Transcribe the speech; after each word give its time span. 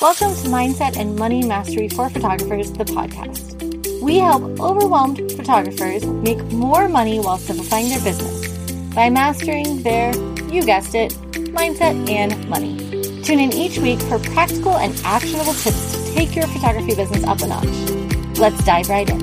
Welcome 0.00 0.34
to 0.36 0.48
Mindset 0.48 0.96
and 0.96 1.14
Money 1.16 1.44
Mastery 1.44 1.86
for 1.86 2.08
Photographers, 2.08 2.72
the 2.72 2.84
podcast. 2.84 4.00
We 4.00 4.16
help 4.16 4.58
overwhelmed 4.58 5.18
photographers 5.32 6.06
make 6.06 6.42
more 6.44 6.88
money 6.88 7.20
while 7.20 7.36
simplifying 7.36 7.90
their 7.90 8.00
business 8.00 8.48
by 8.94 9.10
mastering 9.10 9.82
their, 9.82 10.16
you 10.50 10.64
guessed 10.64 10.94
it, 10.94 11.12
mindset 11.52 12.08
and 12.08 12.48
money. 12.48 12.78
Tune 13.24 13.40
in 13.40 13.52
each 13.52 13.76
week 13.76 14.00
for 14.00 14.18
practical 14.18 14.78
and 14.78 14.98
actionable 15.04 15.52
tips 15.52 15.92
to 15.92 16.14
take 16.14 16.34
your 16.34 16.46
photography 16.46 16.94
business 16.94 17.22
up 17.24 17.42
a 17.42 17.48
notch. 17.48 18.38
Let's 18.38 18.64
dive 18.64 18.88
right 18.88 19.10
in. 19.10 19.20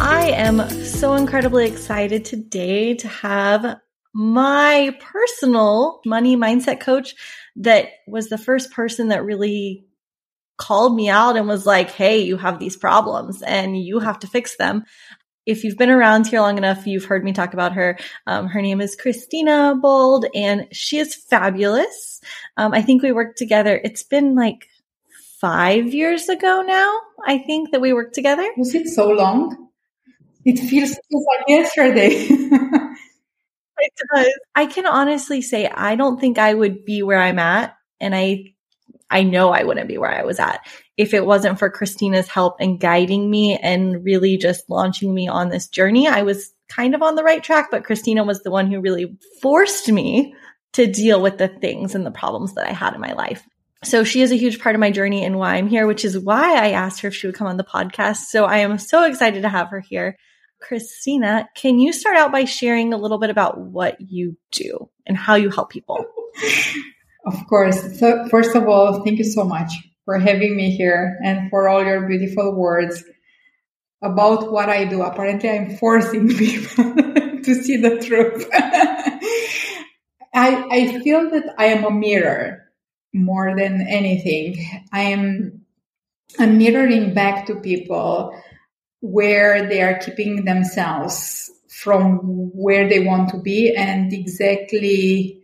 I 0.00 0.30
am 0.30 0.66
so 0.86 1.16
incredibly 1.16 1.66
excited 1.66 2.24
today 2.24 2.94
to 2.94 3.08
have 3.08 3.76
my 4.14 4.96
personal 5.00 6.00
money 6.06 6.34
mindset 6.34 6.80
coach 6.80 7.14
that 7.56 7.88
was 8.06 8.28
the 8.28 8.38
first 8.38 8.72
person 8.72 9.08
that 9.08 9.24
really 9.24 9.86
called 10.56 10.94
me 10.94 11.08
out 11.08 11.36
and 11.36 11.48
was 11.48 11.66
like, 11.66 11.90
Hey, 11.90 12.22
you 12.22 12.36
have 12.36 12.58
these 12.58 12.76
problems 12.76 13.42
and 13.42 13.76
you 13.76 13.98
have 14.00 14.18
to 14.20 14.26
fix 14.26 14.56
them. 14.56 14.84
If 15.46 15.62
you've 15.62 15.76
been 15.76 15.90
around 15.90 16.26
here 16.26 16.40
long 16.40 16.56
enough, 16.56 16.86
you've 16.86 17.04
heard 17.04 17.22
me 17.22 17.32
talk 17.32 17.52
about 17.52 17.74
her. 17.74 17.98
Um, 18.26 18.46
her 18.46 18.62
name 18.62 18.80
is 18.80 18.96
Cristina 18.96 19.74
Bold 19.80 20.24
and 20.34 20.68
she 20.72 20.98
is 20.98 21.14
fabulous. 21.14 22.20
Um, 22.56 22.72
I 22.72 22.80
think 22.80 23.02
we 23.02 23.12
worked 23.12 23.36
together. 23.36 23.78
It's 23.84 24.04
been 24.04 24.34
like 24.34 24.68
five 25.40 25.92
years 25.92 26.30
ago 26.30 26.62
now, 26.66 26.98
I 27.26 27.36
think 27.36 27.72
that 27.72 27.80
we 27.82 27.92
worked 27.92 28.14
together. 28.14 28.48
Was 28.56 28.74
it 28.74 28.88
so 28.88 29.10
long? 29.10 29.68
It 30.46 30.58
feels 30.58 30.90
like 30.90 31.48
yesterday. 31.48 32.28
it 33.78 33.92
does. 34.14 34.38
I 34.54 34.66
can 34.66 34.86
honestly 34.86 35.42
say 35.42 35.66
I 35.66 35.96
don't 35.96 36.20
think 36.20 36.38
I 36.38 36.54
would 36.54 36.84
be 36.84 37.02
where 37.02 37.20
I'm 37.20 37.38
at. 37.38 37.76
And 38.00 38.14
I, 38.14 38.54
I 39.10 39.22
know 39.22 39.50
I 39.50 39.64
wouldn't 39.64 39.88
be 39.88 39.98
where 39.98 40.12
I 40.12 40.24
was 40.24 40.38
at 40.38 40.60
if 40.96 41.14
it 41.14 41.24
wasn't 41.24 41.58
for 41.58 41.70
Cristina's 41.70 42.28
help 42.28 42.56
and 42.60 42.80
guiding 42.80 43.30
me 43.30 43.56
and 43.56 44.04
really 44.04 44.36
just 44.36 44.68
launching 44.68 45.12
me 45.14 45.28
on 45.28 45.48
this 45.48 45.68
journey. 45.68 46.06
I 46.06 46.22
was 46.22 46.52
kind 46.68 46.94
of 46.94 47.02
on 47.02 47.14
the 47.14 47.24
right 47.24 47.42
track, 47.42 47.68
but 47.70 47.84
Cristina 47.84 48.24
was 48.24 48.42
the 48.42 48.50
one 48.50 48.70
who 48.70 48.80
really 48.80 49.16
forced 49.42 49.90
me 49.90 50.34
to 50.74 50.86
deal 50.86 51.20
with 51.20 51.38
the 51.38 51.48
things 51.48 51.94
and 51.94 52.04
the 52.04 52.10
problems 52.10 52.54
that 52.54 52.68
I 52.68 52.72
had 52.72 52.94
in 52.94 53.00
my 53.00 53.12
life. 53.12 53.46
So 53.84 54.02
she 54.02 54.22
is 54.22 54.32
a 54.32 54.36
huge 54.36 54.60
part 54.60 54.74
of 54.74 54.80
my 54.80 54.90
journey 54.90 55.24
and 55.24 55.38
why 55.38 55.56
I'm 55.56 55.68
here, 55.68 55.86
which 55.86 56.04
is 56.04 56.18
why 56.18 56.56
I 56.56 56.70
asked 56.70 57.00
her 57.00 57.08
if 57.08 57.14
she 57.14 57.26
would 57.26 57.36
come 57.36 57.46
on 57.46 57.58
the 57.58 57.64
podcast. 57.64 58.28
So 58.28 58.44
I 58.44 58.58
am 58.58 58.78
so 58.78 59.04
excited 59.04 59.42
to 59.42 59.48
have 59.48 59.68
her 59.68 59.80
here. 59.80 60.16
Cristina, 60.66 61.48
can 61.54 61.78
you 61.78 61.92
start 61.92 62.16
out 62.16 62.32
by 62.32 62.44
sharing 62.44 62.94
a 62.94 62.96
little 62.96 63.18
bit 63.18 63.28
about 63.28 63.58
what 63.58 64.00
you 64.00 64.36
do 64.50 64.88
and 65.06 65.16
how 65.16 65.34
you 65.34 65.50
help 65.50 65.70
people? 65.70 66.04
Of 67.26 67.46
course. 67.48 67.98
So, 67.98 68.28
first 68.28 68.54
of 68.54 68.68
all, 68.68 69.02
thank 69.02 69.16
you 69.16 69.24
so 69.24 69.44
much 69.44 69.72
for 70.04 70.18
having 70.18 70.54
me 70.54 70.76
here 70.76 71.18
and 71.24 71.48
for 71.48 71.70
all 71.70 71.82
your 71.82 72.06
beautiful 72.06 72.54
words 72.54 73.02
about 74.02 74.52
what 74.52 74.68
I 74.68 74.84
do. 74.84 75.00
Apparently, 75.00 75.48
I'm 75.48 75.76
forcing 75.78 76.28
people 76.36 76.94
to 76.94 77.54
see 77.54 77.78
the 77.78 77.96
truth. 78.04 78.46
I, 80.34 80.66
I 80.70 81.00
feel 81.00 81.30
that 81.30 81.54
I 81.56 81.66
am 81.66 81.84
a 81.84 81.90
mirror 81.90 82.64
more 83.14 83.56
than 83.56 83.86
anything. 83.88 84.62
I 84.92 85.04
am 85.04 85.64
I'm 86.38 86.58
mirroring 86.58 87.14
back 87.14 87.46
to 87.46 87.54
people 87.54 88.38
where 89.04 89.68
they 89.68 89.82
are 89.82 89.98
keeping 89.98 90.46
themselves 90.46 91.50
from 91.68 92.16
where 92.54 92.88
they 92.88 93.00
want 93.00 93.28
to 93.28 93.38
be 93.38 93.74
and 93.76 94.12
exactly 94.14 95.42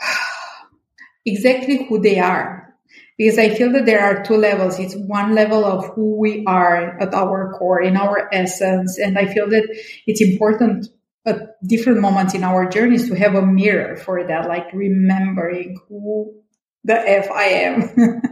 exactly 1.24 1.86
who 1.86 2.00
they 2.00 2.18
are. 2.18 2.74
Because 3.16 3.38
i 3.38 3.48
feel 3.48 3.70
that 3.72 3.86
there 3.86 4.00
are 4.00 4.24
two 4.24 4.36
levels. 4.36 4.80
It's 4.80 4.96
one 4.96 5.36
level 5.36 5.64
of 5.64 5.94
who 5.94 6.18
we 6.18 6.44
are 6.46 6.98
at 7.00 7.14
our 7.14 7.54
core 7.56 7.80
in 7.80 7.96
our 7.96 8.28
essence 8.32 8.98
and 8.98 9.16
i 9.16 9.32
feel 9.32 9.48
that 9.50 9.68
it's 10.06 10.20
important 10.20 10.88
at 11.24 11.56
different 11.66 12.00
moments 12.00 12.34
in 12.34 12.42
our 12.42 12.68
journeys 12.68 13.08
to 13.08 13.14
have 13.14 13.34
a 13.36 13.46
mirror 13.46 13.96
for 13.96 14.26
that 14.26 14.48
like 14.48 14.66
remembering 14.72 15.78
who 15.88 16.34
the 16.84 17.08
F 17.08 17.30
I 17.30 17.44
am 17.44 18.22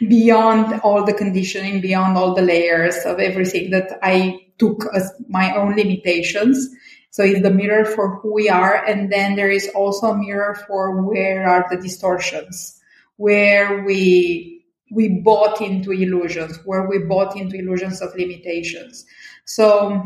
beyond 0.08 0.80
all 0.80 1.04
the 1.04 1.14
conditioning, 1.14 1.80
beyond 1.80 2.16
all 2.16 2.34
the 2.34 2.42
layers 2.42 2.96
of 3.06 3.18
everything 3.18 3.70
that 3.70 3.98
I 4.02 4.40
took 4.58 4.84
as 4.94 5.10
my 5.28 5.54
own 5.56 5.74
limitations. 5.74 6.68
So 7.10 7.22
it's 7.22 7.42
the 7.42 7.50
mirror 7.50 7.84
for 7.84 8.16
who 8.16 8.34
we 8.34 8.48
are. 8.48 8.84
And 8.84 9.10
then 9.10 9.36
there 9.36 9.50
is 9.50 9.70
also 9.74 10.08
a 10.08 10.18
mirror 10.18 10.56
for 10.66 11.02
where 11.02 11.48
are 11.48 11.66
the 11.70 11.80
distortions, 11.80 12.80
where 13.16 13.84
we, 13.84 14.64
we 14.90 15.20
bought 15.24 15.60
into 15.60 15.92
illusions, 15.92 16.58
where 16.64 16.88
we 16.88 16.98
bought 16.98 17.36
into 17.36 17.56
illusions 17.56 18.02
of 18.02 18.14
limitations. 18.16 19.06
So 19.44 20.02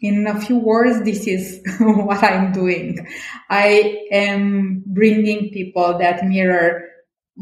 in 0.00 0.26
a 0.26 0.40
few 0.40 0.58
words, 0.58 1.04
this 1.04 1.26
is 1.26 1.60
what 1.80 2.22
I'm 2.24 2.52
doing. 2.52 3.06
I 3.48 4.06
am 4.10 4.82
bringing 4.86 5.50
people 5.50 5.98
that 5.98 6.24
mirror 6.24 6.89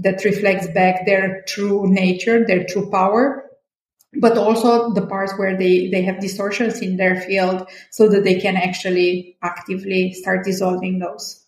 that 0.03 0.25
reflects 0.25 0.67
back 0.69 1.07
their 1.07 1.43
true 1.47 1.91
nature, 1.91 2.45
their 2.47 2.65
true 2.65 2.91
power, 2.91 3.45
but 4.21 4.39
also 4.39 4.93
the 4.93 5.07
parts 5.07 5.33
where 5.37 5.57
they, 5.57 5.89
they 5.89 6.03
have 6.03 6.21
distortions 6.21 6.81
in 6.81 6.97
their 6.97 7.21
field 7.21 7.69
so 7.91 8.09
that 8.09 8.25
they 8.25 8.41
can 8.41 8.57
actually 8.57 9.37
actively 9.43 10.13
start 10.13 10.45
dissolving 10.45 10.99
those. 10.99 11.45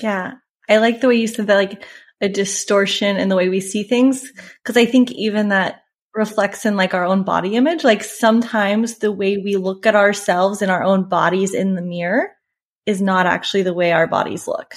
Yeah. 0.00 0.34
I 0.68 0.78
like 0.78 1.00
the 1.00 1.08
way 1.08 1.16
you 1.16 1.26
said 1.26 1.48
that, 1.48 1.56
like 1.56 1.84
a 2.20 2.28
distortion 2.28 3.16
in 3.16 3.28
the 3.28 3.36
way 3.36 3.48
we 3.48 3.60
see 3.60 3.82
things. 3.82 4.32
Cause 4.64 4.76
I 4.76 4.86
think 4.86 5.12
even 5.12 5.48
that 5.48 5.82
reflects 6.14 6.64
in 6.64 6.76
like 6.76 6.94
our 6.94 7.04
own 7.04 7.24
body 7.24 7.56
image. 7.56 7.84
Like 7.84 8.04
sometimes 8.04 8.98
the 8.98 9.12
way 9.12 9.36
we 9.36 9.56
look 9.56 9.84
at 9.84 9.96
ourselves 9.96 10.62
and 10.62 10.70
our 10.70 10.82
own 10.82 11.08
bodies 11.08 11.54
in 11.54 11.74
the 11.74 11.82
mirror 11.82 12.30
is 12.86 13.02
not 13.02 13.26
actually 13.26 13.62
the 13.62 13.74
way 13.74 13.92
our 13.92 14.06
bodies 14.06 14.46
look. 14.46 14.74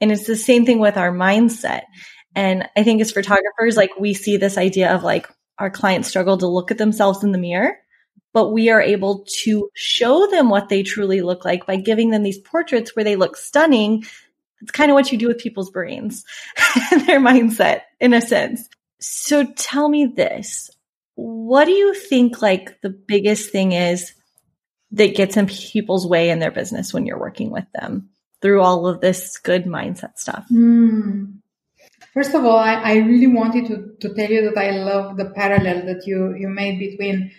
And 0.00 0.10
it's 0.10 0.26
the 0.26 0.36
same 0.36 0.64
thing 0.64 0.78
with 0.78 0.96
our 0.96 1.12
mindset. 1.12 1.82
And 2.34 2.68
I 2.76 2.82
think 2.82 3.00
as 3.00 3.12
photographers, 3.12 3.76
like 3.76 3.90
we 3.98 4.14
see 4.14 4.36
this 4.36 4.56
idea 4.56 4.94
of 4.94 5.02
like 5.02 5.28
our 5.58 5.70
clients 5.70 6.08
struggle 6.08 6.38
to 6.38 6.46
look 6.46 6.70
at 6.70 6.78
themselves 6.78 7.22
in 7.22 7.32
the 7.32 7.38
mirror, 7.38 7.76
but 8.32 8.50
we 8.50 8.70
are 8.70 8.80
able 8.80 9.26
to 9.42 9.68
show 9.74 10.26
them 10.26 10.48
what 10.48 10.68
they 10.68 10.82
truly 10.82 11.20
look 11.20 11.44
like 11.44 11.66
by 11.66 11.76
giving 11.76 12.10
them 12.10 12.22
these 12.22 12.38
portraits 12.38 12.96
where 12.96 13.04
they 13.04 13.16
look 13.16 13.36
stunning. 13.36 14.04
It's 14.60 14.70
kind 14.70 14.90
of 14.90 14.94
what 14.94 15.12
you 15.12 15.18
do 15.18 15.28
with 15.28 15.38
people's 15.38 15.70
brains 15.70 16.24
and 16.90 17.00
their 17.06 17.20
mindset 17.20 17.82
in 18.00 18.14
a 18.14 18.20
sense. 18.20 18.68
So 19.00 19.44
tell 19.56 19.88
me 19.88 20.06
this. 20.06 20.70
What 21.14 21.66
do 21.66 21.72
you 21.72 21.92
think 21.92 22.40
like 22.40 22.80
the 22.80 22.90
biggest 22.90 23.50
thing 23.50 23.72
is 23.72 24.14
that 24.92 25.16
gets 25.16 25.36
in 25.36 25.46
people's 25.46 26.06
way 26.06 26.30
in 26.30 26.38
their 26.38 26.50
business 26.50 26.94
when 26.94 27.04
you're 27.04 27.18
working 27.18 27.50
with 27.50 27.66
them 27.74 28.08
through 28.40 28.62
all 28.62 28.86
of 28.86 29.00
this 29.00 29.38
good 29.38 29.64
mindset 29.64 30.18
stuff? 30.18 30.46
Mm. 30.50 31.41
First 32.12 32.34
of 32.34 32.44
all, 32.44 32.58
I, 32.58 32.74
I 32.74 32.94
really 32.96 33.26
wanted 33.26 33.66
to, 33.66 34.08
to 34.08 34.14
tell 34.14 34.30
you 34.30 34.50
that 34.50 34.58
I 34.58 34.70
love 34.70 35.16
the 35.16 35.30
parallel 35.30 35.86
that 35.86 36.06
you, 36.06 36.34
you 36.34 36.48
made 36.48 36.78
between 36.78 37.30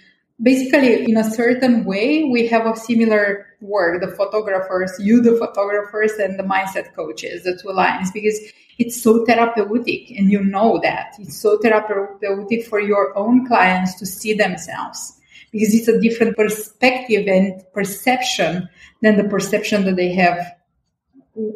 basically 0.42 1.06
in 1.06 1.16
a 1.16 1.24
certain 1.24 1.86
way 1.86 2.24
we 2.24 2.48
have 2.48 2.66
a 2.66 2.76
similar 2.76 3.46
work 3.62 4.02
the 4.02 4.08
photographers 4.08 4.92
you 5.00 5.22
the 5.22 5.38
photographers 5.38 6.14
and 6.14 6.40
the 6.40 6.44
mindset 6.44 6.92
coaches 6.96 7.44
the 7.44 7.56
two 7.62 7.72
lines 7.72 8.12
because 8.12 8.40
it's 8.80 9.02
so 9.02 9.26
therapeutic 9.26 10.12
and 10.12 10.32
you 10.32 10.44
know 10.44 10.80
that. 10.82 11.16
It's 11.20 11.38
so 11.38 11.58
therapeutic 11.58 12.66
for 12.66 12.80
your 12.80 13.16
own 13.18 13.46
clients 13.46 13.96
to 13.96 14.06
see 14.06 14.34
themselves 14.34 15.20
because 15.52 15.74
it's 15.74 15.88
a 15.88 16.00
different 16.00 16.36
perspective 16.36 17.28
and 17.28 17.64
perception 17.74 18.70
than 19.02 19.18
the 19.18 19.26
perception 19.26 19.86
that 19.86 19.96
they 19.96 20.14
have 20.14 20.40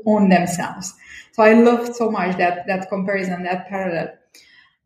on 0.06 0.30
themselves 0.30 0.94
so 1.38 1.44
I 1.44 1.54
loved 1.54 1.96
so 1.96 2.10
much 2.10 2.36
that, 2.38 2.66
that 2.66 2.90
comparison, 2.90 3.44
that 3.44 3.68
parallel. 3.68 4.18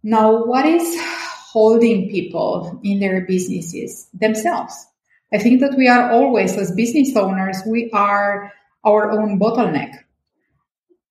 Now, 0.03 0.44
what 0.44 0.65
is 0.65 1.00
holding 1.00 2.09
people 2.09 2.81
in 2.83 3.00
their 3.00 3.21
businesses 3.21 4.09
themselves? 4.13 4.86
I 5.31 5.38
think 5.38 5.62
that 5.62 5.77
we 5.77 5.88
are 5.88 6.12
always, 6.12 6.57
as 6.57 6.74
business 6.74 7.15
owners, 7.15 7.62
we 7.65 7.89
are 7.92 8.51
our 8.83 9.12
own 9.12 9.39
bottleneck. 9.39 9.94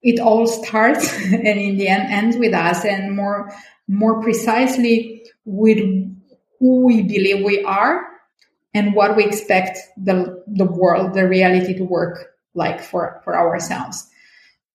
It 0.03 0.21
all 0.21 0.47
starts 0.47 1.11
and 1.25 1.47
in 1.47 1.79
the 1.79 1.89
end 1.89 2.13
ends 2.13 2.37
with 2.37 2.53
us 2.53 2.85
and 2.85 3.17
more, 3.17 3.51
more 3.89 4.21
precisely 4.21 5.25
with 5.47 5.79
who 6.59 6.85
we 6.85 7.01
believe 7.03 7.47
we 7.47 7.65
are 7.65 8.07
and 8.75 8.95
what 8.95 9.17
we 9.17 9.25
expect 9.25 9.79
the, 9.97 10.45
the 10.47 10.67
world, 10.67 11.15
the 11.15 11.27
reality 11.27 11.73
to 11.79 11.85
work 11.85 12.35
like 12.53 12.83
for, 12.83 13.23
for 13.25 13.39
ourselves. 13.39 14.10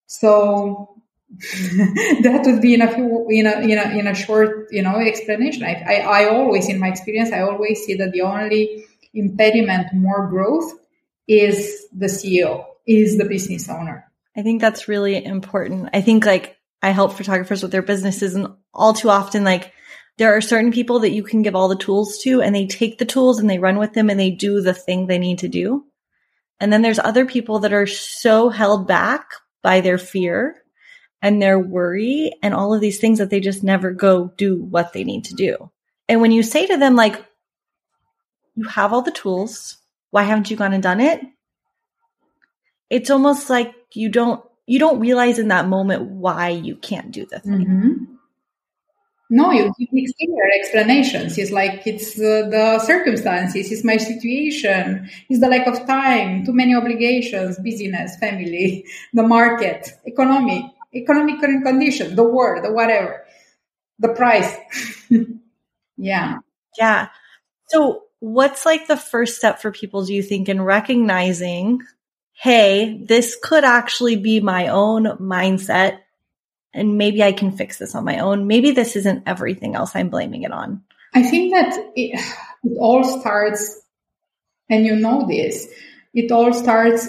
So 0.08 1.02
that 1.30 2.44
would 2.46 2.62
be 2.62 2.74
in 2.74 2.82
a 2.82 2.92
few, 2.94 3.28
in 3.30 3.46
a, 3.46 3.60
in 3.60 3.78
a, 3.78 4.00
in 4.00 4.08
a 4.08 4.16
short, 4.16 4.68
you 4.72 4.82
know, 4.82 4.98
explanation. 4.98 5.64
I, 5.64 5.84
I, 5.88 6.24
I 6.24 6.30
always, 6.30 6.70
in 6.70 6.80
my 6.80 6.88
experience, 6.88 7.32
I 7.32 7.42
always 7.42 7.84
see 7.84 7.96
that 7.96 8.12
the 8.12 8.22
only 8.22 8.86
impediment 9.14 9.94
more 9.94 10.28
growth 10.28 10.72
is 11.28 11.86
the 11.92 12.06
CEO, 12.06 12.66
is 12.88 13.18
the 13.18 13.26
business 13.26 13.68
owner. 13.70 14.10
I 14.38 14.44
think 14.44 14.62
that's 14.62 14.88
really 14.88 15.24
important. 15.24 15.90
I 15.94 16.02
think 16.02 16.26
like 16.26 16.58
I 16.82 16.92
help 16.92 17.14
photographers 17.14 17.64
with 17.64 17.72
their 17.72 17.82
businesses 17.82 18.36
and 18.36 18.48
all 18.74 18.94
too 18.94 19.10
often, 19.10 19.44
like 19.44 19.74
there 20.18 20.36
are 20.36 20.42
certain 20.42 20.72
people 20.72 21.00
that 21.00 21.12
you 21.12 21.24
can 21.24 21.42
give 21.42 21.56
all 21.56 21.68
the 21.68 21.76
tools 21.76 22.20
to 22.20 22.42
and 22.42 22.56
they 22.56 22.68
take 22.68 22.98
the 22.98 23.06
tools 23.06 23.40
and 23.40 23.50
they 23.50 23.60
run 23.60 23.78
with 23.78 23.94
them 23.94 24.10
and 24.10 24.20
they 24.20 24.32
do 24.32 24.62
the 24.62 24.74
thing 24.74 25.08
they 25.08 25.20
need 25.20 25.40
to 25.40 25.48
do. 25.48 25.86
And 26.60 26.72
then 26.72 26.82
there's 26.82 27.00
other 27.00 27.26
people 27.26 27.60
that 27.60 27.74
are 27.74 27.88
so 27.88 28.50
held 28.50 28.88
back 28.88 29.26
by 29.66 29.82
their 29.82 29.98
fear 29.98 30.62
and 31.24 31.42
their 31.42 31.58
worry 31.58 32.32
and 32.44 32.54
all 32.54 32.72
of 32.72 32.82
these 32.82 33.00
things 33.00 33.18
that 33.18 33.32
they 33.32 33.40
just 33.40 33.64
never 33.64 33.92
go 33.92 34.32
do 34.38 34.62
what 34.62 34.94
they 34.94 35.04
need 35.04 35.26
to 35.26 35.34
do. 35.34 35.72
And 36.08 36.22
when 36.22 36.32
you 36.32 36.44
say 36.44 36.68
to 36.68 36.78
them, 36.78 36.96
like, 36.96 37.26
you 38.54 38.68
have 38.68 38.94
all 38.94 39.02
the 39.02 39.10
tools, 39.10 39.78
why 40.12 40.22
haven't 40.22 40.52
you 40.52 40.56
gone 40.56 40.74
and 40.74 40.84
done 40.84 41.02
it? 41.02 41.20
It's 42.92 43.10
almost 43.10 43.50
like 43.50 43.74
you 43.92 44.10
don't 44.10 44.46
you 44.68 44.78
don't 44.78 45.00
realize 45.00 45.40
in 45.40 45.48
that 45.48 45.68
moment 45.68 46.04
why 46.04 46.50
you 46.50 46.76
can't 46.76 47.12
do 47.12 47.26
the 47.26 47.40
thing. 47.40 47.66
Mm-hmm. 47.66 48.15
No, 49.30 49.52
you 49.52 49.74
give 49.80 49.90
exterior 49.92 50.50
explanations. 50.60 51.38
It's 51.38 51.52
like 51.52 51.88
it's 51.88 52.20
uh, 52.20 52.48
the 52.50 52.80
circumstances, 52.80 53.72
it's 53.72 53.84
my 53.84 53.98
situation, 53.98 55.10
it's 55.30 55.40
the 55.40 55.48
lack 55.48 55.66
of 55.66 55.88
time, 55.88 56.46
too 56.46 56.54
many 56.54 56.76
obligations, 56.76 57.58
busyness, 57.60 58.18
family, 58.18 58.86
the 59.14 59.24
market, 59.24 59.90
economy, 60.06 60.72
economic 60.94 61.40
current 61.40 61.66
condition, 61.66 62.16
the 62.16 62.24
war, 62.24 62.62
the 62.62 62.72
whatever, 62.72 63.26
the 63.98 64.10
price. 64.10 64.56
yeah. 65.98 66.38
Yeah. 66.78 67.08
So, 67.70 68.04
what's 68.20 68.64
like 68.64 68.86
the 68.86 68.98
first 68.98 69.38
step 69.38 69.60
for 69.60 69.72
people, 69.72 70.06
do 70.06 70.14
you 70.14 70.22
think, 70.22 70.50
in 70.50 70.62
recognizing, 70.62 71.82
hey, 72.34 73.02
this 73.04 73.36
could 73.42 73.64
actually 73.64 74.18
be 74.18 74.40
my 74.40 74.68
own 74.68 75.06
mindset 75.18 76.00
and 76.76 76.98
maybe 76.98 77.24
I 77.24 77.32
can 77.32 77.52
fix 77.52 77.80
this 77.80 77.96
on 77.96 78.06
my 78.06 78.20
own. 78.20 78.48
Maybe 78.48 78.72
this 78.72 78.96
isn't 78.96 79.24
everything 79.26 79.76
else 79.76 79.96
I'm 79.96 80.10
blaming 80.10 80.44
it 80.44 80.52
on. 80.52 80.84
I 81.14 81.24
think 81.24 81.54
that 81.54 81.74
it, 81.96 82.20
it 82.64 82.78
all 82.78 83.04
starts, 83.04 83.82
and 84.70 84.86
you 84.86 84.96
know 84.96 85.26
this, 85.28 85.68
it 86.14 86.32
all 86.32 86.54
starts 86.54 87.08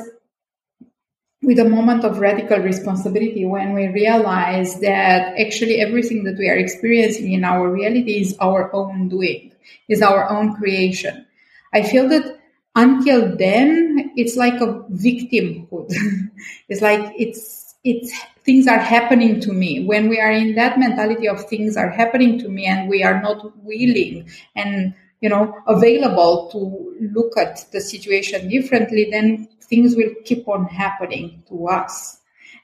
with 1.43 1.59
a 1.59 1.69
moment 1.69 2.05
of 2.05 2.19
radical 2.19 2.59
responsibility 2.59 3.45
when 3.45 3.75
we 3.75 3.89
realize 3.89 4.81
that 4.81 5.39
actually 5.39 5.81
everything 5.81 6.25
that 6.25 6.39
we 6.39 6.49
are 6.49 6.57
experiencing 6.57 7.33
in 7.33 7.45
our 7.45 7.69
reality 7.69 8.21
is 8.21 8.37
our 8.41 8.73
own 8.75 9.09
doing, 9.09 9.53
is 9.89 10.03
our 10.03 10.31
own 10.31 10.55
creation. 10.55 11.27
I 11.75 11.83
feel 11.83 12.09
that 12.09 12.41
until 12.75 13.37
then, 13.37 14.13
it's 14.17 14.37
like 14.37 14.61
a 14.61 14.85
victimhood. 14.93 15.93
it's 16.69 16.83
like 16.83 17.13
it's 17.19 17.75
it's 17.85 18.13
things 18.47 18.69
are 18.69 18.79
happening 18.79 19.41
to 19.41 19.53
me. 19.53 19.85
When 19.85 20.09
we 20.09 20.21
are 20.21 20.31
in 20.31 20.55
that 20.55 20.79
mentality 20.79 21.29
of 21.29 21.45
things 21.45 21.77
are 21.77 21.91
happening 21.91 22.39
to 22.39 22.49
me 22.49 22.65
and 22.65 22.89
we 22.89 23.03
are 23.03 23.21
not 23.21 23.45
willing 23.59 24.31
and 24.55 24.95
you 25.21 25.29
know 25.29 25.55
available 25.67 26.49
to 26.53 27.09
look 27.13 27.37
at 27.37 27.67
the 27.73 27.81
situation 27.81 28.49
differently 28.49 29.09
then 29.11 29.49
things 29.63 29.97
will 29.97 30.13
keep 30.25 30.47
on 30.49 30.67
happening 30.67 31.43
to 31.49 31.67
us. 31.69 32.19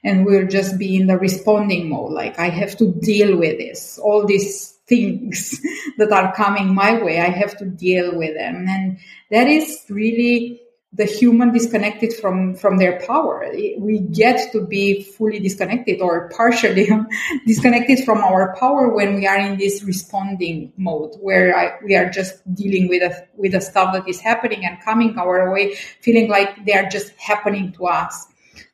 And 0.05 0.25
we'll 0.25 0.47
just 0.47 0.77
be 0.77 0.95
in 0.97 1.07
the 1.07 1.17
responding 1.17 1.89
mode 1.89 2.13
like 2.13 2.39
i 2.39 2.49
have 2.49 2.77
to 2.77 2.93
deal 2.93 3.37
with 3.37 3.57
this. 3.57 3.99
All 3.99 4.25
these 4.25 4.71
things 4.87 5.59
that 5.97 6.11
are 6.11 6.33
coming 6.33 6.73
my 6.73 7.01
way 7.03 7.19
i 7.19 7.29
have 7.29 7.57
to 7.57 7.65
deal 7.65 8.17
with 8.17 8.35
them. 8.35 8.65
And 8.69 8.99
that 9.31 9.47
is 9.47 9.83
really 9.89 10.62
the 10.95 11.05
human 11.05 11.51
disconnected 11.51 12.13
from 12.13 12.55
from 12.55 12.77
their 12.77 12.99
power 13.05 13.51
we 13.79 13.99
get 13.99 14.51
to 14.51 14.61
be 14.61 15.03
fully 15.03 15.39
disconnected 15.39 16.01
or 16.01 16.29
partially 16.29 16.87
disconnected 17.47 18.05
from 18.05 18.19
our 18.19 18.55
power 18.55 18.89
when 18.89 19.15
we 19.15 19.25
are 19.25 19.37
in 19.37 19.57
this 19.57 19.83
responding 19.83 20.71
mode 20.77 21.15
where 21.19 21.57
I, 21.57 21.79
we 21.83 21.95
are 21.95 22.09
just 22.09 22.41
dealing 22.53 22.87
with 22.87 23.01
a, 23.01 23.27
with 23.35 23.53
the 23.53 23.61
stuff 23.61 23.93
that 23.93 24.07
is 24.07 24.19
happening 24.19 24.65
and 24.65 24.79
coming 24.81 25.17
our 25.17 25.51
way 25.51 25.75
feeling 26.01 26.29
like 26.29 26.65
they 26.65 26.73
are 26.73 26.87
just 26.87 27.11
happening 27.17 27.71
to 27.73 27.87
us 27.87 28.27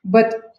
but 0.03 0.55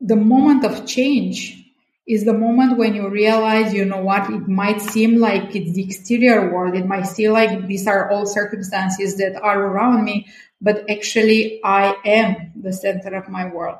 the 0.00 0.16
moment 0.16 0.64
of 0.64 0.86
change 0.86 1.64
is 2.08 2.24
the 2.24 2.32
moment 2.32 2.78
when 2.78 2.94
you 2.94 3.06
realize, 3.10 3.74
you 3.74 3.84
know 3.84 4.00
what, 4.00 4.30
it 4.30 4.48
might 4.48 4.80
seem 4.80 5.20
like 5.20 5.54
it's 5.54 5.74
the 5.74 5.84
exterior 5.84 6.50
world. 6.50 6.74
It 6.74 6.86
might 6.86 7.06
seem 7.06 7.32
like 7.32 7.66
these 7.66 7.86
are 7.86 8.10
all 8.10 8.24
circumstances 8.24 9.18
that 9.18 9.38
are 9.42 9.60
around 9.60 10.04
me, 10.04 10.26
but 10.60 10.88
actually 10.90 11.60
I 11.64 11.96
am 12.04 12.52
the 12.56 12.72
center 12.72 13.14
of 13.16 13.28
my 13.28 13.46
world. 13.46 13.78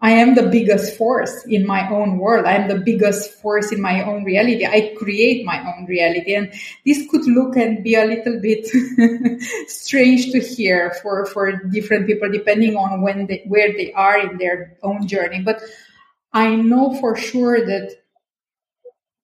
I 0.00 0.12
am 0.12 0.36
the 0.36 0.44
biggest 0.44 0.96
force 0.96 1.44
in 1.46 1.66
my 1.66 1.88
own 1.90 2.18
world. 2.18 2.46
I 2.46 2.52
am 2.52 2.68
the 2.68 2.78
biggest 2.78 3.32
force 3.42 3.72
in 3.72 3.82
my 3.82 4.04
own 4.04 4.22
reality. 4.22 4.64
I 4.64 4.94
create 4.96 5.44
my 5.44 5.58
own 5.58 5.86
reality. 5.86 6.36
And 6.36 6.52
this 6.86 7.04
could 7.10 7.26
look 7.26 7.56
and 7.56 7.82
be 7.82 7.96
a 7.96 8.04
little 8.04 8.40
bit 8.40 8.68
strange 9.68 10.30
to 10.30 10.38
hear 10.38 10.94
for, 11.02 11.26
for 11.26 11.64
different 11.70 12.06
people, 12.06 12.30
depending 12.30 12.76
on 12.76 13.02
when 13.02 13.26
they, 13.26 13.42
where 13.48 13.72
they 13.72 13.92
are 13.92 14.18
in 14.20 14.38
their 14.38 14.76
own 14.84 15.08
journey. 15.08 15.42
But 15.42 15.62
I 16.32 16.54
know 16.54 16.94
for 17.00 17.16
sure 17.16 17.66
that 17.66 17.90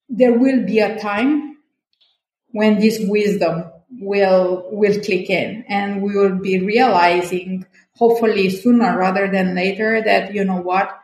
there 0.09 0.37
will 0.37 0.67
be 0.67 0.81
a 0.81 0.99
time 0.99 1.59
when 2.51 2.81
this 2.81 2.99
wisdom 3.01 3.71
will 4.01 4.69
will 4.71 5.01
click 5.01 5.31
in. 5.31 5.65
And 5.69 6.03
we 6.03 6.17
will 6.17 6.37
be 6.37 6.59
realizing 6.61 7.67
hopefully 7.97 8.51
sooner 8.51 8.99
rather 8.99 9.31
than 9.31 9.55
later 9.55 10.03
that 10.03 10.35
you 10.35 10.45
know 10.45 10.61
what? 10.61 11.01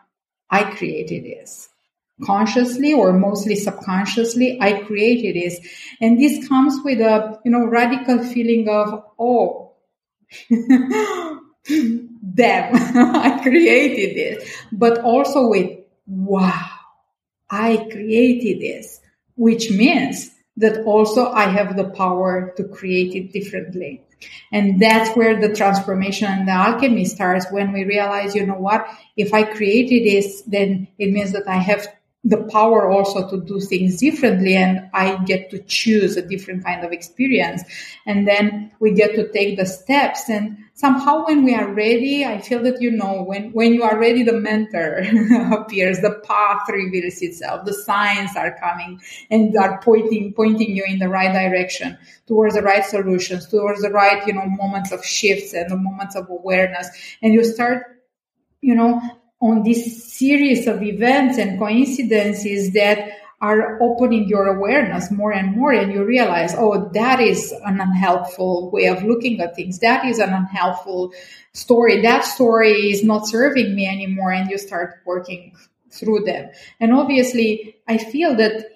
I 0.50 0.64
created 0.64 1.24
this. 1.24 1.68
Consciously 2.24 2.92
or 2.92 3.14
mostly 3.14 3.56
subconsciously 3.56 4.58
i 4.60 4.82
created 4.82 5.36
this. 5.36 5.58
And 6.00 6.20
this 6.20 6.46
comes 6.48 6.78
with 6.84 7.00
a 7.00 7.38
you 7.44 7.50
know 7.50 7.66
radical 7.66 8.22
feeling 8.22 8.68
of 8.68 9.04
oh 9.18 9.72
damn 12.34 12.74
i 13.16 13.40
created 13.42 14.16
this. 14.16 14.56
But 14.72 14.98
also 14.98 15.48
with 15.48 15.78
wow 16.06 16.68
i 17.48 17.88
created 17.90 18.60
this 18.60 19.00
which 19.36 19.70
means 19.70 20.30
that 20.60 20.84
also 20.84 21.30
I 21.32 21.44
have 21.44 21.76
the 21.76 21.90
power 21.90 22.54
to 22.56 22.64
create 22.64 23.14
it 23.14 23.32
differently. 23.32 24.02
And 24.52 24.80
that's 24.80 25.16
where 25.16 25.40
the 25.40 25.54
transformation 25.54 26.28
and 26.28 26.46
the 26.46 26.52
alchemy 26.52 27.06
starts 27.06 27.46
when 27.50 27.72
we 27.72 27.84
realize, 27.84 28.34
you 28.34 28.46
know 28.46 28.54
what, 28.54 28.86
if 29.16 29.32
I 29.32 29.42
created 29.44 30.04
this, 30.04 30.42
then 30.42 30.88
it 30.98 31.10
means 31.10 31.32
that 31.32 31.48
I 31.48 31.56
have 31.56 31.88
the 32.22 32.44
power 32.52 32.90
also 32.90 33.28
to 33.30 33.42
do 33.46 33.58
things 33.60 33.98
differently 33.98 34.54
and 34.54 34.90
I 34.92 35.16
get 35.24 35.48
to 35.50 35.58
choose 35.60 36.18
a 36.18 36.22
different 36.22 36.64
kind 36.64 36.84
of 36.84 36.92
experience. 36.92 37.62
And 38.04 38.28
then 38.28 38.72
we 38.78 38.92
get 38.92 39.14
to 39.14 39.32
take 39.32 39.56
the 39.56 39.64
steps 39.64 40.28
and 40.28 40.58
somehow 40.74 41.24
when 41.26 41.44
we 41.44 41.54
are 41.54 41.72
ready, 41.72 42.26
I 42.26 42.42
feel 42.42 42.62
that, 42.64 42.82
you 42.82 42.90
know, 42.90 43.22
when, 43.22 43.52
when 43.52 43.72
you 43.72 43.84
are 43.84 43.98
ready, 43.98 44.22
the 44.22 44.34
mentor 44.34 44.98
appears, 45.52 46.00
the 46.00 46.20
path 46.26 46.68
reveals 46.68 47.22
itself, 47.22 47.64
the 47.64 47.72
signs 47.72 48.36
are 48.36 48.58
coming 48.58 49.00
and 49.30 49.56
are 49.56 49.80
pointing, 49.80 50.34
pointing 50.34 50.76
you 50.76 50.84
in 50.86 50.98
the 50.98 51.08
right 51.08 51.32
direction 51.32 51.96
towards 52.26 52.54
the 52.54 52.62
right 52.62 52.84
solutions, 52.84 53.48
towards 53.48 53.80
the 53.80 53.90
right, 53.90 54.26
you 54.26 54.34
know, 54.34 54.44
moments 54.44 54.92
of 54.92 55.02
shifts 55.02 55.54
and 55.54 55.70
the 55.70 55.76
moments 55.76 56.16
of 56.16 56.28
awareness. 56.28 56.86
And 57.22 57.32
you 57.32 57.44
start 57.44 57.96
you 58.60 58.74
know, 58.74 59.00
on 59.40 59.62
this 59.62 60.12
series 60.12 60.66
of 60.66 60.82
events 60.82 61.38
and 61.38 61.58
coincidences 61.58 62.72
that 62.72 63.10
are 63.40 63.80
opening 63.80 64.28
your 64.28 64.46
awareness 64.48 65.10
more 65.10 65.32
and 65.32 65.56
more 65.56 65.72
and 65.72 65.92
you 65.92 66.04
realize 66.04 66.54
oh 66.58 66.90
that 66.92 67.20
is 67.20 67.52
an 67.64 67.80
unhelpful 67.80 68.70
way 68.70 68.86
of 68.86 69.02
looking 69.02 69.40
at 69.40 69.56
things. 69.56 69.78
That 69.78 70.04
is 70.04 70.18
an 70.18 70.30
unhelpful 70.30 71.14
story. 71.54 72.02
That 72.02 72.24
story 72.24 72.90
is 72.90 73.02
not 73.02 73.26
serving 73.26 73.74
me 73.74 73.86
anymore 73.86 74.32
and 74.32 74.50
you 74.50 74.58
start 74.58 75.00
working 75.06 75.56
through 75.90 76.20
them. 76.24 76.50
And 76.78 76.92
obviously 76.92 77.76
i 77.88 77.96
feel 77.96 78.36
that 78.36 78.66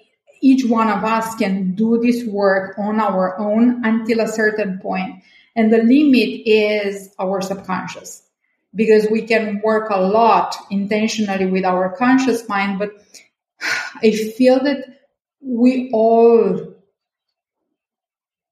each 0.41 0.65
one 0.65 0.89
of 0.89 1.03
us 1.03 1.35
can 1.35 1.75
do 1.75 1.99
this 2.01 2.25
work 2.25 2.77
on 2.77 2.99
our 2.99 3.37
own 3.39 3.85
until 3.85 4.19
a 4.19 4.27
certain 4.27 4.79
point 4.79 5.23
and 5.55 5.71
the 5.71 5.77
limit 5.77 6.41
is 6.45 7.13
our 7.19 7.41
subconscious 7.41 8.24
because 8.75 9.07
we 9.09 9.21
can 9.21 9.61
work 9.63 9.89
a 9.89 9.99
lot 9.99 10.55
intentionally 10.69 11.45
with 11.45 11.63
our 11.63 11.95
conscious 11.95 12.47
mind, 12.49 12.77
but 12.77 12.91
I 14.03 14.11
feel 14.11 14.61
that 14.63 14.85
we 15.41 15.89
all 15.93 16.75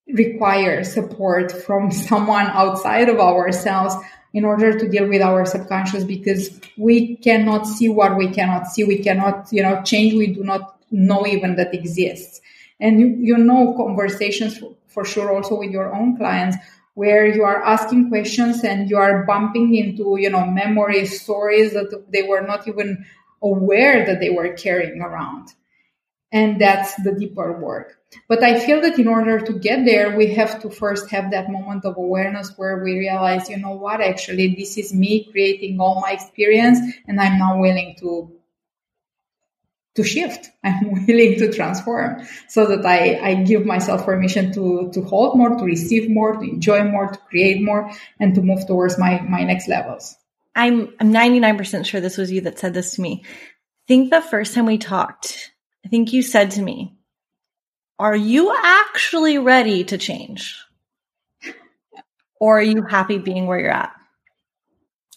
require 0.07 0.83
support 0.83 1.51
from 1.51 1.91
someone 2.09 2.47
outside 2.47 3.09
of 3.09 3.19
ourselves 3.19 3.95
in 4.33 4.45
order 4.45 4.77
to 4.79 4.87
deal 4.87 5.07
with 5.07 5.21
our 5.21 5.45
subconscious 5.45 6.03
because 6.03 6.59
we 6.77 7.17
cannot 7.17 7.67
see 7.67 7.89
what 7.89 8.17
we 8.17 8.27
cannot 8.29 8.67
see. 8.67 8.83
We 8.83 8.97
cannot, 8.97 9.47
you 9.51 9.61
know, 9.61 9.81
change 9.83 10.13
we 10.13 10.27
do 10.27 10.43
not 10.43 10.79
know 10.89 11.27
even 11.27 11.55
that 11.57 11.73
exists. 11.73 12.41
And 12.79 12.99
you, 12.99 13.07
you 13.19 13.37
know, 13.37 13.75
conversations 13.77 14.57
for, 14.57 14.75
for 14.87 15.05
sure 15.05 15.33
also 15.33 15.59
with 15.59 15.71
your 15.71 15.93
own 15.93 16.17
clients 16.17 16.57
where 16.95 17.25
you 17.25 17.43
are 17.43 17.63
asking 17.63 18.09
questions 18.09 18.63
and 18.63 18.89
you 18.89 18.97
are 18.97 19.25
bumping 19.25 19.75
into 19.75 20.17
you 20.17 20.29
know 20.29 20.45
memory 20.45 21.05
stories 21.05 21.73
that 21.73 22.05
they 22.09 22.23
were 22.23 22.41
not 22.41 22.67
even 22.67 23.05
aware 23.41 24.05
that 24.05 24.19
they 24.19 24.29
were 24.29 24.53
carrying 24.53 25.01
around. 25.01 25.49
And 26.31 26.59
that's 26.59 26.95
the 27.03 27.11
deeper 27.11 27.59
work. 27.59 27.99
But 28.27 28.43
I 28.43 28.59
feel 28.59 28.81
that 28.81 28.97
in 28.97 29.07
order 29.07 29.39
to 29.39 29.53
get 29.53 29.85
there, 29.85 30.15
we 30.15 30.33
have 30.33 30.61
to 30.61 30.69
first 30.69 31.09
have 31.11 31.29
that 31.31 31.51
moment 31.51 31.85
of 31.85 31.97
awareness 31.97 32.53
where 32.57 32.83
we 32.83 32.97
realize, 32.97 33.49
you 33.49 33.57
know 33.57 33.75
what, 33.75 34.01
actually, 34.01 34.55
this 34.55 34.77
is 34.77 34.93
me 34.93 35.25
creating 35.31 35.79
all 35.79 36.01
my 36.01 36.11
experience, 36.11 36.79
and 37.07 37.19
I'm 37.19 37.37
now 37.37 37.59
willing 37.59 37.95
to 37.99 38.31
to 39.95 40.03
shift. 40.03 40.49
I'm 40.63 41.05
willing 41.07 41.37
to 41.39 41.51
transform 41.51 42.25
so 42.47 42.65
that 42.67 42.85
I, 42.85 43.19
I 43.19 43.35
give 43.43 43.65
myself 43.65 44.05
permission 44.05 44.53
to, 44.53 44.91
to 44.93 45.01
hold 45.03 45.37
more, 45.37 45.57
to 45.57 45.63
receive 45.63 46.09
more, 46.09 46.33
to 46.33 46.41
enjoy 46.41 46.83
more, 46.83 47.11
to 47.11 47.19
create 47.29 47.63
more, 47.63 47.91
and 48.19 48.35
to 48.35 48.41
move 48.41 48.65
towards 48.67 48.97
my, 48.97 49.21
my 49.21 49.43
next 49.43 49.67
levels. 49.67 50.15
I'm, 50.55 50.93
I'm 50.99 51.11
99% 51.11 51.85
sure 51.85 51.99
this 51.99 52.17
was 52.17 52.31
you 52.31 52.41
that 52.41 52.59
said 52.59 52.73
this 52.73 52.95
to 52.95 53.01
me. 53.01 53.23
I 53.25 53.87
think 53.87 54.11
the 54.11 54.21
first 54.21 54.53
time 54.53 54.65
we 54.65 54.77
talked, 54.77 55.51
I 55.85 55.89
think 55.89 56.13
you 56.13 56.21
said 56.21 56.51
to 56.51 56.61
me, 56.61 56.95
are 57.99 58.15
you 58.15 58.55
actually 58.55 59.37
ready 59.37 59.83
to 59.85 59.97
change? 59.97 60.59
Or 62.39 62.59
are 62.59 62.63
you 62.63 62.83
happy 62.83 63.17
being 63.19 63.47
where 63.47 63.59
you're 63.59 63.71
at? 63.71 63.93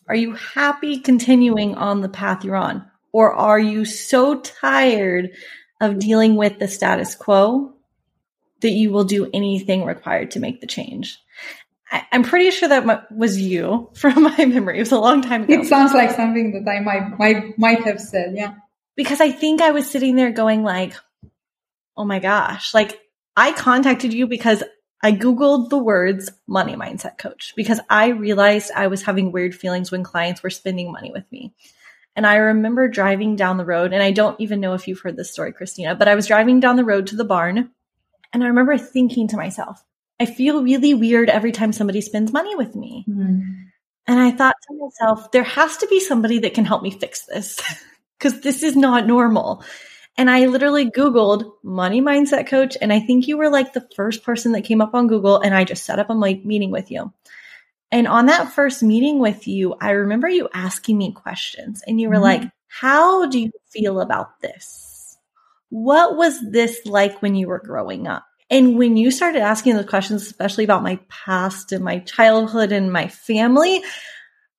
Are 0.08 0.14
you 0.14 0.34
happy 0.34 1.00
continuing 1.00 1.74
on 1.74 2.00
the 2.00 2.08
path 2.08 2.44
you're 2.44 2.56
on? 2.56 2.88
Or 3.16 3.32
are 3.32 3.58
you 3.58 3.86
so 3.86 4.40
tired 4.40 5.30
of 5.80 5.98
dealing 5.98 6.36
with 6.36 6.58
the 6.58 6.68
status 6.68 7.14
quo 7.14 7.72
that 8.60 8.72
you 8.72 8.90
will 8.90 9.04
do 9.04 9.30
anything 9.32 9.86
required 9.86 10.32
to 10.32 10.38
make 10.38 10.60
the 10.60 10.66
change? 10.66 11.18
I, 11.90 12.04
am 12.12 12.24
pretty 12.24 12.50
sure 12.50 12.68
that 12.68 13.10
was 13.10 13.40
you 13.40 13.88
from 13.96 14.24
my 14.24 14.44
memory. 14.44 14.76
It 14.76 14.80
was 14.82 14.92
a 14.92 14.98
long 14.98 15.22
time 15.22 15.44
ago. 15.44 15.54
It 15.54 15.64
sounds 15.64 15.94
like 15.94 16.10
something 16.10 16.62
that 16.62 16.70
I 16.70 16.80
might, 16.80 17.18
might, 17.18 17.58
might 17.58 17.84
have 17.84 18.02
said. 18.02 18.34
Yeah. 18.36 18.52
Because 18.96 19.22
I 19.22 19.30
think 19.30 19.62
I 19.62 19.70
was 19.70 19.90
sitting 19.90 20.16
there 20.16 20.30
going 20.30 20.62
like, 20.62 20.92
Oh 21.96 22.04
my 22.04 22.18
gosh. 22.18 22.74
Like 22.74 23.00
I 23.34 23.52
contacted 23.52 24.12
you 24.12 24.26
because 24.26 24.62
I 25.02 25.12
Googled 25.12 25.70
the 25.70 25.78
words 25.78 26.30
money 26.46 26.76
mindset 26.76 27.16
coach 27.16 27.54
because 27.56 27.80
I 27.88 28.08
realized 28.08 28.72
I 28.76 28.88
was 28.88 29.00
having 29.00 29.32
weird 29.32 29.54
feelings 29.54 29.90
when 29.90 30.04
clients 30.04 30.42
were 30.42 30.50
spending 30.50 30.92
money 30.92 31.10
with 31.10 31.24
me. 31.32 31.54
And 32.16 32.26
I 32.26 32.36
remember 32.36 32.88
driving 32.88 33.36
down 33.36 33.58
the 33.58 33.64
road, 33.64 33.92
and 33.92 34.02
I 34.02 34.10
don't 34.10 34.40
even 34.40 34.58
know 34.58 34.72
if 34.72 34.88
you've 34.88 35.00
heard 35.00 35.16
this 35.16 35.30
story, 35.30 35.52
Cristina, 35.52 35.94
but 35.94 36.08
I 36.08 36.14
was 36.14 36.26
driving 36.26 36.58
down 36.58 36.76
the 36.76 36.84
road 36.84 37.06
to 37.08 37.16
the 37.16 37.24
barn, 37.24 37.70
and 38.32 38.42
I 38.42 38.48
remember 38.48 38.76
thinking 38.78 39.28
to 39.28 39.36
myself, 39.36 39.84
I 40.18 40.26
feel 40.26 40.62
really 40.62 40.94
weird 40.94 41.28
every 41.28 41.52
time 41.52 41.72
somebody 41.72 42.00
spends 42.00 42.32
money 42.32 42.56
with 42.56 42.74
me. 42.74 43.04
Mm. 43.08 43.66
And 44.06 44.20
I 44.20 44.30
thought 44.30 44.54
to 44.68 44.78
myself, 44.78 45.30
there 45.30 45.42
has 45.42 45.76
to 45.78 45.86
be 45.88 46.00
somebody 46.00 46.38
that 46.40 46.54
can 46.54 46.64
help 46.64 46.82
me 46.82 46.90
fix 46.90 47.26
this 47.26 47.60
because 48.18 48.40
this 48.40 48.62
is 48.62 48.76
not 48.76 49.06
normal. 49.06 49.62
And 50.16 50.30
I 50.30 50.46
literally 50.46 50.90
Googled 50.90 51.50
money 51.62 52.00
mindset 52.00 52.46
coach. 52.46 52.76
And 52.80 52.92
I 52.92 53.00
think 53.00 53.26
you 53.26 53.36
were 53.36 53.50
like 53.50 53.72
the 53.72 53.86
first 53.94 54.24
person 54.24 54.52
that 54.52 54.64
came 54.64 54.80
up 54.80 54.94
on 54.94 55.08
Google. 55.08 55.38
And 55.38 55.54
I 55.54 55.64
just 55.64 55.84
set 55.84 55.98
up 55.98 56.08
a 56.08 56.14
meeting 56.14 56.70
with 56.70 56.90
you. 56.90 57.12
And 57.92 58.08
on 58.08 58.26
that 58.26 58.52
first 58.52 58.82
meeting 58.82 59.18
with 59.18 59.46
you, 59.46 59.76
I 59.80 59.90
remember 59.90 60.28
you 60.28 60.48
asking 60.52 60.98
me 60.98 61.12
questions 61.12 61.82
and 61.86 62.00
you 62.00 62.08
were 62.08 62.16
mm-hmm. 62.16 62.24
like, 62.24 62.42
how 62.68 63.26
do 63.26 63.38
you 63.38 63.52
feel 63.70 64.00
about 64.00 64.40
this? 64.40 65.16
What 65.70 66.16
was 66.16 66.38
this 66.50 66.84
like 66.84 67.22
when 67.22 67.34
you 67.34 67.48
were 67.48 67.58
growing 67.58 68.06
up? 68.06 68.24
And 68.50 68.78
when 68.78 68.96
you 68.96 69.10
started 69.10 69.42
asking 69.42 69.74
those 69.74 69.88
questions, 69.88 70.22
especially 70.22 70.64
about 70.64 70.82
my 70.82 71.00
past 71.08 71.72
and 71.72 71.84
my 71.84 71.98
childhood 72.00 72.70
and 72.72 72.92
my 72.92 73.08
family, 73.08 73.82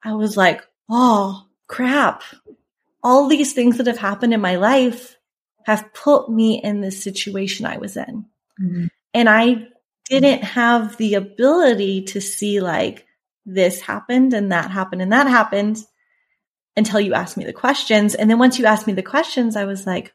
I 0.04 0.14
was 0.14 0.36
like, 0.36 0.66
oh 0.90 1.46
crap. 1.68 2.24
All 3.04 3.28
these 3.28 3.54
things 3.54 3.78
that 3.78 3.88
have 3.88 3.98
happened 3.98 4.34
in 4.34 4.42
my 4.42 4.56
life 4.56 5.16
have 5.66 5.94
put 5.94 6.30
me 6.30 6.62
in 6.62 6.82
this 6.82 7.04
situation 7.04 7.66
I 7.66 7.78
was 7.78 7.96
in. 7.96 8.26
Mm-hmm. 8.62 8.86
And 9.14 9.30
I 9.30 9.68
didn't 10.10 10.44
have 10.44 10.98
the 10.98 11.16
ability 11.16 12.04
to 12.06 12.22
see 12.22 12.60
like, 12.60 13.06
this 13.48 13.82
happened 13.82 14.34
and 14.34 14.52
that 14.52 14.70
happened 14.70 15.02
and 15.02 15.14
that 15.14 15.28
happened 15.28 15.78
until 16.76 17.00
you 17.00 17.14
asked 17.14 17.38
me 17.38 17.46
the 17.46 17.54
questions. 17.54 18.14
And 18.14 18.30
then 18.30 18.38
once 18.38 18.60
you 18.60 18.66
asked 18.66 18.86
me 18.86 18.94
the 18.94 19.02
questions, 19.02 19.56
I 19.56 19.66
was 19.66 19.88
like, 19.88 20.14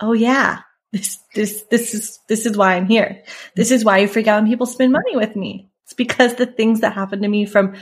oh 0.00 0.12
yeah, 0.12 0.60
this, 0.92 1.18
this, 1.34 1.62
this 1.70 1.94
is, 1.94 2.18
this 2.28 2.44
is 2.44 2.56
why 2.56 2.74
I'm 2.74 2.86
here. 2.86 3.22
This 3.56 3.70
is 3.70 3.84
why 3.84 3.98
you 3.98 4.08
freak 4.08 4.26
out 4.26 4.42
when 4.42 4.50
people 4.50 4.66
spend 4.66 4.92
money 4.92 5.16
with 5.16 5.36
me. 5.36 5.70
It's 5.84 5.94
because 5.94 6.34
the 6.34 6.46
things 6.46 6.80
that 6.80 6.92
happened 6.92 7.22
to 7.22 7.28
me 7.28 7.46
from 7.46 7.74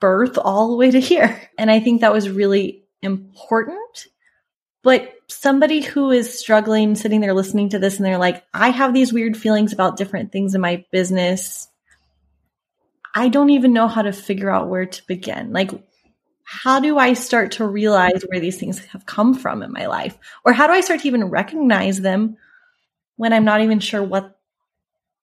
birth 0.00 0.36
all 0.36 0.70
the 0.70 0.76
way 0.76 0.90
to 0.90 1.00
here. 1.00 1.40
And 1.56 1.70
I 1.70 1.80
think 1.80 2.00
that 2.00 2.12
was 2.12 2.28
really 2.28 2.84
important. 3.02 4.06
But 4.82 5.12
somebody 5.28 5.82
who 5.82 6.10
is 6.10 6.38
struggling, 6.38 6.94
sitting 6.94 7.20
there 7.20 7.34
listening 7.34 7.70
to 7.70 7.78
this 7.78 7.98
and 7.98 8.06
they're 8.06 8.18
like, 8.18 8.42
I 8.52 8.70
have 8.70 8.92
these 8.92 9.12
weird 9.12 9.36
feelings 9.36 9.72
about 9.72 9.96
different 9.96 10.32
things 10.32 10.54
in 10.54 10.60
my 10.60 10.84
business. 10.90 11.68
I 13.14 13.28
don't 13.28 13.50
even 13.50 13.72
know 13.72 13.88
how 13.88 14.02
to 14.02 14.12
figure 14.12 14.50
out 14.50 14.68
where 14.68 14.86
to 14.86 15.06
begin. 15.06 15.52
Like, 15.52 15.70
how 16.44 16.80
do 16.80 16.98
I 16.98 17.14
start 17.14 17.52
to 17.52 17.66
realize 17.66 18.22
where 18.26 18.40
these 18.40 18.58
things 18.58 18.78
have 18.86 19.06
come 19.06 19.34
from 19.34 19.62
in 19.62 19.72
my 19.72 19.86
life? 19.86 20.18
Or 20.44 20.52
how 20.52 20.66
do 20.66 20.72
I 20.72 20.80
start 20.80 21.00
to 21.00 21.06
even 21.06 21.24
recognize 21.24 22.00
them 22.00 22.36
when 23.16 23.32
I'm 23.32 23.44
not 23.44 23.60
even 23.60 23.80
sure 23.80 24.02
what 24.02 24.38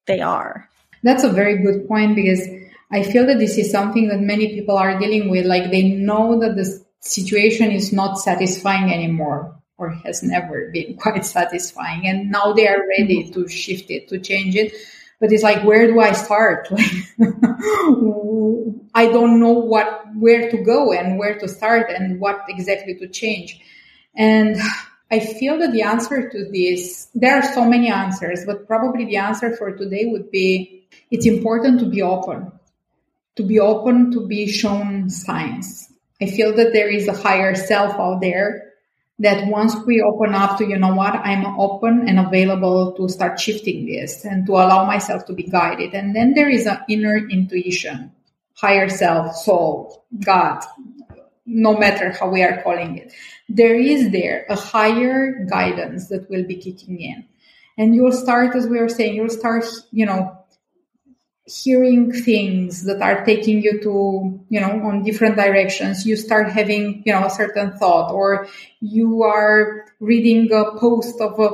they 0.06 0.22
are? 0.22 0.70
That's 1.04 1.24
a 1.24 1.32
very 1.32 1.62
good 1.62 1.88
point 1.88 2.16
because 2.16 2.48
I 2.92 3.04
feel 3.04 3.26
that 3.28 3.40
this 3.40 3.58
is 3.58 3.72
something 3.72 4.08
that 4.08 4.20
many 4.20 4.54
people 4.54 4.78
are 4.78 5.00
dealing 5.00 5.30
with. 5.30 5.46
Like, 5.46 5.72
they 5.72 5.84
know 5.84 6.40
that 6.40 6.56
the 6.56 6.84
situation 7.02 7.72
is 7.72 7.94
not 7.94 8.20
satisfying 8.20 8.92
anymore 8.92 9.62
or 9.78 9.92
has 10.06 10.24
never 10.24 10.70
been 10.72 10.98
quite 10.98 11.26
satisfying. 11.26 12.08
And 12.08 12.32
now 12.32 12.54
they 12.54 12.68
are 12.68 12.88
ready 12.88 13.24
mm-hmm. 13.24 13.34
to 13.34 13.50
shift 13.50 13.92
it, 13.92 14.08
to 14.10 14.20
change 14.20 14.56
it 14.56 14.74
but 15.20 15.32
it's 15.32 15.44
like 15.44 15.64
where 15.64 15.88
do 15.88 16.00
i 16.00 16.12
start? 16.12 16.70
Like 16.78 17.38
i 18.94 19.06
don't 19.08 19.40
know 19.40 19.54
what 19.54 20.04
where 20.16 20.50
to 20.50 20.58
go 20.58 20.92
and 20.92 21.20
where 21.20 21.38
to 21.40 21.48
start 21.48 21.90
and 21.90 22.20
what 22.20 22.42
exactly 22.50 22.96
to 22.96 23.08
change. 23.08 23.60
And 24.16 24.58
i 25.12 25.20
feel 25.20 25.58
that 25.60 25.72
the 25.72 25.82
answer 25.82 26.30
to 26.30 26.50
this 26.52 27.08
there 27.16 27.36
are 27.38 27.54
so 27.54 27.64
many 27.64 27.90
answers 27.90 28.46
but 28.46 28.68
probably 28.68 29.06
the 29.06 29.18
answer 29.18 29.56
for 29.56 29.76
today 29.76 30.06
would 30.06 30.30
be 30.32 30.86
it's 31.12 31.26
important 31.26 31.80
to 31.80 31.86
be 31.86 32.02
open 32.02 32.52
to 33.38 33.44
be 33.44 33.60
open 33.60 34.12
to 34.12 34.28
be 34.28 34.48
shown 34.52 35.10
signs. 35.10 35.94
I 36.22 36.26
feel 36.26 36.56
that 36.56 36.74
there 36.74 36.90
is 36.90 37.08
a 37.08 37.14
higher 37.14 37.56
self 37.56 37.94
out 37.94 38.20
there 38.20 38.67
that 39.20 39.48
once 39.48 39.76
we 39.86 40.02
open 40.02 40.36
up 40.36 40.58
to, 40.60 40.66
you 40.66 40.78
know 40.78 40.94
what, 40.94 41.16
I'm 41.16 41.60
open 41.60 42.08
and 42.08 42.20
available 42.20 42.94
to 42.94 43.10
start 43.10 43.40
shifting 43.40 43.88
this 43.88 44.24
and 44.24 44.46
to 44.46 44.54
allow 44.54 44.86
myself 44.86 45.26
to 45.26 45.34
be 45.34 45.44
guided. 45.44 45.94
And 45.94 46.16
then 46.16 46.34
there 46.36 46.50
is 46.50 46.68
an 46.68 46.80
inner 46.88 47.18
intuition, 47.28 48.12
higher 48.54 48.90
self, 48.90 49.36
soul, 49.36 50.06
God, 50.24 50.64
no 51.46 51.76
matter 51.76 52.12
how 52.12 52.30
we 52.30 52.44
are 52.44 52.62
calling 52.62 52.98
it. 52.98 53.12
There 53.50 53.76
is 53.76 54.12
there 54.12 54.46
a 54.50 54.56
higher 54.56 55.46
guidance 55.50 56.10
that 56.10 56.30
will 56.30 56.44
be 56.44 56.56
kicking 56.56 57.00
in. 57.00 57.26
And 57.80 57.96
you'll 57.96 58.12
start, 58.12 58.56
as 58.56 58.68
we 58.68 58.80
were 58.80 58.90
saying, 58.90 59.16
you'll 59.16 59.30
start, 59.30 59.66
you 59.92 60.06
know, 60.06 60.37
hearing 61.48 62.12
things 62.12 62.84
that 62.84 63.02
are 63.02 63.26
taking 63.26 63.62
you 63.62 63.80
to 63.82 64.46
you 64.50 64.60
know 64.60 64.82
on 64.84 65.04
different 65.04 65.36
directions. 65.36 66.06
You 66.06 66.16
start 66.16 66.50
having 66.50 67.04
you 67.06 67.14
know 67.14 67.26
a 67.26 67.30
certain 67.30 67.78
thought 67.78 68.12
or 68.12 68.48
you 68.80 69.24
are 69.24 69.86
reading 70.00 70.52
a 70.52 70.78
post 70.80 71.20
of 71.22 71.40
a 71.40 71.50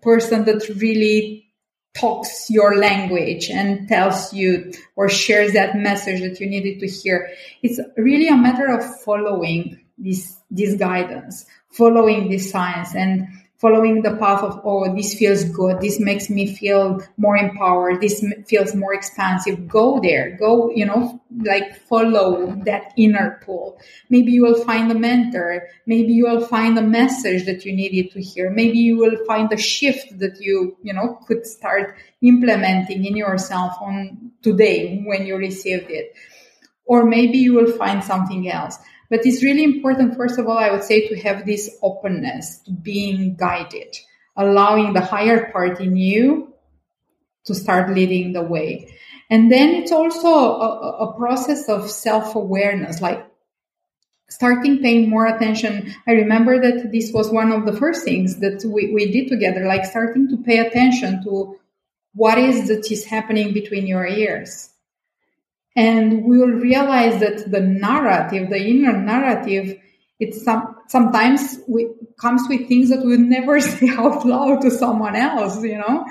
person 0.00 0.44
that 0.44 0.68
really 0.76 1.46
talks 1.94 2.48
your 2.48 2.78
language 2.78 3.50
and 3.50 3.86
tells 3.86 4.32
you 4.32 4.72
or 4.96 5.08
shares 5.08 5.52
that 5.52 5.76
message 5.76 6.22
that 6.22 6.40
you 6.40 6.46
needed 6.46 6.80
to 6.80 6.86
hear. 6.86 7.28
It's 7.62 7.78
really 7.96 8.28
a 8.28 8.36
matter 8.36 8.66
of 8.66 9.00
following 9.00 9.80
this 9.98 10.36
this 10.50 10.76
guidance 10.76 11.44
following 11.72 12.30
this 12.30 12.50
science. 12.50 12.94
And 12.94 13.26
following 13.62 14.02
the 14.02 14.16
path 14.16 14.42
of, 14.42 14.60
oh, 14.64 14.92
this 14.92 15.14
feels 15.14 15.44
good. 15.44 15.80
This 15.80 16.00
makes 16.00 16.28
me 16.28 16.52
feel 16.52 17.00
more 17.16 17.36
empowered. 17.36 18.00
This 18.00 18.22
feels 18.48 18.74
more 18.74 18.92
expansive. 18.92 19.68
Go 19.68 20.00
there. 20.00 20.36
Go, 20.36 20.72
you 20.74 20.84
know, 20.84 21.22
like 21.44 21.76
follow 21.86 22.56
that 22.64 22.92
inner 22.96 23.40
pull. 23.44 23.78
Maybe 24.10 24.32
you 24.32 24.42
will 24.42 24.64
find 24.64 24.90
a 24.90 24.96
mentor. 24.96 25.68
Maybe 25.86 26.12
you 26.12 26.24
will 26.24 26.44
find 26.44 26.76
a 26.76 26.82
message 26.82 27.46
that 27.46 27.64
you 27.64 27.72
needed 27.72 28.10
to 28.14 28.20
hear. 28.20 28.50
Maybe 28.50 28.78
you 28.78 28.98
will 28.98 29.24
find 29.26 29.52
a 29.52 29.56
shift 29.56 30.18
that 30.18 30.40
you, 30.40 30.76
you 30.82 30.92
know, 30.92 31.20
could 31.28 31.46
start 31.46 31.94
implementing 32.20 33.04
in 33.04 33.16
yourself 33.16 33.76
on 33.80 34.32
today 34.42 35.04
when 35.06 35.24
you 35.24 35.36
received 35.36 35.88
it. 35.88 36.16
Or 36.84 37.06
maybe 37.06 37.38
you 37.38 37.54
will 37.54 37.70
find 37.70 38.02
something 38.02 38.50
else. 38.50 38.76
But 39.12 39.26
it's 39.26 39.42
really 39.42 39.62
important, 39.62 40.16
first 40.16 40.38
of 40.38 40.48
all, 40.48 40.56
I 40.56 40.70
would 40.70 40.84
say 40.84 41.06
to 41.08 41.20
have 41.20 41.44
this 41.44 41.68
openness 41.82 42.60
to 42.60 42.70
being 42.70 43.36
guided, 43.36 43.94
allowing 44.38 44.94
the 44.94 45.02
higher 45.02 45.52
part 45.52 45.82
in 45.82 45.96
you 45.98 46.54
to 47.44 47.54
start 47.54 47.94
leading 47.94 48.32
the 48.32 48.40
way. 48.40 48.88
And 49.28 49.52
then 49.52 49.74
it's 49.74 49.92
also 49.92 50.28
a, 50.28 51.10
a 51.10 51.18
process 51.18 51.68
of 51.68 51.90
self 51.90 52.36
awareness, 52.36 53.02
like 53.02 53.22
starting 54.30 54.78
paying 54.78 55.10
more 55.10 55.26
attention. 55.26 55.94
I 56.06 56.12
remember 56.12 56.58
that 56.62 56.90
this 56.90 57.12
was 57.12 57.30
one 57.30 57.52
of 57.52 57.66
the 57.66 57.76
first 57.76 58.06
things 58.06 58.40
that 58.40 58.64
we, 58.64 58.94
we 58.94 59.12
did 59.12 59.28
together, 59.28 59.66
like 59.66 59.84
starting 59.84 60.26
to 60.30 60.38
pay 60.38 60.60
attention 60.60 61.22
to 61.24 61.60
what 62.14 62.38
is 62.38 62.68
that 62.68 62.90
is 62.90 63.04
happening 63.04 63.52
between 63.52 63.86
your 63.86 64.06
ears. 64.06 64.70
And 65.74 66.24
we 66.24 66.38
will 66.38 66.48
realize 66.48 67.20
that 67.20 67.50
the 67.50 67.60
narrative, 67.60 68.50
the 68.50 68.58
inner 68.58 68.92
narrative, 68.92 69.78
it's 70.20 70.44
some, 70.44 70.76
sometimes 70.88 71.58
we, 71.66 71.88
comes 72.20 72.42
with 72.48 72.68
things 72.68 72.90
that 72.90 73.04
we 73.04 73.16
never 73.16 73.60
say 73.60 73.88
out 73.90 74.24
loud 74.26 74.60
to 74.62 74.70
someone 74.70 75.16
else, 75.16 75.62
you 75.62 75.78
know, 75.78 76.04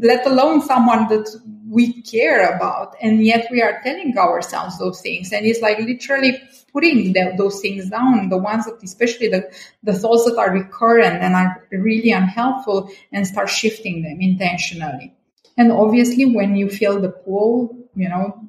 let 0.00 0.26
alone 0.26 0.62
someone 0.62 1.08
that 1.08 1.28
we 1.68 2.02
care 2.02 2.54
about. 2.54 2.94
And 3.00 3.24
yet 3.24 3.48
we 3.50 3.60
are 3.62 3.80
telling 3.82 4.16
ourselves 4.16 4.78
those 4.78 5.00
things. 5.00 5.32
And 5.32 5.44
it's 5.44 5.60
like 5.60 5.78
literally 5.78 6.40
putting 6.72 7.12
the, 7.12 7.34
those 7.36 7.60
things 7.60 7.90
down, 7.90 8.28
the 8.28 8.38
ones 8.38 8.66
that, 8.66 8.82
especially 8.82 9.28
the, 9.28 9.50
the 9.82 9.94
thoughts 9.94 10.24
that 10.26 10.36
are 10.36 10.52
recurrent 10.52 11.22
and 11.22 11.34
are 11.34 11.66
really 11.70 12.10
unhelpful, 12.10 12.90
and 13.12 13.26
start 13.26 13.48
shifting 13.48 14.02
them 14.02 14.20
intentionally. 14.20 15.14
And 15.56 15.72
obviously, 15.72 16.24
when 16.24 16.56
you 16.56 16.68
feel 16.68 17.00
the 17.00 17.10
pull, 17.10 17.83
you 17.96 18.08
know, 18.08 18.40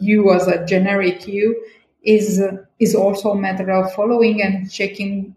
you 0.00 0.32
as 0.32 0.46
a 0.46 0.64
generic 0.64 1.26
you 1.26 1.64
is 2.02 2.42
is 2.78 2.94
also 2.94 3.30
a 3.30 3.40
matter 3.40 3.70
of 3.70 3.92
following 3.94 4.42
and 4.42 4.70
checking 4.70 5.34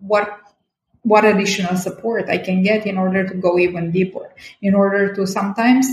what 0.00 0.38
what 1.02 1.24
additional 1.24 1.76
support 1.76 2.28
I 2.28 2.38
can 2.38 2.62
get 2.62 2.86
in 2.86 2.98
order 2.98 3.26
to 3.26 3.34
go 3.34 3.58
even 3.58 3.90
deeper. 3.90 4.34
In 4.60 4.74
order 4.74 5.14
to 5.14 5.26
sometimes, 5.26 5.86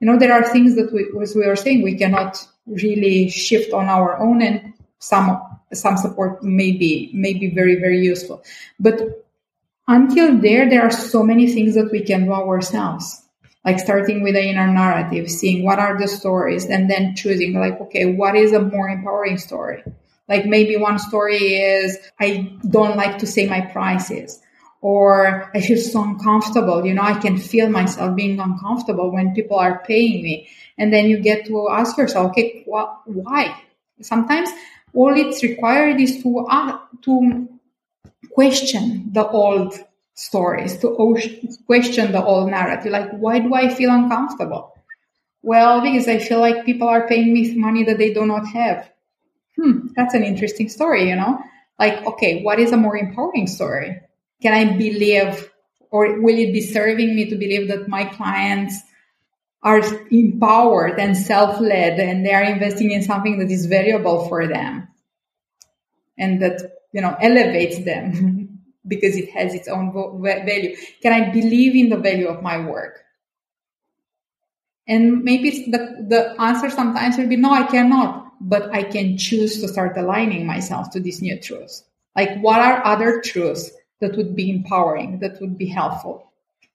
you 0.00 0.06
know, 0.06 0.18
there 0.18 0.34
are 0.34 0.44
things 0.44 0.76
that 0.76 0.92
we, 0.92 1.06
as 1.22 1.34
we 1.34 1.46
were 1.46 1.56
saying, 1.56 1.82
we 1.82 1.96
cannot 1.96 2.46
really 2.66 3.30
shift 3.30 3.72
on 3.72 3.86
our 3.86 4.18
own, 4.18 4.42
and 4.42 4.74
some 5.00 5.40
some 5.72 5.96
support 5.96 6.42
may 6.42 6.72
be 6.72 7.10
may 7.14 7.32
be 7.32 7.50
very 7.50 7.76
very 7.76 8.00
useful 8.00 8.42
but 8.78 9.24
until 9.88 10.36
there 10.40 10.68
there 10.68 10.82
are 10.82 10.90
so 10.90 11.22
many 11.22 11.52
things 11.52 11.74
that 11.74 11.90
we 11.90 12.02
can 12.02 12.24
do 12.24 12.32
ourselves 12.32 13.19
like 13.64 13.78
starting 13.78 14.22
with 14.22 14.34
the 14.34 14.42
inner 14.42 14.66
narrative 14.66 15.30
seeing 15.30 15.64
what 15.64 15.78
are 15.78 15.98
the 15.98 16.08
stories 16.08 16.66
and 16.66 16.90
then 16.90 17.14
choosing 17.14 17.54
like 17.54 17.80
okay 17.80 18.14
what 18.14 18.34
is 18.34 18.52
a 18.52 18.60
more 18.60 18.88
empowering 18.88 19.38
story 19.38 19.82
like 20.28 20.46
maybe 20.46 20.76
one 20.76 20.98
story 20.98 21.54
is 21.54 21.98
i 22.18 22.52
don't 22.68 22.96
like 22.96 23.18
to 23.18 23.26
say 23.26 23.46
my 23.46 23.60
prices 23.60 24.40
or 24.82 25.50
I 25.54 25.60
feel 25.60 25.76
so 25.76 26.02
uncomfortable. 26.02 26.84
You 26.86 26.94
know, 26.94 27.02
I 27.02 27.18
can 27.18 27.36
feel 27.36 27.68
myself 27.68 28.16
being 28.16 28.40
uncomfortable 28.40 29.12
when 29.12 29.34
people 29.34 29.58
are 29.58 29.82
paying 29.84 30.22
me. 30.22 30.48
And 30.78 30.92
then 30.92 31.06
you 31.06 31.18
get 31.20 31.46
to 31.46 31.68
ask 31.70 31.96
yourself, 31.98 32.30
okay, 32.30 32.64
wh- 32.66 33.06
why? 33.06 33.62
Sometimes 34.00 34.48
all 34.94 35.14
it's 35.14 35.42
required 35.42 36.00
is 36.00 36.22
to 36.22 36.46
uh, 36.48 36.78
to 37.02 37.48
question 38.32 39.10
the 39.12 39.26
old 39.28 39.74
stories, 40.20 40.78
to 40.78 40.88
question 41.66 42.12
the 42.12 42.22
old 42.22 42.50
narrative. 42.50 42.92
Like, 42.92 43.10
why 43.12 43.38
do 43.38 43.54
I 43.54 43.72
feel 43.74 43.90
uncomfortable? 43.90 44.76
Well, 45.42 45.80
because 45.80 46.06
I 46.08 46.18
feel 46.18 46.40
like 46.40 46.66
people 46.66 46.88
are 46.88 47.08
paying 47.08 47.32
me 47.32 47.56
money 47.56 47.84
that 47.84 47.98
they 47.98 48.12
do 48.12 48.26
not 48.26 48.46
have. 48.48 48.90
Hmm, 49.56 49.88
that's 49.96 50.14
an 50.14 50.22
interesting 50.22 50.68
story, 50.68 51.08
you 51.08 51.16
know? 51.16 51.38
Like, 51.78 52.04
okay, 52.06 52.42
what 52.42 52.60
is 52.60 52.72
a 52.72 52.76
more 52.76 52.96
empowering 52.96 53.46
story? 53.46 54.00
Can 54.42 54.52
I 54.52 54.76
believe, 54.76 55.50
or 55.90 56.20
will 56.20 56.38
it 56.38 56.52
be 56.52 56.60
serving 56.60 57.14
me 57.16 57.30
to 57.30 57.36
believe 57.36 57.68
that 57.68 57.88
my 57.88 58.04
clients 58.04 58.78
are 59.62 59.82
empowered 60.10 60.98
and 60.98 61.16
self-led 61.16 61.98
and 61.98 62.24
they 62.24 62.32
are 62.32 62.42
investing 62.42 62.90
in 62.90 63.02
something 63.02 63.38
that 63.38 63.50
is 63.50 63.66
valuable 63.66 64.28
for 64.28 64.46
them 64.46 64.88
and 66.18 66.40
that 66.40 66.60
you 66.92 67.00
know 67.00 67.14
elevates 67.20 67.84
them 67.84 68.38
because 68.86 69.16
it 69.16 69.30
has 69.30 69.54
its 69.54 69.68
own 69.68 69.92
value 70.22 70.76
can 71.02 71.12
i 71.12 71.30
believe 71.30 71.74
in 71.74 71.88
the 71.88 71.96
value 71.96 72.28
of 72.28 72.42
my 72.42 72.58
work 72.58 73.04
and 74.86 75.22
maybe 75.22 75.70
the, 75.70 76.06
the 76.08 76.34
answer 76.40 76.70
sometimes 76.70 77.16
will 77.16 77.28
be 77.28 77.36
no 77.36 77.52
i 77.52 77.62
cannot 77.64 78.32
but 78.40 78.72
i 78.74 78.82
can 78.82 79.16
choose 79.18 79.60
to 79.60 79.68
start 79.68 79.96
aligning 79.96 80.46
myself 80.46 80.90
to 80.90 81.00
these 81.00 81.20
new 81.20 81.38
truths 81.40 81.84
like 82.16 82.40
what 82.40 82.60
are 82.60 82.84
other 82.84 83.20
truths 83.20 83.70
that 84.00 84.16
would 84.16 84.34
be 84.34 84.50
empowering 84.50 85.18
that 85.18 85.40
would 85.40 85.58
be 85.58 85.66
helpful 85.66 86.30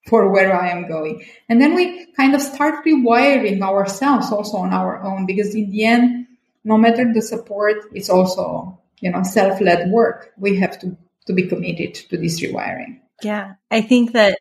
for 0.08 0.30
where 0.30 0.56
I 0.56 0.70
am 0.70 0.88
going. 0.88 1.26
And 1.50 1.60
then 1.60 1.76
we 1.76 2.06
kind 2.14 2.36
of 2.36 2.42
start 2.42 2.86
rewiring 2.86 3.62
ourselves 3.62 4.32
also 4.32 4.58
on 4.58 4.74
our 4.74 5.02
own 5.02 5.26
because 5.26 5.56
in 5.56 5.72
the 5.72 5.86
end, 5.86 6.28
no 6.64 6.78
matter 6.78 7.12
the 7.12 7.22
support, 7.22 7.78
it's 7.94 8.10
also, 8.10 8.80
you 9.00 9.12
know, 9.12 9.24
self-led 9.24 9.92
work. 9.92 10.34
We 10.38 10.58
have 10.58 10.80
to, 10.80 10.96
to 11.28 11.34
be 11.34 11.48
committed 11.48 11.96
to 11.96 12.18
this 12.18 12.42
rewiring. 12.42 13.00
Yeah. 13.24 13.54
I 13.72 13.82
think 13.82 14.14
that 14.14 14.38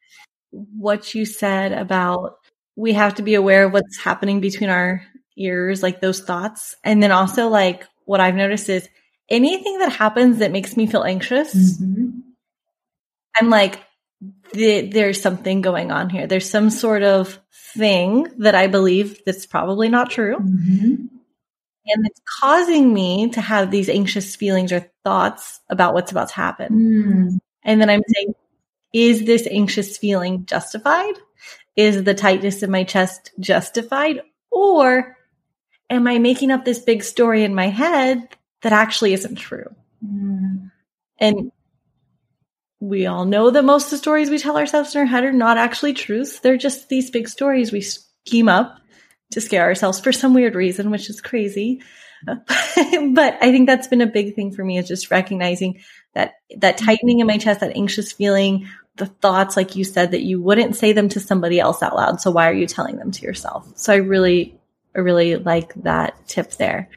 what 0.51 1.14
you 1.14 1.25
said 1.27 1.73
about 1.73 2.37
we 2.77 2.92
have 2.92 3.14
to 3.16 3.23
be 3.23 3.35
aware 3.35 3.64
of 3.64 3.73
what's 3.73 3.99
happening 3.99 4.40
between 4.40 4.70
our 4.70 5.03
ears, 5.37 5.83
like 5.83 6.01
those 6.01 6.20
thoughts. 6.20 6.75
And 6.83 7.03
then 7.03 7.12
also 7.12 7.49
like 7.49 7.87
what 8.05 8.20
I've 8.20 8.35
noticed 8.35 8.68
is 8.68 8.88
anything 9.29 9.79
that 9.79 9.92
happens 9.92 10.38
that 10.38 10.53
makes 10.53 10.77
me 10.77 10.87
feel 10.87 11.05
anxious, 11.05 11.55
mm-hmm. 11.55 12.18
I'm 13.37 13.51
like, 13.51 13.81
the, 14.53 14.83
there's 14.83 15.20
something 15.20 15.61
going 15.61 15.90
on 15.90 16.11
here. 16.11 16.27
There's 16.27 16.49
some 16.49 16.70
sort 16.70 17.03
of 17.03 17.40
thing 17.75 18.29
that 18.38 18.55
I 18.55 18.68
believe 18.68 19.20
that's 19.25 19.47
probably 19.47 19.88
not 19.88 20.11
true. 20.11 20.37
Mm-hmm. 20.37 21.07
And 21.87 22.07
it's 22.07 22.20
causing 22.40 22.92
me 22.92 23.31
to 23.31 23.40
have 23.40 23.70
these 23.70 23.88
anxious 23.88 24.37
feelings 24.37 24.73
or 24.73 24.90
thoughts 25.05 25.61
about 25.68 25.94
what's 25.94 26.11
about 26.11 26.29
to 26.29 26.35
happen. 26.35 26.73
Mm. 26.73 27.38
And 27.62 27.81
then 27.81 27.90
I'm 27.90 28.03
saying, 28.14 28.35
is 28.92 29.25
this 29.25 29.47
anxious 29.51 29.99
feeling 29.99 30.47
justified? 30.47 31.14
Is 31.77 32.05
the 32.05 32.14
tightness 32.14 32.62
in 32.62 32.70
my 32.70 32.85
chest 32.85 33.33
justified? 33.38 34.20
Or 34.51 35.16
am 35.90 36.07
I 36.07 36.18
making 36.18 36.51
up 36.51 36.64
this 36.64 36.79
big 36.79 37.03
story 37.03 37.44
in 37.44 37.55
my 37.55 37.68
head 37.68 38.29
that 38.62 38.73
actually 38.73 39.12
isn't 39.12 39.37
true? 39.37 39.75
Mm. 40.05 40.70
And 41.18 41.53
we 42.81 43.07
all 43.07 43.25
know 43.25 43.51
that 43.51 43.64
most 43.64 43.87
of 43.87 43.90
the 43.92 43.99
stories 43.99 44.31
we 44.31 44.38
tell 44.38 44.57
ourselves 44.57 44.94
in 44.94 45.01
our 45.01 45.07
head 45.07 45.25
are 45.25 45.33
not 45.33 45.59
actually 45.59 45.94
truths. 45.94 46.40
They're 46.40 46.57
just 46.57 46.88
these 46.88 47.11
big 47.11 47.29
stories 47.29 47.73
we 47.73 47.81
scheme 47.81 48.49
up 48.49 48.79
to 49.35 49.40
scare 49.40 49.64
ourselves 49.64 50.01
for 50.01 50.12
some 50.12 50.35
weird 50.35 50.55
reason, 50.55 50.90
which 50.90 51.11
is 51.11 51.20
crazy. 51.20 51.83
but 52.25 53.38
I 53.40 53.53
think 53.53 53.66
that's 53.66 53.88
been 53.88 54.01
a 54.01 54.07
big 54.07 54.35
thing 54.35 54.51
for 54.53 54.64
me 54.64 54.79
is 54.79 54.88
just 54.88 55.11
recognizing 55.11 55.81
that 56.14 56.35
that 56.57 56.79
tightening 56.79 57.20
in 57.20 57.27
my 57.27 57.37
chest, 57.37 57.61
that 57.61 57.77
anxious 57.77 58.12
feeling, 58.12 58.68
the 58.97 59.07
thoughts, 59.07 59.57
like 59.57 59.77
you 59.77 59.85
said, 59.85 60.12
that 60.12 60.23
you 60.23 60.40
wouldn't 60.40 60.77
say 60.77 60.92
them 60.92 61.09
to 61.11 61.20
somebody 61.20 61.61
else 61.61 61.83
out 61.83 61.97
loud. 61.97 62.20
So 62.20 62.31
why 62.31 62.49
are 62.49 62.55
you 62.55 62.66
telling 62.66 62.97
them 62.97 63.11
to 63.11 63.23
yourself? 63.23 63.70
So 63.77 63.92
I 63.92 63.97
really, 63.97 64.59
I 64.94 65.01
really 65.01 65.37
like 65.37 65.75
that 65.83 66.27
tip 66.27 66.53
there. 66.53 66.88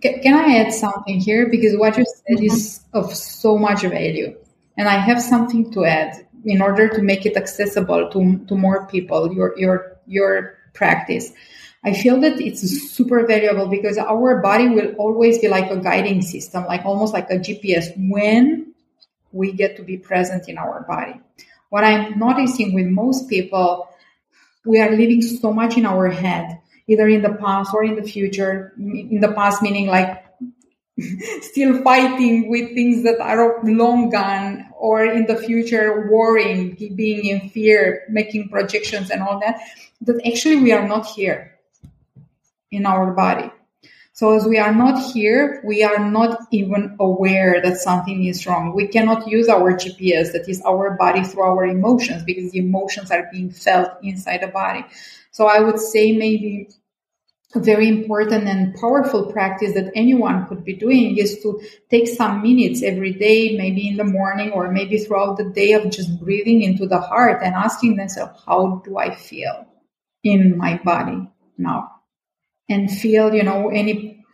Can 0.00 0.34
I 0.34 0.58
add 0.58 0.72
something 0.72 1.18
here? 1.18 1.48
Because 1.48 1.76
what 1.76 1.96
you 1.96 2.04
said 2.04 2.36
mm-hmm. 2.36 2.44
is 2.44 2.80
of 2.92 3.14
so 3.14 3.56
much 3.56 3.82
value 3.82 4.36
and 4.76 4.88
I 4.88 4.98
have 4.98 5.22
something 5.22 5.72
to 5.72 5.84
add 5.84 6.26
in 6.44 6.60
order 6.60 6.88
to 6.88 7.02
make 7.02 7.24
it 7.24 7.36
accessible 7.36 8.10
to, 8.10 8.44
to 8.46 8.54
more 8.54 8.86
people, 8.86 9.32
your, 9.32 9.58
your, 9.58 9.98
your 10.06 10.58
practice. 10.74 11.32
I 11.84 11.92
feel 11.92 12.20
that 12.20 12.40
it's 12.40 12.62
super 12.90 13.26
valuable 13.26 13.68
because 13.68 13.98
our 13.98 14.40
body 14.40 14.68
will 14.68 14.94
always 14.94 15.38
be 15.38 15.48
like 15.48 15.70
a 15.70 15.76
guiding 15.76 16.22
system, 16.22 16.64
like 16.64 16.84
almost 16.84 17.12
like 17.12 17.30
a 17.30 17.38
GPS 17.38 17.92
when 17.96 18.74
we 19.32 19.52
get 19.52 19.76
to 19.76 19.82
be 19.82 19.98
present 19.98 20.48
in 20.48 20.56
our 20.56 20.84
body. 20.88 21.20
What 21.68 21.84
I'm 21.84 22.18
noticing 22.18 22.72
with 22.72 22.86
most 22.86 23.28
people, 23.28 23.88
we 24.64 24.80
are 24.80 24.90
living 24.90 25.20
so 25.20 25.52
much 25.52 25.76
in 25.76 25.84
our 25.84 26.08
head, 26.08 26.60
either 26.86 27.08
in 27.08 27.20
the 27.20 27.34
past 27.34 27.74
or 27.74 27.84
in 27.84 27.96
the 27.96 28.02
future. 28.02 28.72
In 28.78 29.20
the 29.20 29.32
past, 29.32 29.60
meaning 29.60 29.86
like 29.86 30.23
still 31.40 31.82
fighting 31.82 32.48
with 32.48 32.72
things 32.74 33.02
that 33.02 33.20
are 33.20 33.60
long 33.64 34.10
gone 34.10 34.66
or 34.78 35.04
in 35.04 35.26
the 35.26 35.36
future 35.36 36.08
worrying 36.10 36.76
being 36.94 37.26
in 37.26 37.48
fear 37.48 38.04
making 38.08 38.48
projections 38.48 39.10
and 39.10 39.20
all 39.20 39.40
that 39.40 39.60
that 40.02 40.20
actually 40.24 40.56
we 40.56 40.70
are 40.72 40.86
not 40.86 41.06
here 41.06 41.58
in 42.70 42.86
our 42.86 43.12
body. 43.12 43.50
So 44.12 44.36
as 44.36 44.46
we 44.46 44.58
are 44.58 44.72
not 44.72 45.12
here 45.12 45.60
we 45.64 45.82
are 45.82 45.98
not 45.98 46.42
even 46.52 46.96
aware 47.00 47.60
that 47.60 47.78
something 47.78 48.26
is 48.26 48.46
wrong. 48.46 48.72
We 48.72 48.86
cannot 48.86 49.26
use 49.26 49.48
our 49.48 49.72
gps 49.72 50.30
that 50.32 50.48
is 50.48 50.62
our 50.62 50.96
body 50.96 51.24
through 51.24 51.42
our 51.42 51.66
emotions 51.66 52.22
because 52.22 52.52
the 52.52 52.60
emotions 52.60 53.10
are 53.10 53.28
being 53.32 53.50
felt 53.50 53.90
inside 54.04 54.42
the 54.42 54.46
body. 54.48 54.86
So 55.32 55.48
i 55.48 55.58
would 55.58 55.80
say 55.80 56.12
maybe 56.12 56.68
a 57.54 57.60
very 57.60 57.88
important 57.88 58.48
and 58.48 58.74
powerful 58.74 59.32
practice 59.32 59.74
that 59.74 59.92
anyone 59.94 60.46
could 60.46 60.64
be 60.64 60.74
doing 60.74 61.16
is 61.16 61.40
to 61.42 61.60
take 61.90 62.08
some 62.08 62.42
minutes 62.42 62.82
every 62.82 63.12
day, 63.12 63.56
maybe 63.56 63.88
in 63.88 63.96
the 63.96 64.04
morning 64.04 64.50
or 64.50 64.70
maybe 64.70 64.98
throughout 64.98 65.36
the 65.36 65.50
day 65.50 65.72
of 65.72 65.90
just 65.90 66.20
breathing 66.20 66.62
into 66.62 66.86
the 66.86 67.00
heart 67.00 67.40
and 67.42 67.54
asking 67.54 67.96
themselves, 67.96 68.42
how 68.46 68.82
do 68.84 68.98
I 68.98 69.14
feel 69.14 69.66
in 70.22 70.56
my 70.58 70.80
body 70.84 71.28
now? 71.56 71.90
And 72.68 72.90
feel, 72.90 73.34
you 73.34 73.42
know, 73.42 73.68
any 73.68 74.24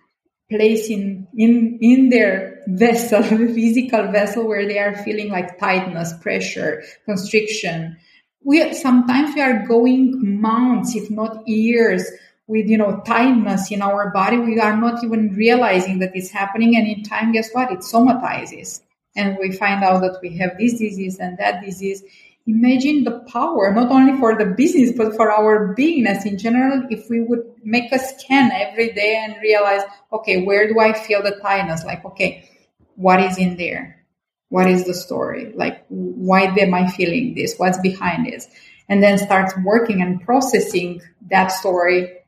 place 0.51 0.91
in 0.91 1.29
in 1.37 1.79
in 1.81 2.11
their 2.11 2.63
vessel 2.67 3.23
the 3.23 3.47
physical 3.55 4.11
vessel 4.11 4.47
where 4.47 4.67
they 4.67 4.79
are 4.79 4.97
feeling 5.05 5.29
like 5.29 5.59
tightness 5.59 6.13
pressure 6.21 6.83
constriction 7.05 7.97
we 8.43 8.75
sometimes 8.75 9.35
we 9.35 9.41
are 9.41 9.67
going 9.67 10.41
months 10.41 10.97
if 10.97 11.09
not 11.11 11.47
years 11.47 12.11
with 12.51 12.67
you 12.67 12.77
know 12.77 13.01
tightness 13.07 13.71
in 13.71 13.81
our 13.81 14.11
body 14.11 14.37
we 14.37 14.59
are 14.59 14.77
not 14.77 15.05
even 15.05 15.33
realizing 15.35 16.01
that 16.01 16.15
it's 16.15 16.31
happening. 16.31 16.77
And 16.77 16.87
in 16.89 17.05
time 17.05 17.33
guess 17.33 17.51
what? 17.53 17.71
It 17.71 17.79
somatizes. 17.79 18.81
And 19.15 19.39
we 19.41 19.53
find 19.53 19.85
out 19.85 20.01
that 20.01 20.19
we 20.21 20.37
have 20.39 20.59
this 20.59 20.79
disease 20.79 21.19
and 21.21 21.39
that 21.39 21.65
disease. 21.65 22.03
Imagine 22.47 23.05
the 23.05 23.21
power 23.33 23.73
not 23.73 23.91
only 23.93 24.19
for 24.19 24.37
the 24.37 24.47
business 24.47 24.91
but 24.97 25.15
for 25.15 25.31
our 25.31 25.77
beingness 25.77 26.27
in 26.27 26.39
general. 26.39 26.89
If 26.91 27.09
we 27.09 27.21
would 27.21 27.45
make 27.63 27.93
a 27.93 28.01
scan 28.01 28.51
every 28.51 28.93
day 28.93 29.17
and 29.23 29.41
realize 29.41 29.83
okay 30.13 30.43
where 30.43 30.67
do 30.67 30.81
i 30.81 30.93
feel 30.93 31.23
the 31.23 31.39
tightness 31.43 31.85
like 31.85 32.05
okay 32.05 32.49
what 32.97 33.21
is 33.21 33.39
in 33.39 33.57
there? 33.57 34.05
What 34.49 34.69
is 34.69 34.85
the 34.85 34.95
story? 34.95 35.53
Like 35.55 35.85
why 35.89 36.43
am 36.43 36.75
i 36.75 36.91
feeling 36.91 37.35
this? 37.35 37.55
What's 37.59 37.79
behind 37.79 38.27
this? 38.27 38.49
And 38.89 39.01
then 39.01 39.19
start 39.19 39.53
working 39.63 40.03
and 40.03 40.21
processing 40.21 41.01
that 41.31 41.53
story 41.53 42.20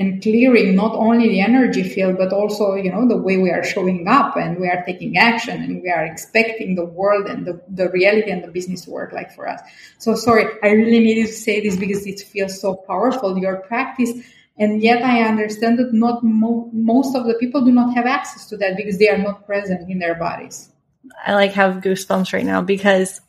and 0.00 0.22
clearing 0.22 0.74
not 0.74 0.94
only 0.94 1.28
the 1.28 1.40
energy 1.42 1.82
field 1.82 2.16
but 2.16 2.32
also 2.32 2.74
you 2.74 2.90
know 2.90 3.06
the 3.06 3.16
way 3.16 3.36
we 3.36 3.50
are 3.50 3.62
showing 3.62 4.08
up 4.08 4.34
and 4.34 4.58
we 4.58 4.66
are 4.66 4.82
taking 4.86 5.18
action 5.18 5.62
and 5.62 5.82
we 5.82 5.90
are 5.90 6.04
expecting 6.04 6.74
the 6.74 6.86
world 6.86 7.26
and 7.26 7.46
the, 7.46 7.60
the 7.68 7.90
reality 7.90 8.30
and 8.30 8.42
the 8.42 8.48
business 8.48 8.80
to 8.86 8.90
work 8.90 9.12
like 9.12 9.30
for 9.30 9.46
us. 9.46 9.60
So 9.98 10.14
sorry 10.14 10.46
i 10.62 10.68
really 10.70 11.00
needed 11.00 11.26
to 11.26 11.32
say 11.32 11.60
this 11.60 11.76
because 11.76 12.06
it 12.06 12.20
feels 12.20 12.58
so 12.58 12.74
powerful 12.74 13.38
your 13.38 13.58
practice. 13.58 14.10
And 14.56 14.82
yet 14.82 15.02
i 15.02 15.22
understand 15.22 15.78
that 15.78 15.92
not 15.92 16.24
mo- 16.24 16.70
most 16.72 17.14
of 17.14 17.26
the 17.26 17.34
people 17.34 17.62
do 17.62 17.72
not 17.72 17.94
have 17.94 18.06
access 18.06 18.46
to 18.46 18.56
that 18.56 18.76
because 18.78 18.98
they 18.98 19.10
are 19.10 19.18
not 19.18 19.46
present 19.46 19.90
in 19.90 19.98
their 19.98 20.14
bodies. 20.14 20.70
I 21.26 21.34
like 21.34 21.52
have 21.52 21.82
goosebumps 21.82 22.32
right 22.32 22.44
now 22.44 22.62
because 22.62 23.20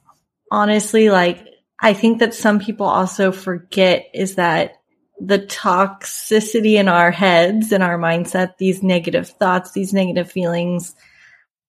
honestly 0.51 1.09
like 1.09 1.47
i 1.79 1.93
think 1.93 2.19
that 2.19 2.33
some 2.33 2.59
people 2.59 2.85
also 2.85 3.31
forget 3.31 4.05
is 4.13 4.35
that 4.35 4.80
the 5.23 5.39
toxicity 5.39 6.73
in 6.73 6.87
our 6.87 7.11
heads 7.11 7.71
and 7.71 7.83
our 7.83 7.99
mindset, 7.99 8.57
these 8.57 8.81
negative 8.81 9.29
thoughts, 9.29 9.71
these 9.71 9.93
negative 9.93 10.31
feelings, 10.31 10.95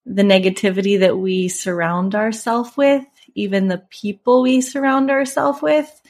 the 0.07 0.23
negativity 0.23 1.01
that 1.01 1.19
we 1.19 1.49
surround 1.49 2.15
ourselves 2.15 2.75
with, 2.79 3.05
even 3.35 3.69
the 3.69 3.85
people 3.91 4.43
we 4.43 4.63
surround 4.63 5.11
ourselves 5.11 5.61
with, 5.61 6.01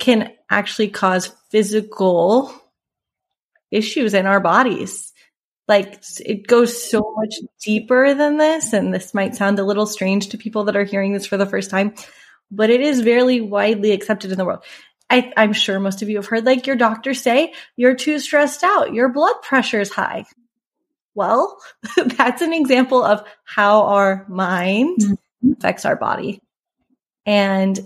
can 0.00 0.32
actually 0.48 0.88
cause 0.88 1.30
physical 1.50 2.50
issues 3.70 4.14
in 4.14 4.24
our 4.24 4.40
bodies. 4.40 5.12
Like 5.68 6.02
it 6.24 6.46
goes 6.46 6.90
so 6.90 7.14
much 7.16 7.34
deeper 7.62 8.14
than 8.14 8.38
this. 8.38 8.72
And 8.72 8.92
this 8.92 9.12
might 9.12 9.36
sound 9.36 9.58
a 9.58 9.64
little 9.64 9.86
strange 9.86 10.30
to 10.30 10.38
people 10.38 10.64
that 10.64 10.76
are 10.76 10.84
hearing 10.84 11.12
this 11.12 11.26
for 11.26 11.36
the 11.36 11.46
first 11.46 11.68
time, 11.70 11.94
but 12.50 12.70
it 12.70 12.80
is 12.80 13.02
very 13.02 13.42
widely 13.42 13.92
accepted 13.92 14.32
in 14.32 14.38
the 14.38 14.46
world. 14.46 14.64
I, 15.10 15.32
I'm 15.36 15.52
sure 15.52 15.80
most 15.80 16.02
of 16.02 16.08
you 16.08 16.16
have 16.16 16.26
heard 16.26 16.46
like 16.46 16.66
your 16.66 16.76
doctor 16.76 17.14
say 17.14 17.52
you're 17.76 17.96
too 17.96 18.18
stressed 18.20 18.62
out, 18.62 18.94
your 18.94 19.08
blood 19.08 19.34
pressure 19.42 19.80
is 19.80 19.90
high. 19.90 20.24
Well, 21.14 21.58
that's 21.96 22.42
an 22.42 22.52
example 22.52 23.02
of 23.02 23.24
how 23.44 23.82
our 23.82 24.24
mind 24.28 25.00
mm-hmm. 25.00 25.52
affects 25.52 25.84
our 25.84 25.96
body. 25.96 26.40
And 27.26 27.78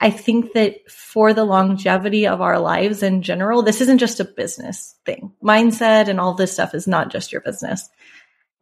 I 0.00 0.10
think 0.10 0.54
that 0.54 0.90
for 0.90 1.32
the 1.32 1.44
longevity 1.44 2.26
of 2.26 2.40
our 2.40 2.58
lives 2.58 3.04
in 3.04 3.22
general, 3.22 3.62
this 3.62 3.80
isn't 3.80 3.98
just 3.98 4.18
a 4.18 4.24
business 4.24 4.96
thing. 5.06 5.32
Mindset 5.42 6.08
and 6.08 6.18
all 6.18 6.34
this 6.34 6.52
stuff 6.52 6.74
is 6.74 6.88
not 6.88 7.10
just 7.10 7.30
your 7.30 7.40
business. 7.40 7.88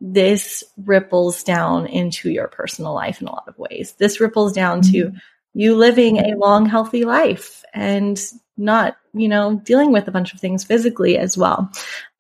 This 0.02 0.62
ripples 0.76 1.42
down 1.42 1.86
into 1.86 2.30
your 2.30 2.48
personal 2.48 2.92
life 2.92 3.22
in 3.22 3.26
a 3.26 3.32
lot 3.32 3.48
of 3.48 3.58
ways. 3.58 3.94
This 3.98 4.20
ripples 4.20 4.52
down 4.52 4.82
mm-hmm. 4.82 5.12
to 5.12 5.20
you 5.54 5.76
living 5.76 6.18
a 6.18 6.36
long, 6.36 6.66
healthy 6.66 7.04
life 7.04 7.64
and 7.74 8.20
not, 8.56 8.96
you 9.12 9.28
know, 9.28 9.60
dealing 9.64 9.92
with 9.92 10.06
a 10.08 10.12
bunch 10.12 10.34
of 10.34 10.40
things 10.40 10.64
physically 10.64 11.18
as 11.18 11.36
well. 11.36 11.70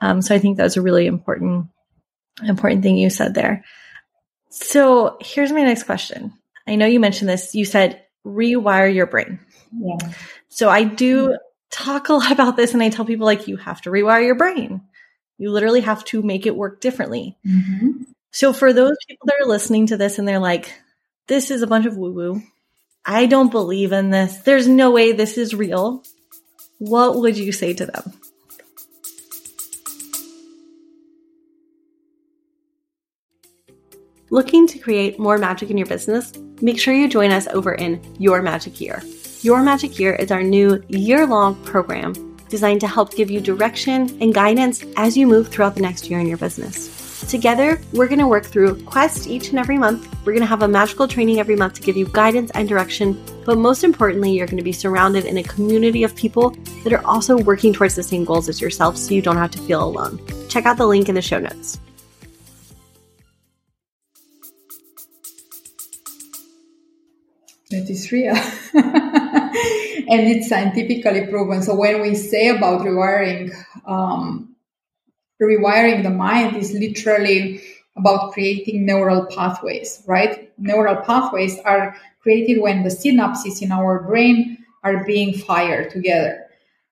Um, 0.00 0.22
so 0.22 0.34
I 0.34 0.38
think 0.38 0.56
that's 0.56 0.76
a 0.76 0.82
really 0.82 1.06
important, 1.06 1.66
important 2.42 2.82
thing 2.82 2.96
you 2.96 3.10
said 3.10 3.34
there. 3.34 3.64
So 4.50 5.16
here's 5.20 5.52
my 5.52 5.62
next 5.62 5.84
question. 5.84 6.32
I 6.66 6.76
know 6.76 6.86
you 6.86 7.00
mentioned 7.00 7.28
this. 7.28 7.54
You 7.54 7.64
said 7.64 8.02
rewire 8.26 8.92
your 8.92 9.06
brain. 9.06 9.40
Yeah. 9.72 10.12
So 10.48 10.68
I 10.68 10.84
do 10.84 11.36
talk 11.70 12.08
a 12.08 12.12
lot 12.14 12.32
about 12.32 12.56
this 12.56 12.74
and 12.74 12.82
I 12.82 12.88
tell 12.90 13.04
people 13.04 13.26
like 13.26 13.48
you 13.48 13.56
have 13.56 13.80
to 13.82 13.90
rewire 13.90 14.24
your 14.24 14.34
brain. 14.34 14.82
You 15.38 15.50
literally 15.50 15.80
have 15.80 16.04
to 16.06 16.22
make 16.22 16.46
it 16.46 16.56
work 16.56 16.80
differently. 16.80 17.38
Mm-hmm. 17.46 18.02
So 18.32 18.52
for 18.52 18.72
those 18.72 18.96
people 19.08 19.26
that 19.26 19.40
are 19.42 19.48
listening 19.48 19.86
to 19.86 19.96
this 19.96 20.18
and 20.18 20.28
they're 20.28 20.38
like, 20.38 20.72
this 21.28 21.50
is 21.50 21.62
a 21.62 21.66
bunch 21.66 21.86
of 21.86 21.96
woo 21.96 22.12
woo. 22.12 22.42
I 23.04 23.26
don't 23.26 23.50
believe 23.50 23.92
in 23.92 24.10
this. 24.10 24.38
There's 24.38 24.68
no 24.68 24.90
way 24.90 25.12
this 25.12 25.38
is 25.38 25.54
real. 25.54 26.04
What 26.78 27.16
would 27.16 27.36
you 27.36 27.52
say 27.52 27.74
to 27.74 27.86
them? 27.86 28.12
Looking 34.30 34.68
to 34.68 34.78
create 34.78 35.18
more 35.18 35.38
magic 35.38 35.70
in 35.70 35.76
your 35.76 35.88
business? 35.88 36.32
Make 36.62 36.78
sure 36.78 36.94
you 36.94 37.08
join 37.08 37.32
us 37.32 37.48
over 37.48 37.74
in 37.74 38.00
Your 38.18 38.42
Magic 38.42 38.80
Year. 38.80 39.02
Your 39.42 39.62
Magic 39.62 39.98
Year 39.98 40.14
is 40.14 40.30
our 40.30 40.42
new 40.42 40.80
year 40.88 41.26
long 41.26 41.60
program 41.64 42.36
designed 42.48 42.80
to 42.82 42.88
help 42.88 43.14
give 43.14 43.30
you 43.30 43.40
direction 43.40 44.16
and 44.20 44.34
guidance 44.34 44.84
as 44.96 45.16
you 45.16 45.26
move 45.26 45.48
throughout 45.48 45.74
the 45.74 45.80
next 45.80 46.10
year 46.10 46.20
in 46.20 46.26
your 46.26 46.36
business. 46.36 46.99
Together, 47.28 47.80
we're 47.92 48.08
going 48.08 48.18
to 48.18 48.26
work 48.26 48.44
through 48.44 48.82
Quest 48.84 49.26
each 49.26 49.50
and 49.50 49.58
every 49.58 49.78
month. 49.78 50.08
We're 50.24 50.32
going 50.32 50.40
to 50.40 50.46
have 50.46 50.62
a 50.62 50.68
magical 50.68 51.06
training 51.06 51.38
every 51.38 51.56
month 51.56 51.74
to 51.74 51.82
give 51.82 51.96
you 51.96 52.06
guidance 52.06 52.50
and 52.54 52.68
direction. 52.68 53.22
But 53.44 53.58
most 53.58 53.84
importantly, 53.84 54.32
you're 54.32 54.46
going 54.46 54.56
to 54.56 54.64
be 54.64 54.72
surrounded 54.72 55.24
in 55.24 55.38
a 55.38 55.42
community 55.42 56.02
of 56.02 56.14
people 56.16 56.50
that 56.84 56.92
are 56.92 57.04
also 57.06 57.36
working 57.38 57.72
towards 57.72 57.94
the 57.94 58.02
same 58.02 58.24
goals 58.24 58.48
as 58.48 58.60
yourself 58.60 58.96
so 58.96 59.14
you 59.14 59.22
don't 59.22 59.36
have 59.36 59.50
to 59.52 59.58
feel 59.58 59.84
alone. 59.84 60.20
Check 60.48 60.66
out 60.66 60.76
the 60.76 60.86
link 60.86 61.08
in 61.08 61.14
the 61.14 61.22
show 61.22 61.38
notes. 61.38 61.78
That 67.70 67.88
is 67.88 68.10
real. 68.10 68.34
and 70.10 70.26
it's 70.26 70.48
scientifically 70.48 71.26
proven. 71.26 71.62
So 71.62 71.76
when 71.76 72.00
we 72.02 72.16
say 72.16 72.48
about 72.48 72.80
rewiring, 72.80 73.52
um, 73.86 74.49
rewiring 75.46 76.02
the 76.02 76.10
mind 76.10 76.56
is 76.56 76.72
literally 76.72 77.60
about 77.96 78.32
creating 78.32 78.86
neural 78.86 79.26
pathways, 79.26 80.02
right? 80.06 80.52
Neural 80.58 80.96
pathways 81.02 81.58
are 81.60 81.96
created 82.20 82.60
when 82.60 82.82
the 82.82 82.90
synapses 82.90 83.62
in 83.62 83.72
our 83.72 84.02
brain 84.02 84.58
are 84.82 85.04
being 85.04 85.36
fired 85.36 85.90
together. 85.90 86.46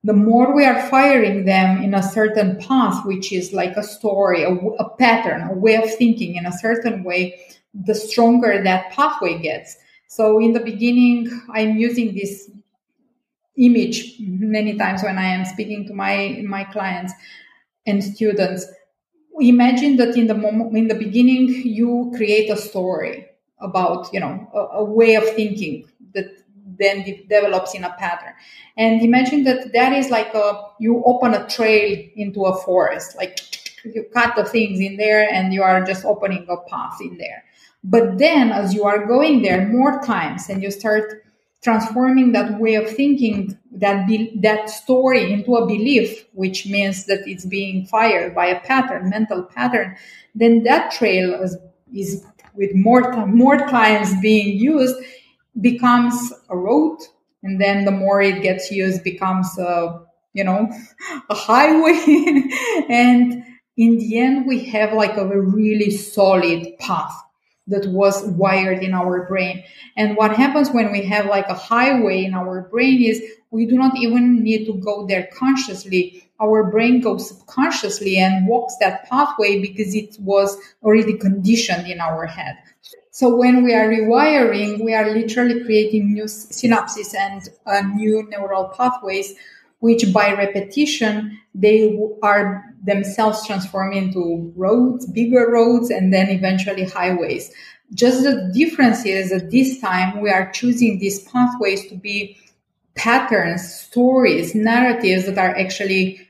The 0.05 0.13
more 0.13 0.55
we 0.55 0.65
are 0.65 0.89
firing 0.89 1.45
them 1.45 1.83
in 1.83 1.95
a 1.95 2.03
certain 2.03 2.59
path, 2.59 3.05
which 3.05 3.33
is 3.33 3.53
like 3.53 3.77
a 3.77 3.83
story, 3.83 4.43
a, 4.45 4.55
a 4.55 4.97
pattern, 4.97 5.49
a 5.51 5.55
way 5.55 5.77
of 5.77 5.93
thinking 5.95 6.37
in 6.37 6.47
a 6.47 6.53
certain 6.53 7.03
way, 7.05 7.41
the 7.75 7.95
stronger 7.95 8.63
that 8.63 8.93
pathway 8.93 9.39
gets. 9.39 9.77
So 10.09 10.41
in 10.41 10.53
the 10.53 10.61
beginning, 10.61 11.29
I'm 11.51 11.77
using 11.77 12.15
this 12.15 12.51
image 13.57 14.15
many 14.21 14.79
times 14.79 15.03
when 15.03 15.19
I 15.19 15.27
am 15.27 15.45
speaking 15.45 15.87
to 15.89 15.93
my 15.93 16.43
my 16.47 16.63
clients 16.65 17.13
and 17.89 18.03
students. 18.05 18.67
Imagine 19.41 19.97
that 19.97 20.17
in 20.17 20.27
the 20.27 20.35
moment 20.35 20.77
in 20.77 20.89
the 20.89 20.95
beginning 20.95 21.49
you 21.49 22.13
create 22.17 22.51
a 22.51 22.57
story 22.57 23.27
about 23.61 24.13
you 24.13 24.21
know 24.21 24.49
a, 24.55 24.79
a 24.79 24.85
way 24.85 25.15
of 25.15 25.25
thinking 25.35 25.89
that 26.15 26.27
then 26.79 27.03
de- 27.03 27.27
develops 27.29 27.75
in 27.75 27.85
a 27.85 27.93
pattern. 27.99 28.35
And 28.77 29.03
imagine 29.03 29.45
that 29.45 29.73
that 29.73 29.93
is 29.93 30.11
like 30.11 30.35
a 30.35 30.63
you 30.79 31.03
open 31.05 31.35
a 31.35 31.47
trail 31.49 32.09
into 32.17 32.45
a 32.45 32.57
forest 32.63 33.17
like 33.17 33.39
you 33.85 34.05
cut 34.13 34.35
the 34.37 34.45
things 34.45 34.81
in 34.81 34.97
there 34.97 35.29
and 35.33 35.53
you 35.53 35.63
are 35.63 35.85
just 35.85 36.05
opening 36.05 36.47
a 36.49 36.57
path 36.69 36.99
in 37.01 37.17
there. 37.19 37.45
But 37.85 38.19
then 38.19 38.51
as 38.51 38.75
you 38.75 38.85
are 38.85 39.07
going 39.07 39.43
there 39.43 39.67
more 39.69 40.01
times 40.03 40.49
and 40.49 40.63
you 40.63 40.71
start 40.71 41.23
transforming 41.63 42.33
that 42.33 42.59
way 42.59 42.75
of 42.75 42.89
thinking, 42.91 43.58
that 43.73 44.07
be, 44.07 44.39
that 44.43 44.71
story 44.71 45.33
into 45.33 45.57
a 45.57 45.67
belief, 45.67 46.27
which 46.33 46.67
means 46.67 47.07
that 47.07 47.21
it's 47.27 47.45
being 47.45 47.87
fired 47.87 48.35
by 48.35 48.47
a 48.47 48.61
pattern, 48.61 49.11
mental 49.11 49.43
pattern, 49.43 49.97
then 50.35 50.63
that 50.65 50.91
trail 50.91 51.35
is, 51.43 51.57
is 51.95 52.25
with 52.55 52.75
more 52.75 53.27
more 53.27 53.69
clients 53.69 54.13
being 54.21 54.59
used 54.59 54.97
becomes 55.61 56.33
a 56.49 56.57
road, 56.57 56.99
and 57.43 57.61
then 57.61 57.85
the 57.85 57.91
more 57.91 58.21
it 58.21 58.43
gets 58.43 58.71
used, 58.71 59.05
becomes 59.05 59.59
a 59.59 60.05
you 60.33 60.45
know 60.45 60.69
a 61.31 61.35
highway, 61.35 61.99
and 62.89 63.45
in 63.77 63.99
the 63.99 64.19
end, 64.19 64.47
we 64.47 64.65
have 64.65 64.93
like 64.93 65.17
a 65.17 65.27
really 65.27 65.91
solid 65.91 66.77
path 66.79 67.15
that 67.69 67.87
was 67.87 68.25
wired 68.25 68.83
in 68.83 68.93
our 68.93 69.27
brain. 69.29 69.63
And 69.97 70.17
what 70.17 70.35
happens 70.35 70.71
when 70.71 70.91
we 70.91 71.05
have 71.05 71.27
like 71.27 71.49
a 71.49 71.55
highway 71.55 72.25
in 72.25 72.35
our 72.35 72.63
brain 72.71 73.03
is 73.03 73.23
we 73.51 73.67
do 73.67 73.77
not 73.77 73.97
even 73.97 74.43
need 74.43 74.67
to 74.67 74.75
go 74.75 75.07
there 75.07 75.29
consciously. 75.33 76.31
Our 76.41 76.71
brain 76.71 77.01
goes 77.01 77.29
subconsciously 77.29 78.19
and 78.19 78.47
walks 78.47 78.77
that 78.81 79.09
pathway 79.09 79.61
because 79.61 79.95
it 79.95 80.17
was 80.21 80.57
already 80.83 81.15
conditioned 81.15 81.87
in 81.87 82.01
our 82.01 82.27
head. 82.27 82.57
So 83.11 83.35
when 83.35 83.65
we 83.65 83.75
are 83.75 83.89
rewiring, 83.89 84.85
we 84.85 84.95
are 84.95 85.11
literally 85.11 85.65
creating 85.65 86.13
new 86.13 86.25
synapses 86.25 87.15
and 87.17 87.43
uh, 87.67 87.81
new 87.95 88.29
neural 88.29 88.69
pathways, 88.77 89.35
which 89.81 90.13
by 90.13 90.33
repetition, 90.35 91.41
they 91.55 91.99
are 92.23 92.65
themselves 92.85 93.45
transform 93.47 93.93
into 93.93 94.53
roads, 94.55 95.07
bigger 95.07 95.51
roads, 95.51 95.91
and 95.91 96.13
then 96.13 96.29
eventually 96.29 96.85
highways. 96.85 97.51
Just 97.95 98.23
the 98.23 98.53
difference 98.55 99.05
is 99.05 99.31
that 99.31 99.51
this 99.51 99.81
time 99.81 100.21
we 100.21 100.31
are 100.31 100.53
choosing 100.53 100.99
these 100.99 101.21
pathways 101.25 101.89
to 101.89 101.97
be 101.97 102.37
patterns, 102.99 103.73
stories, 103.73 104.55
narratives 104.55 105.25
that 105.27 105.39
are 105.39 105.57
actually 105.57 106.21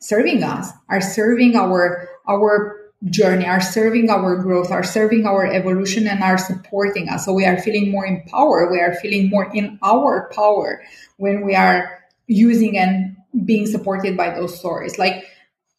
serving 0.00 0.42
us, 0.42 0.70
are 0.88 1.00
serving 1.00 1.54
our 1.54 2.08
our 2.26 2.80
journey, 3.10 3.46
are 3.46 3.60
serving 3.60 4.08
our 4.08 4.36
growth, 4.36 4.70
are 4.70 4.82
serving 4.82 5.26
our 5.26 5.46
evolution, 5.46 6.08
and 6.08 6.22
are 6.22 6.38
supporting 6.38 7.08
us. 7.08 7.26
So 7.26 7.32
we 7.32 7.44
are 7.44 7.60
feeling 7.60 7.90
more 7.90 8.06
empowered. 8.06 8.72
We 8.72 8.80
are 8.80 8.94
feeling 8.94 9.28
more 9.28 9.50
in 9.54 9.78
our 9.82 10.30
power 10.34 10.82
when 11.18 11.44
we 11.44 11.54
are 11.54 12.00
using 12.26 12.78
and 12.78 13.16
being 13.44 13.66
supported 13.66 14.16
by 14.16 14.30
those 14.30 14.58
stories. 14.58 14.98
Like 14.98 15.26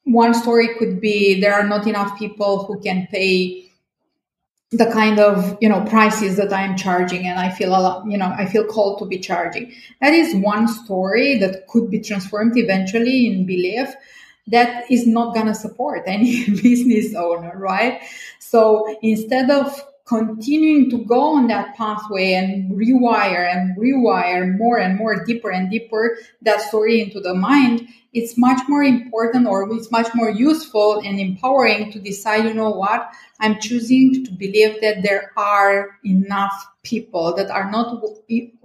one 0.04 0.36
story 0.36 0.76
could 0.78 1.02
be 1.02 1.42
there 1.42 1.54
are 1.54 1.68
not 1.68 1.88
enough 1.88 2.18
people 2.20 2.66
who 2.66 2.80
can 2.80 3.08
pay 3.10 3.65
the 4.78 4.90
kind 4.92 5.20
of 5.20 5.58
you 5.62 5.70
know 5.70 5.82
prices 5.86 6.38
that 6.38 6.52
i'm 6.52 6.76
charging 6.76 7.26
and 7.26 7.40
i 7.40 7.50
feel 7.50 7.70
a 7.70 7.80
lot 7.80 8.06
you 8.08 8.18
know 8.18 8.34
i 8.38 8.46
feel 8.46 8.66
called 8.66 9.00
to 9.00 9.06
be 9.06 9.20
charging. 9.20 9.74
That 10.02 10.14
is 10.14 10.36
one 10.36 10.68
story 10.68 11.38
that 11.40 11.68
could 11.68 11.90
be 11.90 12.00
transformed 12.00 12.58
eventually 12.58 13.28
in 13.28 13.46
belief 13.46 13.94
that 14.48 14.90
is 14.92 15.08
not 15.08 15.34
going 15.34 15.48
to 15.48 15.56
support 15.56 16.04
any 16.08 16.46
business 16.50 17.16
owner 17.16 17.54
right? 17.58 18.02
So 18.40 18.98
instead 19.02 19.50
of 19.50 19.84
continuing 20.06 20.90
to 20.92 21.04
go 21.06 21.36
on 21.36 21.48
that 21.48 21.76
pathway 21.76 22.34
and 22.34 22.72
rewire 22.72 23.52
and 23.52 23.76
rewire 23.78 24.56
more 24.58 24.78
and 24.78 24.98
more 24.98 25.26
deeper 25.26 25.52
and 25.52 25.72
deeper 25.72 26.18
that 26.42 26.62
story 26.62 27.02
into 27.02 27.20
the 27.20 27.34
mind 27.34 27.88
it's 28.16 28.38
much 28.38 28.62
more 28.70 28.82
important 28.82 29.46
or 29.46 29.70
it's 29.76 29.92
much 29.92 30.08
more 30.16 30.30
useful 30.30 31.02
and 31.04 31.20
empowering 31.20 31.92
to 31.92 32.00
decide, 32.00 32.46
you 32.46 32.54
know 32.54 32.70
what, 32.70 33.12
I'm 33.42 33.60
choosing 33.60 34.24
to 34.24 34.32
believe 34.32 34.80
that 34.80 35.04
there 35.04 35.34
are 35.36 36.00
enough 36.06 36.66
people 36.84 37.36
that 37.36 37.52
are 37.52 37.70
not 37.70 38.02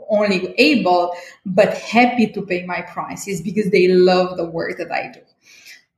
only 0.09 0.55
able, 0.57 1.17
but 1.45 1.77
happy 1.77 2.29
to 2.29 2.43
pay 2.43 2.65
my 2.65 2.83
prices 2.83 3.43
because 3.43 3.71
they 3.73 3.89
love 3.89 4.37
the 4.37 4.49
work 4.49 4.79
that 4.79 4.93
I 4.93 5.11
do. 5.13 5.21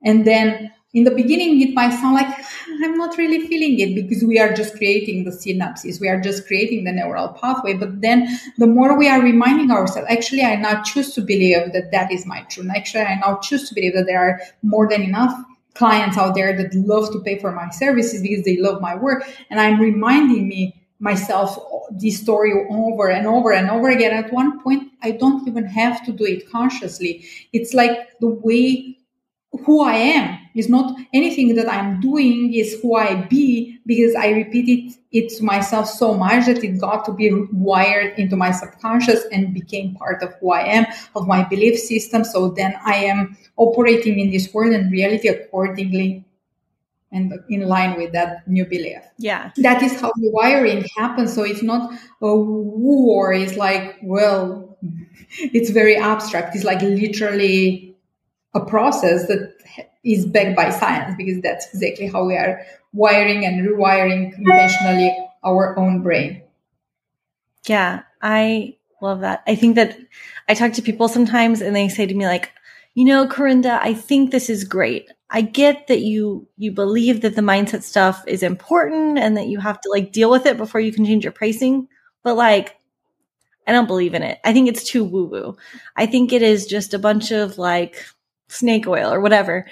And 0.03 0.27
then 0.27 0.73
in 0.95 1.05
the 1.05 1.11
beginning 1.11 1.61
it 1.63 1.75
might 1.75 1.93
sound 1.93 2.15
like 2.15 2.27
ah, 2.29 2.49
i'm 2.85 2.97
not 2.97 3.17
really 3.17 3.47
feeling 3.47 3.79
it 3.79 3.95
because 3.95 4.23
we 4.25 4.39
are 4.39 4.53
just 4.53 4.77
creating 4.77 5.25
the 5.25 5.31
synapses. 5.31 6.01
We 6.01 6.09
are 6.09 6.21
just 6.21 6.47
creating 6.47 6.85
the 6.85 6.93
neural 6.93 7.29
pathway. 7.29 7.75
But 7.75 8.01
then 8.01 8.29
the 8.59 8.67
more 8.67 8.99
we 8.99 9.09
are 9.09 9.21
reminding 9.21 9.71
ourselves 9.71 10.09
actually 10.11 10.43
i 10.43 10.55
now 10.57 10.83
choose 10.83 11.15
to 11.15 11.21
believe 11.21 11.73
that 11.73 11.91
that 11.93 12.13
is 12.13 12.27
my 12.27 12.43
truth. 12.43 12.71
Actually 12.75 13.05
i 13.05 13.15
now 13.15 13.39
choose 13.39 13.69
to 13.69 13.75
believe 13.75 13.95
that 13.95 14.07
there 14.07 14.23
are 14.23 14.41
more 14.63 14.89
than 14.89 15.03
enough 15.03 15.35
clients 15.75 16.19
out 16.19 16.35
there 16.35 16.55
that 16.55 16.75
love 16.75 17.11
to 17.13 17.21
pay 17.21 17.39
for 17.39 17.53
my 17.53 17.71
services 17.71 18.23
because 18.23 18.45
they 18.45 18.59
love 18.59 18.81
my 18.83 18.95
work. 18.95 19.25
And 19.51 19.61
i'm 19.61 19.81
reminding 19.81 20.49
me 20.49 20.79
myself 21.01 21.59
this 21.91 22.21
story 22.21 22.53
over 22.71 23.09
and 23.09 23.27
over 23.27 23.53
and 23.53 23.71
over 23.71 23.89
again. 23.89 24.13
At 24.13 24.33
one 24.33 24.61
point 24.63 24.93
i 25.03 25.13
don't 25.13 25.49
even 25.49 25.65
have 25.65 26.05
to 26.05 26.13
do 26.13 26.25
it 26.25 26.51
consciously. 26.51 27.25
It's 27.53 27.73
like 27.73 28.19
the 28.21 28.29
way 28.29 28.99
who 29.65 29.83
I 29.83 29.95
am. 29.95 30.39
It's 30.55 30.69
not 30.69 30.99
anything 31.13 31.55
that 31.55 31.71
I'm 31.71 32.01
doing 32.01 32.53
is 32.55 32.79
who 32.81 32.97
I 32.97 33.15
be 33.15 33.79
because 33.87 34.15
I 34.15 34.31
repeated 34.31 34.95
it 35.13 35.31
to 35.37 35.45
myself 35.45 35.89
so 35.89 36.15
much 36.15 36.47
that 36.47 36.63
it 36.63 36.81
got 36.81 37.05
to 37.07 37.13
be 37.13 37.31
wired 37.53 38.19
into 38.19 38.37
my 38.37 38.51
subconscious 38.51 39.25
and 39.33 39.55
became 39.55 39.95
part 39.95 40.23
of 40.23 40.35
who 40.41 40.53
I 40.53 40.63
am, 40.67 40.87
of 41.15 41.27
my 41.27 41.45
belief 41.45 41.79
system. 41.79 42.25
So 42.25 42.49
then 42.49 42.75
I 42.85 42.95
am 42.97 43.37
operating 43.57 44.19
in 44.19 44.31
this 44.31 44.53
world 44.53 44.75
and 44.75 44.91
reality 44.91 45.29
accordingly 45.29 46.25
and 47.13 47.33
in 47.51 47.69
line 47.69 47.97
with 47.99 48.13
that 48.13 48.47
new 48.49 48.65
belief. 48.65 49.03
Yeah. 49.19 49.51
That 49.59 49.83
is 49.83 50.01
how 50.01 50.13
the 50.17 50.31
wiring 50.31 50.87
happens. 50.97 51.35
So 51.35 51.43
it's 51.43 51.63
not 51.63 51.93
a 52.23 52.35
war. 52.35 53.35
It's 53.35 53.57
like, 53.57 53.99
well, 54.03 54.79
it's 55.39 55.71
very 55.71 55.97
abstract. 55.97 56.57
It's 56.57 56.65
like 56.65 56.81
literally 56.81 57.92
a 58.55 58.65
process 58.65 59.27
that 59.29 59.55
is 60.05 60.27
backed 60.27 60.57
by 60.57 60.71
science 60.71 61.15
because 61.17 61.41
that's 61.43 61.67
exactly 61.73 62.09
how 62.09 62.25
we 62.25 62.35
are 62.37 62.65
wiring 62.93 63.45
and 63.45 63.67
rewiring 63.67 64.35
conventionally 64.35 65.15
our 65.45 65.79
own 65.79 66.03
brain. 66.03 66.43
Yeah, 67.67 68.03
I 68.21 68.77
love 69.01 69.21
that. 69.21 69.43
I 69.47 69.55
think 69.55 69.77
that 69.77 69.97
I 70.49 70.55
talk 70.55 70.73
to 70.75 70.83
people 70.83 71.09
sometimes 71.09 71.61
and 71.61 71.75
they 71.75 71.89
say 71.89 72.07
to 72.07 72.15
me 72.15 72.27
like, 72.27 72.53
"You 72.95 73.05
know, 73.05 73.27
Karinda, 73.27 73.79
I 73.81 73.95
think 73.95 74.31
this 74.31 74.51
is 74.51 74.65
great. 74.65 75.11
I 75.31 75.41
get 75.41 75.87
that 75.87 76.01
you 76.01 76.47
you 76.59 76.73
believe 76.73 77.23
that 77.23 77.37
the 77.37 77.43
mindset 77.43 77.83
stuff 77.83 78.23
is 78.27 78.43
important 78.43 79.19
and 79.19 79.37
that 79.37 79.47
you 79.47 79.61
have 79.61 79.81
to 79.81 79.91
like 79.91 80.13
deal 80.13 80.31
with 80.31 80.47
it 80.47 80.57
before 80.57 80.81
you 80.81 80.93
can 80.93 81.07
change 81.07 81.25
your 81.25 81.33
pricing, 81.33 81.89
but 82.23 82.37
like 82.37 82.77
I 83.67 83.73
don't 83.73 83.87
believe 83.87 84.15
in 84.15 84.23
it. 84.23 84.41
I 84.45 84.53
think 84.53 84.69
it's 84.69 84.85
too 84.85 85.05
woo 85.05 85.25
woo. 85.25 85.57
I 85.97 86.07
think 86.07 86.33
it 86.33 86.43
is 86.43 86.67
just 86.67 86.95
a 86.95 86.99
bunch 86.99 87.31
of 87.31 87.59
like 87.59 88.05
snake 88.53 88.87
oil 88.87 89.13
or 89.13 89.21
whatever. 89.21 89.67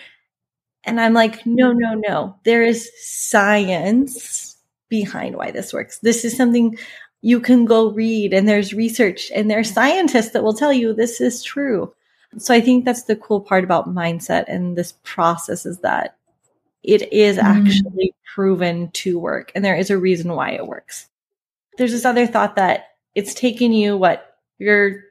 And 0.85 1.01
I'm 1.01 1.13
like, 1.13 1.45
no, 1.45 1.73
no, 1.73 1.95
no. 1.95 2.37
There 2.45 2.63
is 2.63 2.91
science 2.99 4.57
behind 4.89 5.37
why 5.37 5.51
this 5.51 5.73
works. 5.73 5.99
This 5.99 6.25
is 6.25 6.37
something 6.37 6.77
you 7.23 7.41
can 7.41 7.67
go 7.67 7.91
read, 7.91 8.33
and 8.33 8.49
there's 8.49 8.73
research, 8.73 9.31
and 9.35 9.51
there's 9.51 9.73
scientists 9.73 10.31
that 10.31 10.43
will 10.43 10.55
tell 10.55 10.73
you 10.73 10.95
this 10.95 11.21
is 11.21 11.43
true. 11.43 11.93
So 12.39 12.55
I 12.55 12.61
think 12.61 12.85
that's 12.85 13.05
the 13.05 13.17
cool 13.17 13.41
part 13.41 13.65
about 13.65 13.89
mindset 13.89 14.45
and 14.47 14.77
this 14.77 14.95
process 15.03 15.67
is 15.67 15.79
that 15.81 16.17
it 16.83 17.13
is 17.13 17.37
mm-hmm. 17.37 17.47
actually 17.47 18.15
proven 18.35 18.91
to 18.93 19.19
work, 19.19 19.53
and 19.55 19.65
there 19.65 19.77
is 19.77 19.91
a 19.91 19.99
reason 19.99 20.33
why 20.33 20.51
it 20.53 20.67
works. 20.67 21.09
There's 21.77 21.93
this 21.93 22.05
other 22.05 22.27
thought 22.27 22.57
that 22.57 22.89
it's 23.15 23.35
taken 23.35 23.73
you 23.73 23.97
what 23.97 24.39
you're 24.59 25.03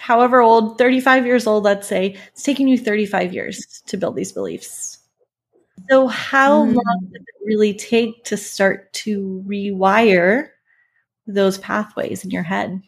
however 0.00 0.40
old, 0.40 0.78
35 0.78 1.26
years 1.26 1.46
old, 1.46 1.64
let's 1.64 1.86
say, 1.86 2.16
it's 2.32 2.42
taking 2.42 2.66
you 2.66 2.78
35 2.78 3.32
years 3.32 3.82
to 3.86 3.96
build 3.96 4.16
these 4.16 4.32
beliefs. 4.32 4.98
So, 5.88 6.08
how 6.08 6.64
mm. 6.64 6.74
long 6.74 7.08
does 7.12 7.22
it 7.22 7.44
really 7.44 7.74
take 7.74 8.24
to 8.24 8.36
start 8.36 8.92
to 9.04 9.44
rewire 9.46 10.48
those 11.26 11.58
pathways 11.58 12.24
in 12.24 12.30
your 12.30 12.42
head? 12.42 12.82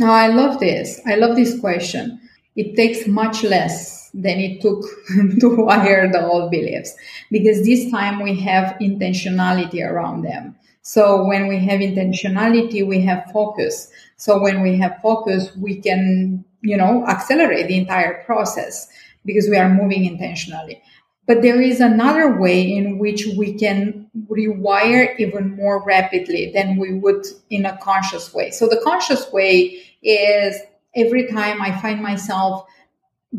Oh, 0.00 0.10
I 0.10 0.28
love 0.28 0.60
this. 0.60 1.00
I 1.06 1.14
love 1.16 1.36
this 1.36 1.58
question. 1.58 2.20
It 2.54 2.76
takes 2.76 3.06
much 3.06 3.42
less 3.42 4.10
than 4.12 4.38
it 4.38 4.62
took 4.62 4.82
to 5.40 5.56
wire 5.56 6.10
the 6.10 6.26
old 6.26 6.50
beliefs 6.50 6.94
because 7.30 7.64
this 7.64 7.90
time 7.90 8.22
we 8.22 8.38
have 8.40 8.76
intentionality 8.80 9.84
around 9.86 10.22
them. 10.22 10.56
So 10.86 11.24
when 11.24 11.48
we 11.48 11.58
have 11.58 11.80
intentionality, 11.80 12.86
we 12.86 13.00
have 13.00 13.28
focus. 13.32 13.90
So 14.18 14.40
when 14.40 14.62
we 14.62 14.76
have 14.76 15.00
focus, 15.02 15.50
we 15.56 15.80
can, 15.80 16.44
you 16.60 16.76
know, 16.76 17.04
accelerate 17.08 17.66
the 17.66 17.76
entire 17.76 18.22
process 18.22 18.86
because 19.24 19.48
we 19.50 19.56
are 19.56 19.68
moving 19.68 20.04
intentionally. 20.04 20.80
But 21.26 21.42
there 21.42 21.60
is 21.60 21.80
another 21.80 22.38
way 22.38 22.62
in 22.62 23.00
which 23.00 23.26
we 23.36 23.54
can 23.54 24.08
rewire 24.30 25.18
even 25.18 25.56
more 25.56 25.82
rapidly 25.82 26.52
than 26.54 26.76
we 26.76 27.00
would 27.00 27.26
in 27.50 27.66
a 27.66 27.76
conscious 27.78 28.32
way. 28.32 28.52
So 28.52 28.68
the 28.68 28.80
conscious 28.84 29.32
way 29.32 29.82
is 30.04 30.56
every 30.94 31.26
time 31.26 31.60
I 31.60 31.76
find 31.80 32.00
myself 32.00 32.64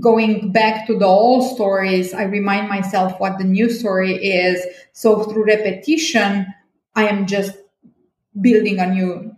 going 0.02 0.52
back 0.52 0.86
to 0.88 1.00
the 1.00 1.06
old 1.06 1.56
stories, 1.56 2.14
I 2.14 2.24
remind 2.24 2.68
myself 2.68 3.22
what 3.22 3.38
the 3.38 3.46
new 3.46 3.70
story 3.70 4.16
is. 4.16 4.62
So 4.92 5.24
through 5.24 5.46
repetition, 5.46 6.54
I 6.98 7.08
am 7.08 7.28
just 7.28 7.56
building 8.42 8.80
a 8.80 8.88
new 8.88 9.32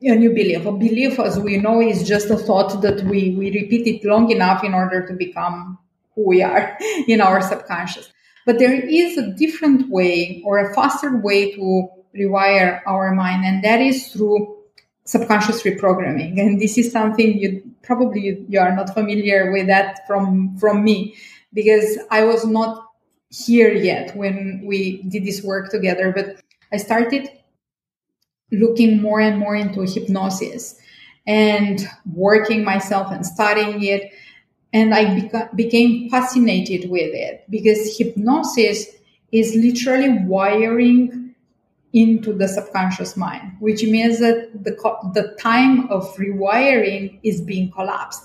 a 0.00 0.16
new 0.16 0.30
belief. 0.30 0.66
A 0.66 0.72
belief, 0.72 1.20
as 1.20 1.38
we 1.38 1.58
know, 1.58 1.80
is 1.80 2.08
just 2.08 2.30
a 2.30 2.36
thought 2.36 2.82
that 2.82 3.04
we, 3.04 3.36
we 3.36 3.52
repeat 3.52 3.86
it 3.86 4.04
long 4.04 4.30
enough 4.30 4.64
in 4.64 4.74
order 4.74 5.06
to 5.06 5.12
become 5.12 5.78
who 6.16 6.26
we 6.26 6.42
are 6.42 6.76
in 7.06 7.20
our 7.20 7.40
subconscious. 7.40 8.12
But 8.44 8.58
there 8.58 8.74
is 8.74 9.16
a 9.16 9.30
different 9.34 9.88
way 9.90 10.42
or 10.44 10.58
a 10.58 10.74
faster 10.74 11.16
way 11.18 11.52
to 11.52 11.88
rewire 12.16 12.80
our 12.86 13.14
mind, 13.14 13.44
and 13.44 13.62
that 13.62 13.80
is 13.80 14.08
through 14.08 14.56
subconscious 15.04 15.62
reprogramming. 15.62 16.40
And 16.40 16.60
this 16.60 16.76
is 16.78 16.90
something 16.90 17.38
you 17.38 17.62
probably 17.82 18.22
you, 18.22 18.46
you 18.48 18.58
are 18.58 18.74
not 18.74 18.92
familiar 18.94 19.52
with 19.52 19.66
that 19.68 20.06
from 20.06 20.56
from 20.58 20.82
me 20.82 21.14
because 21.52 21.98
I 22.10 22.24
was 22.24 22.44
not 22.44 22.84
here 23.30 23.72
yet 23.72 24.16
when 24.16 24.62
we 24.64 25.02
did 25.04 25.24
this 25.24 25.42
work 25.42 25.70
together. 25.70 26.12
But 26.12 26.42
I 26.72 26.76
started 26.78 27.28
looking 28.50 29.00
more 29.00 29.20
and 29.20 29.38
more 29.38 29.56
into 29.56 29.82
hypnosis 29.82 30.78
and 31.26 31.86
working 32.14 32.64
myself 32.64 33.10
and 33.10 33.24
studying 33.24 33.82
it. 33.82 34.12
And 34.72 34.94
I 34.94 35.04
beca- 35.04 35.54
became 35.54 36.10
fascinated 36.10 36.90
with 36.90 37.14
it 37.14 37.44
because 37.50 37.96
hypnosis 37.96 38.86
is 39.30 39.54
literally 39.54 40.18
wiring 40.24 41.34
into 41.92 42.32
the 42.32 42.48
subconscious 42.48 43.16
mind, 43.16 43.52
which 43.60 43.82
means 43.84 44.18
that 44.20 44.64
the, 44.64 44.72
the 45.12 45.36
time 45.38 45.88
of 45.90 46.04
rewiring 46.16 47.18
is 47.22 47.40
being 47.42 47.70
collapsed. 47.70 48.22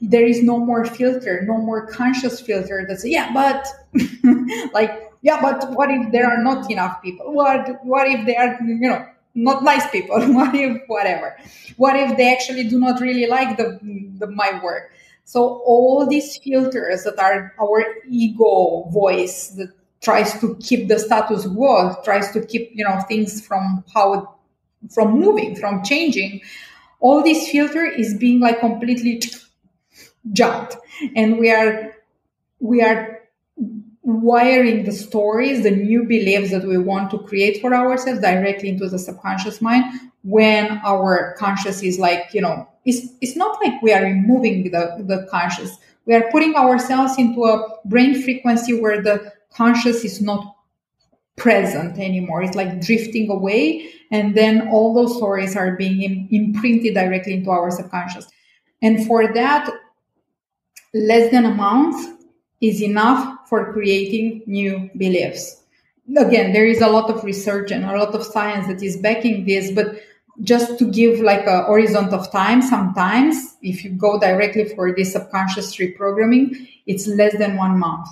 There 0.00 0.26
is 0.26 0.42
no 0.42 0.58
more 0.58 0.84
filter, 0.84 1.42
no 1.46 1.58
more 1.58 1.86
conscious 1.86 2.40
filter 2.40 2.84
that 2.88 3.00
says, 3.00 3.10
yeah, 3.10 3.32
but 3.32 3.66
like, 4.74 5.12
yeah, 5.24 5.40
but 5.40 5.70
what 5.72 5.90
if 5.90 6.12
there 6.12 6.30
are 6.30 6.42
not 6.42 6.70
enough 6.70 7.02
people? 7.02 7.32
What, 7.32 7.82
what 7.82 8.06
if 8.06 8.26
they 8.26 8.36
are, 8.36 8.58
you 8.62 8.88
know, 8.90 9.06
not 9.34 9.64
nice 9.64 9.88
people? 9.90 10.20
what 10.34 10.54
if 10.54 10.82
whatever? 10.86 11.34
What 11.78 11.96
if 11.96 12.14
they 12.18 12.30
actually 12.30 12.68
do 12.68 12.78
not 12.78 13.00
really 13.00 13.26
like 13.26 13.56
the, 13.56 13.80
the 14.18 14.26
my 14.26 14.60
work? 14.62 14.92
So 15.24 15.62
all 15.64 16.06
these 16.06 16.36
filters 16.36 17.04
that 17.04 17.18
are 17.18 17.54
our 17.58 17.82
ego 18.06 18.86
voice 18.92 19.48
that 19.56 19.70
tries 20.02 20.38
to 20.40 20.56
keep 20.56 20.88
the 20.88 20.98
status 20.98 21.46
quo, 21.46 21.96
tries 22.04 22.30
to 22.32 22.44
keep 22.44 22.70
you 22.74 22.84
know 22.84 23.00
things 23.08 23.44
from 23.46 23.82
how 23.94 24.36
from 24.92 25.18
moving, 25.18 25.56
from 25.56 25.82
changing. 25.82 26.42
All 27.00 27.22
this 27.22 27.48
filter 27.48 27.86
is 27.86 28.12
being 28.12 28.40
like 28.40 28.60
completely 28.60 29.22
jumped, 30.32 30.76
and 31.16 31.38
we 31.38 31.50
are 31.50 31.96
we 32.60 32.82
are 32.82 33.13
wiring 34.04 34.84
the 34.84 34.92
stories, 34.92 35.62
the 35.62 35.70
new 35.70 36.04
beliefs 36.04 36.50
that 36.50 36.64
we 36.64 36.76
want 36.76 37.10
to 37.10 37.18
create 37.18 37.60
for 37.60 37.74
ourselves 37.74 38.20
directly 38.20 38.68
into 38.68 38.88
the 38.88 38.98
subconscious 38.98 39.60
mind 39.60 39.84
when 40.22 40.80
our 40.84 41.34
conscious 41.38 41.82
is 41.82 41.98
like, 41.98 42.32
you 42.32 42.40
know, 42.40 42.68
it's, 42.84 43.08
it's 43.22 43.36
not 43.36 43.58
like 43.64 43.80
we 43.82 43.92
are 43.92 44.02
removing 44.02 44.70
the, 44.70 45.04
the 45.06 45.26
conscious. 45.30 45.76
We 46.06 46.14
are 46.14 46.30
putting 46.30 46.54
ourselves 46.54 47.18
into 47.18 47.44
a 47.44 47.78
brain 47.86 48.22
frequency 48.22 48.78
where 48.78 49.02
the 49.02 49.32
conscious 49.50 50.04
is 50.04 50.20
not 50.20 50.54
present 51.36 51.98
anymore. 51.98 52.42
It's 52.42 52.56
like 52.56 52.80
drifting 52.82 53.30
away. 53.30 53.90
And 54.10 54.34
then 54.36 54.68
all 54.68 54.94
those 54.94 55.16
stories 55.16 55.56
are 55.56 55.76
being 55.76 56.28
imprinted 56.30 56.94
directly 56.94 57.34
into 57.34 57.50
our 57.50 57.70
subconscious. 57.70 58.26
And 58.82 59.06
for 59.06 59.32
that, 59.32 59.70
less 60.92 61.30
than 61.30 61.46
a 61.46 61.54
month 61.54 62.13
is 62.68 62.82
enough 62.82 63.48
for 63.48 63.72
creating 63.72 64.42
new 64.46 64.90
beliefs. 64.96 65.62
Again, 66.16 66.52
there 66.52 66.66
is 66.66 66.80
a 66.80 66.88
lot 66.88 67.10
of 67.10 67.24
research 67.24 67.70
and 67.70 67.84
a 67.84 67.96
lot 67.96 68.14
of 68.14 68.24
science 68.24 68.66
that 68.66 68.82
is 68.82 68.96
backing 68.96 69.46
this, 69.46 69.70
but 69.72 69.96
just 70.42 70.78
to 70.78 70.90
give 70.90 71.20
like 71.20 71.46
a 71.46 71.64
horizon 71.64 72.12
of 72.12 72.30
time, 72.32 72.60
sometimes 72.60 73.56
if 73.62 73.84
you 73.84 73.90
go 73.90 74.18
directly 74.18 74.64
for 74.74 74.94
this 74.94 75.12
subconscious 75.12 75.76
reprogramming, 75.76 76.68
it's 76.86 77.06
less 77.06 77.36
than 77.38 77.56
one 77.56 77.78
month. 77.78 78.08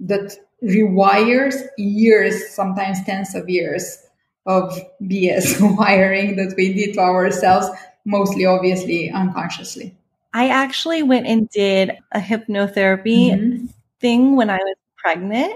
That 0.00 0.36
rewires 0.62 1.54
years, 1.78 2.50
sometimes 2.50 3.02
tens 3.04 3.34
of 3.34 3.48
years 3.48 3.98
of 4.46 4.78
BS 5.02 5.60
wiring 5.78 6.36
that 6.36 6.54
we 6.56 6.72
did 6.72 6.94
to 6.94 7.00
ourselves, 7.00 7.68
mostly 8.04 8.46
obviously 8.46 9.10
unconsciously. 9.10 9.96
I 10.36 10.48
actually 10.48 11.02
went 11.02 11.26
and 11.26 11.48
did 11.48 11.92
a 12.12 12.20
hypnotherapy 12.20 13.30
mm-hmm. 13.30 13.66
thing 14.00 14.36
when 14.36 14.50
I 14.50 14.58
was 14.58 14.76
pregnant 14.98 15.54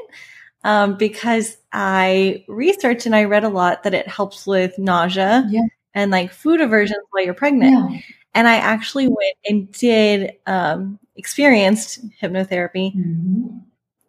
um, 0.65 0.97
because 0.97 1.59
I 1.73 2.45
researched 2.49 3.05
and 3.05 3.15
I 3.15 3.25
read 3.25 3.45
a 3.45 3.49
lot 3.49 3.83
that 3.83 3.93
it 3.93 4.09
helps 4.09 4.47
with 4.47 4.79
nausea 4.79 5.47
yeah. 5.51 5.67
and 5.93 6.11
like 6.11 6.33
food 6.33 6.61
aversions 6.61 7.05
while 7.11 7.25
you're 7.25 7.35
pregnant. 7.35 7.93
Yeah. 7.93 8.01
And 8.33 8.49
I 8.49 8.57
actually 8.57 9.09
went 9.09 9.37
and 9.45 9.71
did 9.73 10.33
um, 10.47 10.99
experienced 11.17 12.01
hypnotherapy 12.21 12.95
mm-hmm 12.97 13.59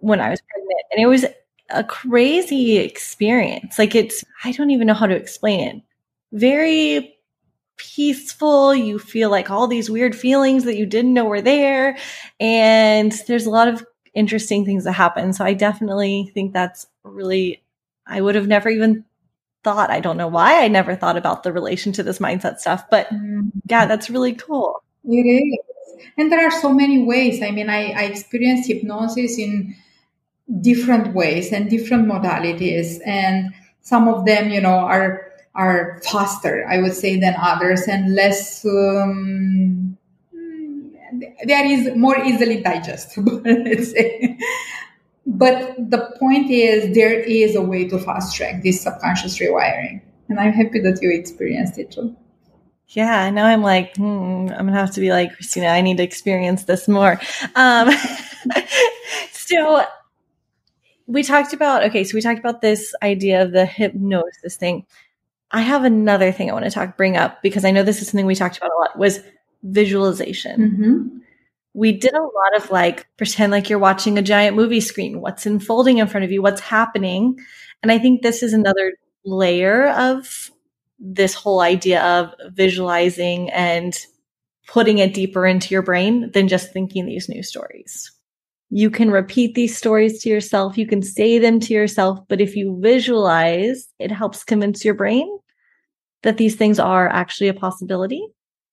when 0.02 0.20
I 0.20 0.30
was 0.30 0.42
pregnant. 0.42 0.82
And 0.92 1.02
it 1.02 1.06
was 1.06 1.26
a 1.70 1.84
crazy 1.84 2.78
experience. 2.78 3.80
Like 3.80 3.96
it's, 3.96 4.24
I 4.44 4.52
don't 4.52 4.72
even 4.72 4.88
know 4.88 4.94
how 4.94 5.08
to 5.08 5.16
explain 5.16 5.68
it. 5.68 5.82
Very 6.34 7.16
peaceful. 7.82 8.76
You 8.76 9.00
feel 9.00 9.30
like 9.30 9.50
all 9.50 9.67
these 9.67 9.89
weird 9.89 10.15
feelings 10.15 10.65
that 10.65 10.78
you 10.78 10.86
didn't 10.86 11.13
know 11.13 11.26
were 11.26 11.41
there. 11.41 11.98
And 12.39 13.12
there's 13.28 13.46
a 13.46 13.50
lot 13.50 13.67
of 13.67 13.86
interesting 14.13 14.65
things 14.65 14.84
that 14.84 14.94
happen. 14.94 15.34
So 15.34 15.44
I 15.44 15.54
definitely 15.54 16.32
think 16.34 16.54
that's 16.54 16.88
really, 17.04 17.63
I 18.06 18.22
would 18.22 18.36
have 18.36 18.48
never 18.48 18.70
even 18.70 19.06
thought, 19.63 19.89
I 19.89 20.00
don't 20.00 20.17
know 20.17 20.28
why 20.28 20.63
I 20.63 20.67
never 20.67 20.96
thought 20.96 21.17
about 21.17 21.44
the 21.44 21.54
relation 21.54 21.91
to 21.94 22.04
this 22.04 22.20
mindset 22.20 22.60
stuff, 22.60 22.89
but 22.89 23.08
mm-hmm. 23.08 23.50
yeah, 23.70 23.86
that's 23.86 24.10
really 24.10 24.34
cool. 24.34 24.84
It 25.06 25.15
is. 25.15 25.60
And 26.17 26.32
there 26.32 26.46
are 26.46 26.52
so 26.52 26.74
many 26.74 27.04
ways. 27.04 27.41
I 27.41 27.52
mean, 27.52 27.70
I, 27.70 27.91
I 27.91 28.04
experienced 28.04 28.67
hypnosis 28.67 29.38
in 29.38 29.76
different 30.60 31.13
ways 31.13 31.52
and 31.52 31.70
different 31.70 32.08
modalities 32.08 33.00
and 33.06 33.54
some 33.82 34.08
of 34.08 34.26
them 34.26 34.50
you 34.50 34.60
know 34.60 34.70
are 34.70 35.31
are 35.56 36.02
faster 36.04 36.66
i 36.70 36.80
would 36.80 36.94
say 36.94 37.20
than 37.20 37.36
others 37.40 37.88
and 37.88 38.16
less 38.16 38.66
um, 38.66 39.98
there 41.44 41.66
is 41.66 41.96
more 41.96 42.18
easily 42.24 42.62
digestible 42.62 43.42
let's 43.46 43.92
say 43.92 44.38
but 45.26 45.76
the 45.90 46.16
point 46.20 46.50
is 46.50 46.94
there 46.96 47.20
is 47.20 47.56
a 47.56 47.62
way 47.62 47.88
to 47.88 48.00
fast 48.00 48.36
track 48.36 48.64
this 48.64 48.82
subconscious 48.82 49.38
rewiring 49.40 50.02
and 50.30 50.40
i'm 50.40 50.54
happy 50.54 50.80
that 50.80 51.00
you 51.02 51.12
experienced 51.12 51.78
it 51.78 51.92
too 51.92 52.16
yeah, 52.94 53.30
now 53.30 53.46
I'm 53.46 53.62
like, 53.62 53.96
hmm, 53.96 54.48
I'm 54.50 54.66
gonna 54.66 54.74
have 54.74 54.92
to 54.96 55.00
be 55.00 55.12
like 55.12 55.34
Cristina. 55.34 55.68
I 55.68 55.80
need 55.80 55.98
to 55.98 56.04
experience 56.04 56.66
this 56.66 56.90
more. 56.90 57.22
Um, 57.56 57.90
so 59.32 59.86
we 61.08 61.24
talked 61.24 61.54
about 61.54 61.84
okay, 61.86 62.04
so 62.04 62.16
we 62.16 62.22
talked 62.22 62.40
about 62.40 62.62
this 62.62 62.94
idea 63.02 63.42
of 63.42 63.54
the 63.54 63.66
hypnosis 63.66 64.58
thing. 64.58 64.86
I 65.52 65.62
have 65.62 65.84
another 65.84 66.32
thing 66.32 66.50
I 66.50 66.54
want 66.54 66.66
to 66.66 66.72
talk 66.72 66.98
bring 66.98 67.18
up 67.18 67.42
because 67.42 67.66
I 67.66 67.72
know 67.72 67.84
this 67.84 68.02
is 68.02 68.08
something 68.08 68.26
we 68.26 68.36
talked 68.36 68.58
about 68.58 68.72
a 68.72 68.80
lot 68.80 68.98
was 68.98 69.20
visualization. 69.64 70.62
Mm-hmm. 70.62 71.18
We 71.74 71.92
did 71.94 72.14
a 72.14 72.22
lot 72.22 72.56
of 72.58 72.72
like 72.72 73.08
pretend 73.18 73.52
like 73.52 73.70
you're 73.70 73.80
watching 73.80 74.18
a 74.18 74.22
giant 74.22 74.56
movie 74.56 74.82
screen. 74.82 75.22
What's 75.22 75.46
unfolding 75.46 76.00
in 76.00 76.08
front 76.08 76.24
of 76.24 76.32
you? 76.32 76.42
What's 76.42 76.62
happening? 76.62 77.38
And 77.84 77.92
I 77.92 78.00
think 78.00 78.22
this 78.22 78.44
is 78.44 78.54
another 78.54 78.94
layer 79.26 79.90
of 79.90 80.52
this 81.00 81.34
whole 81.34 81.62
idea 81.62 82.02
of 82.04 82.34
visualizing 82.54 83.50
and 83.52 83.98
putting 84.68 85.00
it 85.00 85.14
deeper 85.14 85.46
into 85.46 85.74
your 85.74 85.82
brain 85.82 86.32
than 86.32 86.48
just 86.48 86.72
thinking 86.72 87.06
these 87.06 87.28
new 87.28 87.44
stories. 87.44 88.12
You 88.70 88.90
can 88.90 89.12
repeat 89.12 89.54
these 89.54 89.76
stories 89.76 90.22
to 90.22 90.30
yourself. 90.30 90.78
You 90.78 90.88
can 90.88 91.02
say 91.02 91.40
them 91.40 91.60
to 91.62 91.74
yourself. 91.74 92.20
But 92.30 92.40
if 92.40 92.56
you 92.56 92.80
visualize, 92.80 93.90
it 94.00 94.12
helps 94.12 94.46
convince 94.46 94.86
your 94.86 94.94
brain 94.94 95.28
that 96.24 96.38
these 96.38 96.56
things 96.56 96.80
are 96.80 97.08
actually 97.10 97.48
a 97.48 97.54
possibility. 97.54 98.26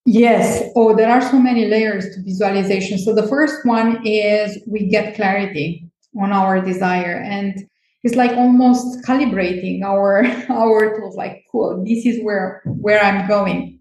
Yes. 0.05 0.71
Oh, 0.75 0.97
there 0.97 1.11
are 1.11 1.21
so 1.21 1.39
many 1.39 1.67
layers 1.67 2.05
to 2.15 2.23
visualization. 2.23 2.99
So 2.99 3.15
the 3.15 3.27
first 3.27 3.65
one 3.65 4.07
is 4.07 4.59
we 4.67 4.89
get 4.89 5.15
clarity 5.15 5.89
on 6.19 6.33
our 6.33 6.61
desire 6.61 7.23
and 7.25 7.69
it's 8.05 8.15
like 8.15 8.33
almost 8.33 9.05
calibrating 9.05 9.83
our 9.83 10.25
our 10.49 10.97
tools 10.97 11.17
like 11.17 11.45
cool 11.53 11.85
this 11.85 12.07
is 12.07 12.19
where 12.25 12.63
where 12.65 12.99
i'm 13.01 13.29
going 13.29 13.79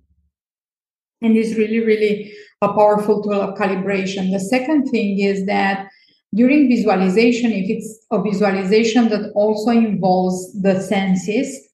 and 1.21 1.37
it's 1.37 1.57
really 1.57 1.79
really 1.79 2.33
a 2.61 2.67
powerful 2.73 3.23
tool 3.23 3.41
of 3.41 3.57
calibration 3.57 4.29
the 4.31 4.39
second 4.39 4.85
thing 4.87 5.19
is 5.19 5.45
that 5.45 5.87
during 6.33 6.67
visualization, 6.67 7.51
if 7.51 7.69
it's 7.69 8.05
a 8.11 8.21
visualization 8.21 9.09
that 9.09 9.31
also 9.33 9.71
involves 9.71 10.61
the 10.61 10.79
senses, 10.81 11.66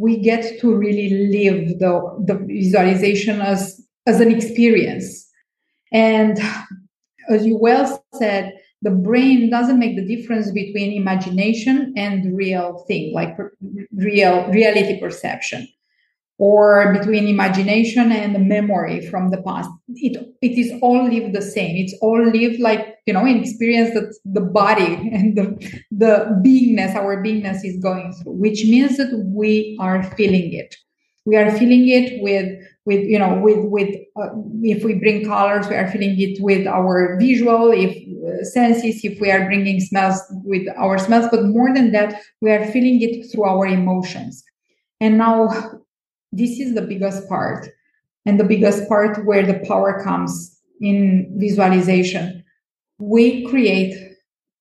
we 0.00 0.16
get 0.18 0.60
to 0.60 0.74
really 0.74 1.10
live 1.28 1.78
the, 1.78 2.24
the 2.26 2.34
visualization 2.34 3.40
as, 3.40 3.80
as 4.06 4.20
an 4.20 4.34
experience. 4.34 5.28
And 5.92 6.38
as 7.28 7.44
you 7.44 7.56
well 7.56 8.02
said, 8.14 8.54
the 8.82 8.90
brain 8.90 9.50
doesn't 9.50 9.78
make 9.78 9.96
the 9.96 10.16
difference 10.16 10.50
between 10.50 10.92
imagination 10.92 11.92
and 11.96 12.34
real 12.34 12.84
thing, 12.88 13.12
like 13.12 13.36
real 13.92 14.46
reality 14.48 14.98
perception 14.98 15.68
or 16.40 16.90
between 16.94 17.28
imagination 17.28 18.10
and 18.10 18.48
memory 18.48 19.06
from 19.08 19.30
the 19.30 19.42
past. 19.42 19.68
It, 19.88 20.16
it 20.40 20.58
is 20.58 20.72
all 20.80 21.04
live 21.04 21.34
the 21.34 21.42
same. 21.42 21.76
It's 21.76 21.94
all 22.00 22.18
live 22.18 22.58
like, 22.58 22.96
you 23.04 23.12
know, 23.12 23.26
an 23.26 23.36
experience 23.36 23.92
that 23.92 24.16
the 24.24 24.40
body 24.40 24.94
and 25.12 25.36
the, 25.36 25.84
the 25.90 26.40
beingness, 26.42 26.94
our 26.94 27.22
beingness 27.22 27.62
is 27.62 27.76
going 27.82 28.14
through, 28.14 28.32
which 28.32 28.64
means 28.64 28.96
that 28.96 29.12
we 29.26 29.76
are 29.80 30.02
feeling 30.02 30.54
it. 30.54 30.74
We 31.26 31.36
are 31.36 31.50
feeling 31.50 31.86
it 31.88 32.22
with, 32.22 32.48
with, 32.86 33.04
you 33.04 33.18
know, 33.18 33.38
with, 33.38 33.58
with, 33.66 33.94
uh, 34.16 34.30
if 34.62 34.82
we 34.82 34.94
bring 34.94 35.26
colors, 35.26 35.68
we 35.68 35.76
are 35.76 35.90
feeling 35.90 36.18
it 36.18 36.42
with 36.42 36.66
our 36.66 37.18
visual, 37.20 37.70
if 37.70 37.90
uh, 37.94 38.42
senses, 38.44 39.04
if 39.04 39.20
we 39.20 39.30
are 39.30 39.44
bringing 39.44 39.78
smells 39.80 40.22
with 40.44 40.66
our 40.78 40.96
smells, 40.96 41.28
but 41.30 41.44
more 41.44 41.74
than 41.74 41.92
that, 41.92 42.22
we 42.40 42.50
are 42.50 42.64
feeling 42.64 43.02
it 43.02 43.30
through 43.30 43.44
our 43.44 43.66
emotions. 43.66 44.42
And 45.02 45.18
now 45.18 45.80
this 46.32 46.58
is 46.58 46.74
the 46.74 46.82
biggest 46.82 47.28
part 47.28 47.68
and 48.26 48.38
the 48.38 48.44
biggest 48.44 48.88
part 48.88 49.24
where 49.24 49.46
the 49.46 49.64
power 49.66 50.02
comes 50.02 50.60
in 50.80 51.32
visualization. 51.38 52.44
We 52.98 53.46
create 53.46 54.10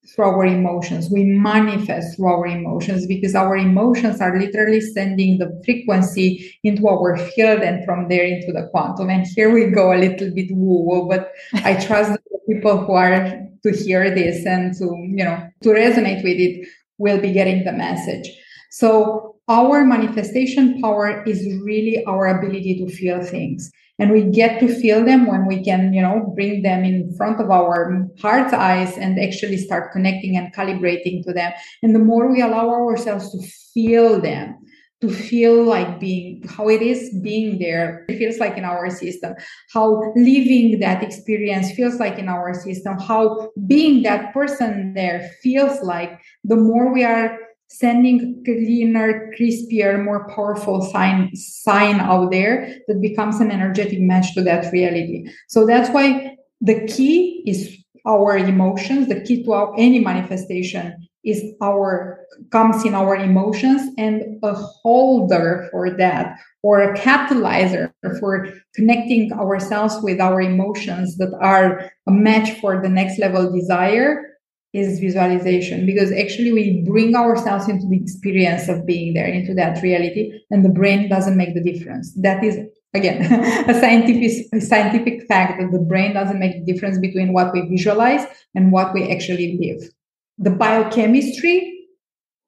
through 0.07 0.25
our 0.25 0.45
emotions. 0.45 1.09
We 1.09 1.23
manifest 1.23 2.15
through 2.15 2.27
our 2.27 2.47
emotions 2.47 3.05
because 3.05 3.35
our 3.35 3.55
emotions 3.57 4.21
are 4.21 4.39
literally 4.39 4.81
sending 4.81 5.37
the 5.37 5.61
frequency 5.63 6.55
into 6.63 6.87
our 6.87 7.17
field 7.17 7.61
and 7.61 7.85
from 7.85 8.07
there 8.07 8.23
into 8.23 8.51
the 8.51 8.67
quantum. 8.71 9.09
And 9.09 9.27
here 9.35 9.51
we 9.51 9.67
go 9.67 9.93
a 9.93 9.99
little 9.99 10.31
bit 10.33 10.51
woo 10.51 10.83
woo, 10.83 11.07
but 11.07 11.31
I 11.53 11.73
trust 11.85 12.13
the 12.13 12.39
people 12.47 12.85
who 12.85 12.93
are 12.93 13.47
to 13.63 13.71
hear 13.71 14.13
this 14.13 14.45
and 14.45 14.73
to, 14.77 14.85
you 14.85 15.23
know, 15.23 15.47
to 15.63 15.69
resonate 15.69 16.23
with 16.23 16.39
it 16.39 16.67
will 16.97 17.19
be 17.19 17.31
getting 17.31 17.63
the 17.63 17.73
message. 17.73 18.29
So 18.71 19.28
our 19.49 19.83
manifestation 19.83 20.79
power 20.79 21.23
is 21.25 21.43
really 21.63 22.05
our 22.05 22.27
ability 22.27 22.77
to 22.77 22.95
feel 22.95 23.21
things. 23.21 23.71
And 23.97 24.11
we 24.11 24.23
get 24.23 24.61
to 24.61 24.73
feel 24.73 25.03
them 25.03 25.25
when 25.25 25.45
we 25.45 25.61
can 25.61 25.91
you 25.93 26.01
know 26.01 26.31
bring 26.35 26.61
them 26.61 26.85
in 26.85 27.13
front 27.17 27.41
of 27.41 27.49
our 27.49 28.07
heart's 28.21 28.53
eyes 28.53 28.97
and 28.97 29.19
actually 29.19 29.57
start 29.57 29.91
connecting 29.91 30.37
and 30.37 30.53
calibrating 30.53 31.23
to 31.25 31.33
them. 31.33 31.51
And 31.83 31.93
the 31.93 31.99
more 31.99 32.31
we 32.31 32.41
allow 32.41 32.69
ourselves 32.69 33.31
to 33.31 33.45
feel 33.73 34.21
them 34.21 34.55
to 35.01 35.09
feel 35.09 35.63
like 35.63 35.99
being 35.99 36.43
how 36.49 36.67
it 36.67 36.81
is 36.81 37.13
being 37.23 37.57
there 37.57 38.05
it 38.09 38.17
feels 38.17 38.37
like 38.37 38.57
in 38.57 38.65
our 38.65 38.89
system. 38.89 39.33
How 39.73 40.13
living 40.15 40.79
that 40.79 41.03
experience 41.03 41.71
feels 41.71 41.99
like 41.99 42.19
in 42.19 42.29
our 42.29 42.53
system. 42.53 42.99
How 42.99 43.51
being 43.65 44.03
that 44.03 44.33
person 44.33 44.93
there 44.93 45.31
feels 45.41 45.81
like 45.81 46.19
the 46.43 46.57
more 46.57 46.93
we 46.93 47.03
are 47.03 47.37
sending 47.69 48.43
cleaner, 48.43 49.31
crispier, 49.39 50.03
more 50.03 50.27
powerful 50.29 50.81
sign 50.81 51.33
sign 51.35 51.99
out 51.99 52.31
there 52.31 52.75
that 52.87 53.01
becomes 53.01 53.39
an 53.39 53.51
energetic 53.51 53.99
match 54.01 54.33
to 54.33 54.41
that 54.41 54.71
reality. 54.73 55.29
So 55.47 55.65
that's 55.65 55.89
why 55.91 56.35
the 56.61 56.85
key 56.87 57.43
is 57.45 57.77
our 58.05 58.37
emotions. 58.37 59.07
The 59.07 59.21
key 59.21 59.43
to 59.43 59.53
our, 59.53 59.73
any 59.77 59.99
manifestation 59.99 61.07
is 61.23 61.43
our 61.61 62.25
comes 62.51 62.85
in 62.85 62.95
our 62.95 63.15
emotions 63.15 63.93
and 63.97 64.39
a 64.43 64.53
holder 64.53 65.67
for 65.71 65.91
that 65.97 66.39
or 66.63 66.81
a 66.81 66.97
catalyzer 66.97 67.91
for 68.19 68.49
connecting 68.73 69.31
ourselves 69.33 69.97
with 70.01 70.21
our 70.21 70.41
emotions 70.41 71.17
that 71.17 71.33
are 71.41 71.91
a 72.07 72.11
match 72.11 72.59
for 72.59 72.81
the 72.81 72.89
next 72.89 73.19
level 73.19 73.51
desire 73.51 74.38
is 74.73 74.99
visualization 74.99 75.85
because 75.85 76.11
actually 76.11 76.53
we 76.53 76.83
bring 76.85 77.15
ourselves 77.15 77.67
into 77.67 77.87
the 77.87 77.97
experience 77.97 78.69
of 78.69 78.85
being 78.85 79.13
there 79.13 79.27
into 79.27 79.53
that 79.55 79.81
reality 79.81 80.31
and 80.51 80.63
the 80.63 80.69
brain 80.69 81.09
doesn't 81.09 81.37
make 81.37 81.55
the 81.55 81.63
difference. 81.63 82.13
That 82.15 82.43
is 82.43 82.57
again 82.93 83.21
a 83.69 83.73
scientific 83.73 84.47
a 84.53 84.61
scientific 84.61 85.27
fact 85.27 85.59
that 85.59 85.71
the 85.71 85.83
brain 85.83 86.13
doesn't 86.13 86.39
make 86.39 86.53
the 86.53 86.71
difference 86.71 86.99
between 86.99 87.33
what 87.33 87.51
we 87.53 87.67
visualize 87.67 88.25
and 88.53 88.71
what 88.71 88.93
we 88.93 89.11
actually 89.11 89.57
live. 89.59 89.89
The 90.37 90.51
biochemistry 90.51 91.75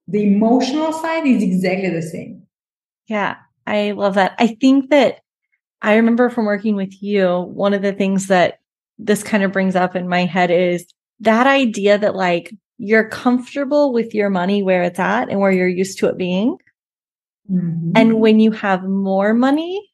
the 0.07 0.23
emotional 0.23 0.91
side 0.91 1.25
is 1.25 1.41
exactly 1.41 1.89
the 1.89 2.01
same. 2.01 2.43
Yeah 3.07 3.37
i 3.67 3.91
love 3.91 4.15
that. 4.15 4.35
I 4.37 4.47
think 4.59 4.89
that 4.89 5.21
i 5.81 5.95
remember 5.95 6.29
from 6.29 6.45
working 6.45 6.75
with 6.75 7.01
you 7.01 7.41
one 7.41 7.73
of 7.73 7.81
the 7.81 7.93
things 7.93 8.27
that 8.27 8.59
this 8.99 9.23
kind 9.23 9.43
of 9.43 9.51
brings 9.51 9.75
up 9.75 9.95
in 9.95 10.07
my 10.07 10.25
head 10.25 10.51
is 10.51 10.85
that 11.21 11.47
idea 11.47 11.97
that 11.97 12.15
like 12.15 12.53
you're 12.77 13.07
comfortable 13.07 13.93
with 13.93 14.13
your 14.13 14.29
money 14.29 14.63
where 14.63 14.83
it's 14.83 14.99
at 14.99 15.29
and 15.29 15.39
where 15.39 15.51
you're 15.51 15.67
used 15.67 15.99
to 15.99 16.07
it 16.07 16.17
being. 16.17 16.57
Mm-hmm. 17.49 17.91
And 17.95 18.19
when 18.19 18.39
you 18.39 18.51
have 18.51 18.83
more 18.83 19.33
money, 19.33 19.87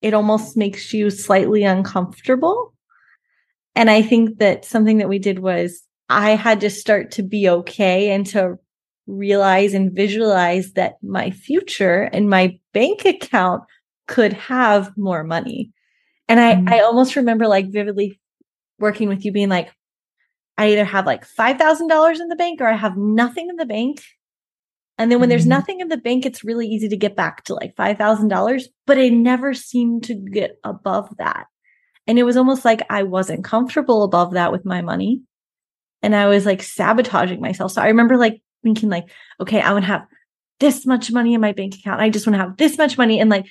it 0.00 0.14
almost 0.14 0.56
makes 0.56 0.92
you 0.92 1.10
slightly 1.10 1.64
uncomfortable. 1.64 2.74
And 3.74 3.90
I 3.90 4.02
think 4.02 4.38
that 4.38 4.64
something 4.64 4.98
that 4.98 5.08
we 5.08 5.18
did 5.18 5.40
was 5.40 5.82
I 6.08 6.30
had 6.30 6.60
to 6.60 6.70
start 6.70 7.10
to 7.12 7.22
be 7.22 7.48
okay 7.48 8.10
and 8.10 8.26
to 8.28 8.56
realize 9.06 9.74
and 9.74 9.92
visualize 9.92 10.72
that 10.72 10.94
my 11.02 11.30
future 11.30 12.08
and 12.12 12.30
my 12.30 12.58
bank 12.72 13.04
account 13.04 13.64
could 14.06 14.32
have 14.32 14.96
more 14.96 15.24
money. 15.24 15.72
And 16.28 16.40
I, 16.40 16.54
mm-hmm. 16.54 16.68
I 16.68 16.80
almost 16.80 17.16
remember 17.16 17.46
like 17.46 17.70
vividly 17.70 18.18
working 18.78 19.08
with 19.08 19.24
you 19.24 19.32
being 19.32 19.50
like, 19.50 19.70
I 20.56 20.72
either 20.72 20.84
have 20.84 21.06
like 21.06 21.26
$5,000 21.26 22.20
in 22.20 22.28
the 22.28 22.36
bank 22.36 22.60
or 22.60 22.66
I 22.66 22.76
have 22.76 22.96
nothing 22.96 23.48
in 23.48 23.56
the 23.56 23.66
bank. 23.66 24.02
And 24.96 25.10
then 25.10 25.18
when 25.18 25.26
mm-hmm. 25.26 25.30
there's 25.30 25.46
nothing 25.46 25.80
in 25.80 25.88
the 25.88 25.96
bank, 25.96 26.24
it's 26.24 26.44
really 26.44 26.68
easy 26.68 26.88
to 26.88 26.96
get 26.96 27.16
back 27.16 27.44
to 27.44 27.54
like 27.54 27.74
$5,000, 27.74 28.64
but 28.86 28.98
I 28.98 29.08
never 29.08 29.52
seemed 29.52 30.04
to 30.04 30.14
get 30.14 30.58
above 30.62 31.16
that. 31.18 31.46
And 32.06 32.18
it 32.18 32.22
was 32.22 32.36
almost 32.36 32.64
like 32.64 32.82
I 32.90 33.02
wasn't 33.02 33.44
comfortable 33.44 34.04
above 34.04 34.34
that 34.34 34.52
with 34.52 34.64
my 34.64 34.82
money. 34.82 35.22
And 36.02 36.14
I 36.14 36.26
was 36.26 36.46
like 36.46 36.62
sabotaging 36.62 37.40
myself. 37.40 37.72
So 37.72 37.82
I 37.82 37.88
remember 37.88 38.16
like 38.16 38.42
thinking 38.62 38.90
like, 38.90 39.08
okay, 39.40 39.60
I 39.60 39.72
want 39.72 39.84
to 39.84 39.90
have 39.90 40.06
this 40.60 40.86
much 40.86 41.10
money 41.10 41.34
in 41.34 41.40
my 41.40 41.52
bank 41.52 41.74
account. 41.74 42.00
I 42.00 42.10
just 42.10 42.26
want 42.26 42.34
to 42.34 42.42
have 42.42 42.56
this 42.56 42.78
much 42.78 42.96
money. 42.96 43.18
And 43.18 43.30
like 43.30 43.46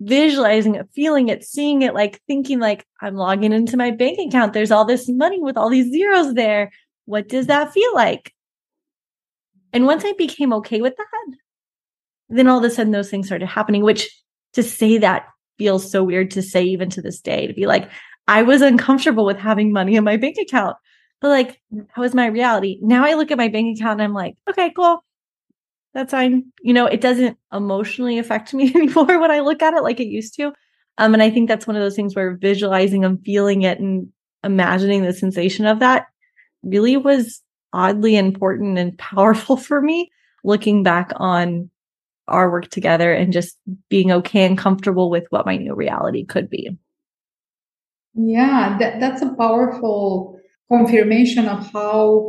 visualizing 0.00 0.74
it, 0.74 0.88
feeling 0.94 1.28
it, 1.28 1.44
seeing 1.44 1.82
it, 1.82 1.94
like 1.94 2.20
thinking 2.26 2.58
like 2.58 2.86
I'm 3.00 3.14
logging 3.14 3.52
into 3.52 3.76
my 3.76 3.90
bank 3.90 4.18
account. 4.18 4.52
There's 4.52 4.70
all 4.70 4.84
this 4.84 5.08
money 5.08 5.40
with 5.40 5.56
all 5.56 5.70
these 5.70 5.90
zeros 5.90 6.34
there. 6.34 6.70
What 7.06 7.28
does 7.28 7.46
that 7.46 7.72
feel 7.72 7.94
like? 7.94 8.32
And 9.72 9.86
once 9.86 10.04
I 10.04 10.12
became 10.12 10.52
okay 10.54 10.80
with 10.80 10.96
that, 10.96 11.36
then 12.28 12.48
all 12.48 12.58
of 12.58 12.64
a 12.64 12.70
sudden 12.70 12.92
those 12.92 13.10
things 13.10 13.26
started 13.26 13.46
happening, 13.46 13.82
which 13.82 14.08
to 14.54 14.62
say 14.62 14.98
that 14.98 15.26
feels 15.58 15.90
so 15.90 16.02
weird 16.02 16.30
to 16.32 16.42
say 16.42 16.64
even 16.64 16.90
to 16.90 17.02
this 17.02 17.20
day, 17.20 17.46
to 17.46 17.52
be 17.52 17.66
like, 17.66 17.90
I 18.28 18.42
was 18.42 18.62
uncomfortable 18.62 19.24
with 19.24 19.38
having 19.38 19.72
money 19.72 19.96
in 19.96 20.04
my 20.04 20.16
bank 20.16 20.36
account. 20.38 20.76
But 21.20 21.28
like, 21.28 21.60
that 21.70 21.96
was 21.96 22.14
my 22.14 22.26
reality. 22.26 22.78
Now 22.82 23.04
I 23.04 23.14
look 23.14 23.30
at 23.30 23.38
my 23.38 23.48
bank 23.48 23.76
account 23.76 24.00
and 24.00 24.02
I'm 24.02 24.14
like, 24.14 24.36
okay, 24.48 24.70
cool 24.70 25.02
that's 25.96 26.10
fine. 26.10 26.52
You 26.60 26.74
know, 26.74 26.84
it 26.84 27.00
doesn't 27.00 27.38
emotionally 27.50 28.18
affect 28.18 28.52
me 28.52 28.70
anymore 28.74 29.18
when 29.18 29.30
I 29.30 29.40
look 29.40 29.62
at 29.62 29.72
it 29.72 29.82
like 29.82 29.98
it 29.98 30.08
used 30.08 30.34
to. 30.36 30.52
Um, 30.98 31.14
and 31.14 31.22
I 31.22 31.30
think 31.30 31.48
that's 31.48 31.66
one 31.66 31.74
of 31.74 31.82
those 31.82 31.96
things 31.96 32.14
where 32.14 32.36
visualizing 32.36 33.02
and 33.02 33.18
feeling 33.24 33.62
it 33.62 33.80
and 33.80 34.08
imagining 34.44 35.02
the 35.02 35.14
sensation 35.14 35.64
of 35.64 35.80
that 35.80 36.06
really 36.62 36.98
was 36.98 37.42
oddly 37.72 38.14
important 38.14 38.76
and 38.78 38.96
powerful 38.98 39.56
for 39.68 39.80
me 39.80 40.10
looking 40.44 40.82
back 40.82 41.12
on 41.16 41.70
our 42.28 42.50
work 42.50 42.68
together 42.68 43.12
and 43.12 43.32
just 43.32 43.56
being 43.88 44.12
okay 44.12 44.44
and 44.44 44.58
comfortable 44.58 45.08
with 45.08 45.24
what 45.30 45.46
my 45.46 45.56
new 45.56 45.74
reality 45.74 46.26
could 46.26 46.50
be. 46.50 46.76
Yeah, 48.14 48.76
that, 48.80 49.00
that's 49.00 49.22
a 49.22 49.34
powerful 49.34 50.38
confirmation 50.70 51.46
of 51.46 51.72
how 51.72 52.28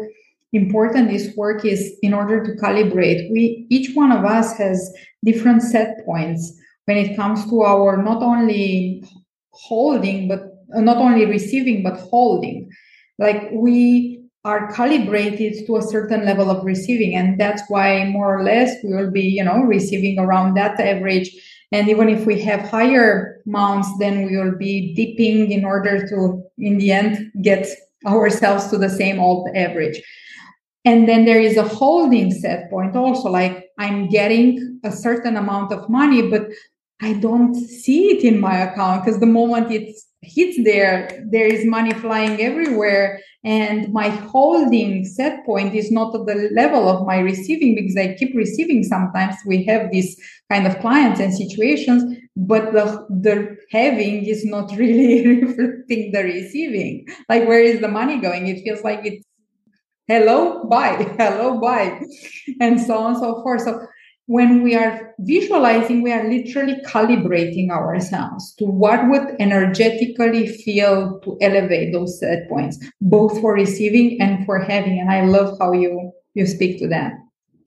important 0.53 1.09
this 1.09 1.35
work 1.35 1.65
is 1.65 1.97
in 2.01 2.13
order 2.13 2.43
to 2.43 2.61
calibrate. 2.61 3.29
We 3.31 3.67
each 3.69 3.95
one 3.95 4.11
of 4.11 4.23
us 4.25 4.57
has 4.57 4.93
different 5.23 5.61
set 5.61 6.05
points 6.05 6.53
when 6.85 6.97
it 6.97 7.15
comes 7.15 7.49
to 7.49 7.63
our 7.63 8.01
not 8.01 8.23
only 8.23 9.03
holding 9.51 10.27
but 10.27 10.53
uh, 10.75 10.81
not 10.81 10.97
only 10.97 11.25
receiving 11.25 11.83
but 11.83 11.97
holding. 11.97 12.69
Like 13.19 13.49
we 13.51 14.23
are 14.45 14.71
calibrated 14.71 15.65
to 15.65 15.77
a 15.77 15.81
certain 15.81 16.23
level 16.23 16.49
of 16.49 16.63
receiving 16.63 17.15
and 17.15 17.37
that's 17.37 17.63
why 17.67 18.05
more 18.05 18.37
or 18.39 18.43
less 18.43 18.75
we 18.83 18.93
will 18.93 19.11
be 19.11 19.23
you 19.23 19.43
know 19.43 19.61
receiving 19.63 20.19
around 20.19 20.53
that 20.53 20.79
average. 20.79 21.29
And 21.73 21.89
even 21.89 22.07
if 22.07 22.25
we 22.25 22.39
have 22.43 22.61
higher 22.61 23.41
amounts 23.45 23.89
then 23.99 24.25
we 24.25 24.37
will 24.37 24.55
be 24.57 24.93
dipping 24.93 25.51
in 25.51 25.65
order 25.65 26.07
to 26.07 26.41
in 26.57 26.77
the 26.77 26.91
end 26.91 27.31
get 27.41 27.67
ourselves 28.05 28.67
to 28.67 28.77
the 28.77 28.89
same 28.89 29.19
old 29.19 29.49
average 29.53 30.01
and 30.87 31.05
then 31.05 31.25
there 31.25 31.41
is 31.41 31.57
a 31.57 31.67
holding 31.67 32.31
set 32.31 32.69
point 32.69 32.95
also, 32.95 33.29
like 33.29 33.65
I'm 33.77 34.07
getting 34.07 34.79
a 34.85 34.91
certain 34.91 35.35
amount 35.35 35.73
of 35.73 35.89
money, 35.89 36.21
but 36.29 36.47
I 37.01 37.11
don't 37.13 37.53
see 37.55 38.11
it 38.13 38.23
in 38.23 38.39
my 38.39 38.55
account 38.59 39.03
because 39.03 39.19
the 39.19 39.25
moment 39.39 39.69
it 39.69 39.93
hits 40.21 40.57
there, 40.63 41.25
there 41.29 41.45
is 41.45 41.65
money 41.65 41.93
flying 41.93 42.39
everywhere. 42.41 43.19
And 43.43 43.91
my 43.91 44.07
holding 44.07 45.03
set 45.03 45.45
point 45.45 45.75
is 45.75 45.91
not 45.91 46.15
at 46.15 46.25
the 46.25 46.49
level 46.53 46.87
of 46.87 47.05
my 47.05 47.19
receiving 47.19 47.75
because 47.75 47.97
I 47.97 48.15
keep 48.15 48.33
receiving. 48.33 48.83
Sometimes 48.83 49.35
we 49.45 49.65
have 49.65 49.91
these 49.91 50.15
kind 50.49 50.65
of 50.65 50.79
clients 50.79 51.19
and 51.19 51.35
situations, 51.35 52.17
but 52.37 52.71
the, 52.71 53.05
the 53.09 53.57
having 53.71 54.25
is 54.25 54.45
not 54.45 54.71
really 54.77 55.41
reflecting 55.43 56.13
the 56.13 56.23
receiving. 56.23 57.07
Like, 57.27 57.45
where 57.45 57.61
is 57.61 57.81
the 57.81 57.89
money 57.89 58.21
going? 58.21 58.47
It 58.47 58.63
feels 58.63 58.83
like 58.83 59.05
it's 59.05 59.26
hello, 60.07 60.63
bye, 60.65 61.03
hello, 61.17 61.59
bye, 61.59 62.01
and 62.59 62.79
so 62.79 62.97
on 62.97 63.13
and 63.13 63.19
so 63.19 63.41
forth. 63.41 63.61
So 63.61 63.87
when 64.27 64.61
we 64.61 64.75
are 64.75 65.15
visualizing, 65.19 66.01
we 66.01 66.11
are 66.11 66.29
literally 66.29 66.75
calibrating 66.85 67.69
ourselves 67.69 68.53
to 68.55 68.65
what 68.65 69.09
would 69.09 69.35
energetically 69.39 70.47
feel 70.47 71.19
to 71.21 71.37
elevate 71.41 71.93
those 71.93 72.19
set 72.19 72.47
points, 72.49 72.77
both 72.99 73.39
for 73.39 73.53
receiving 73.53 74.19
and 74.21 74.45
for 74.45 74.59
having. 74.59 74.99
And 74.99 75.09
I 75.09 75.23
love 75.25 75.57
how 75.59 75.71
you 75.71 76.11
you 76.33 76.45
speak 76.45 76.77
to 76.79 76.87
that. 76.89 77.13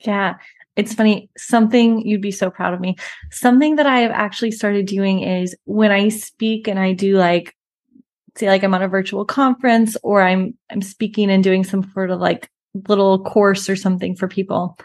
Yeah. 0.00 0.34
It's 0.76 0.94
funny, 0.94 1.28
something 1.36 2.06
you'd 2.06 2.22
be 2.22 2.30
so 2.30 2.50
proud 2.50 2.72
of 2.72 2.80
me. 2.80 2.96
Something 3.30 3.76
that 3.76 3.86
I 3.86 3.98
have 4.00 4.12
actually 4.12 4.52
started 4.52 4.86
doing 4.86 5.20
is 5.20 5.56
when 5.64 5.90
I 5.90 6.08
speak 6.08 6.68
and 6.68 6.78
I 6.78 6.92
do 6.92 7.16
like 7.16 7.54
say 8.36 8.48
like 8.48 8.62
I'm 8.62 8.74
on 8.74 8.82
a 8.82 8.88
virtual 8.88 9.24
conference 9.24 9.96
or 10.02 10.22
I'm 10.22 10.54
I'm 10.70 10.82
speaking 10.82 11.30
and 11.30 11.42
doing 11.42 11.64
some 11.64 11.90
sort 11.92 12.10
of 12.10 12.20
like 12.20 12.48
little 12.86 13.22
course 13.24 13.68
or 13.68 13.76
something 13.76 14.14
for 14.16 14.28
people. 14.28 14.78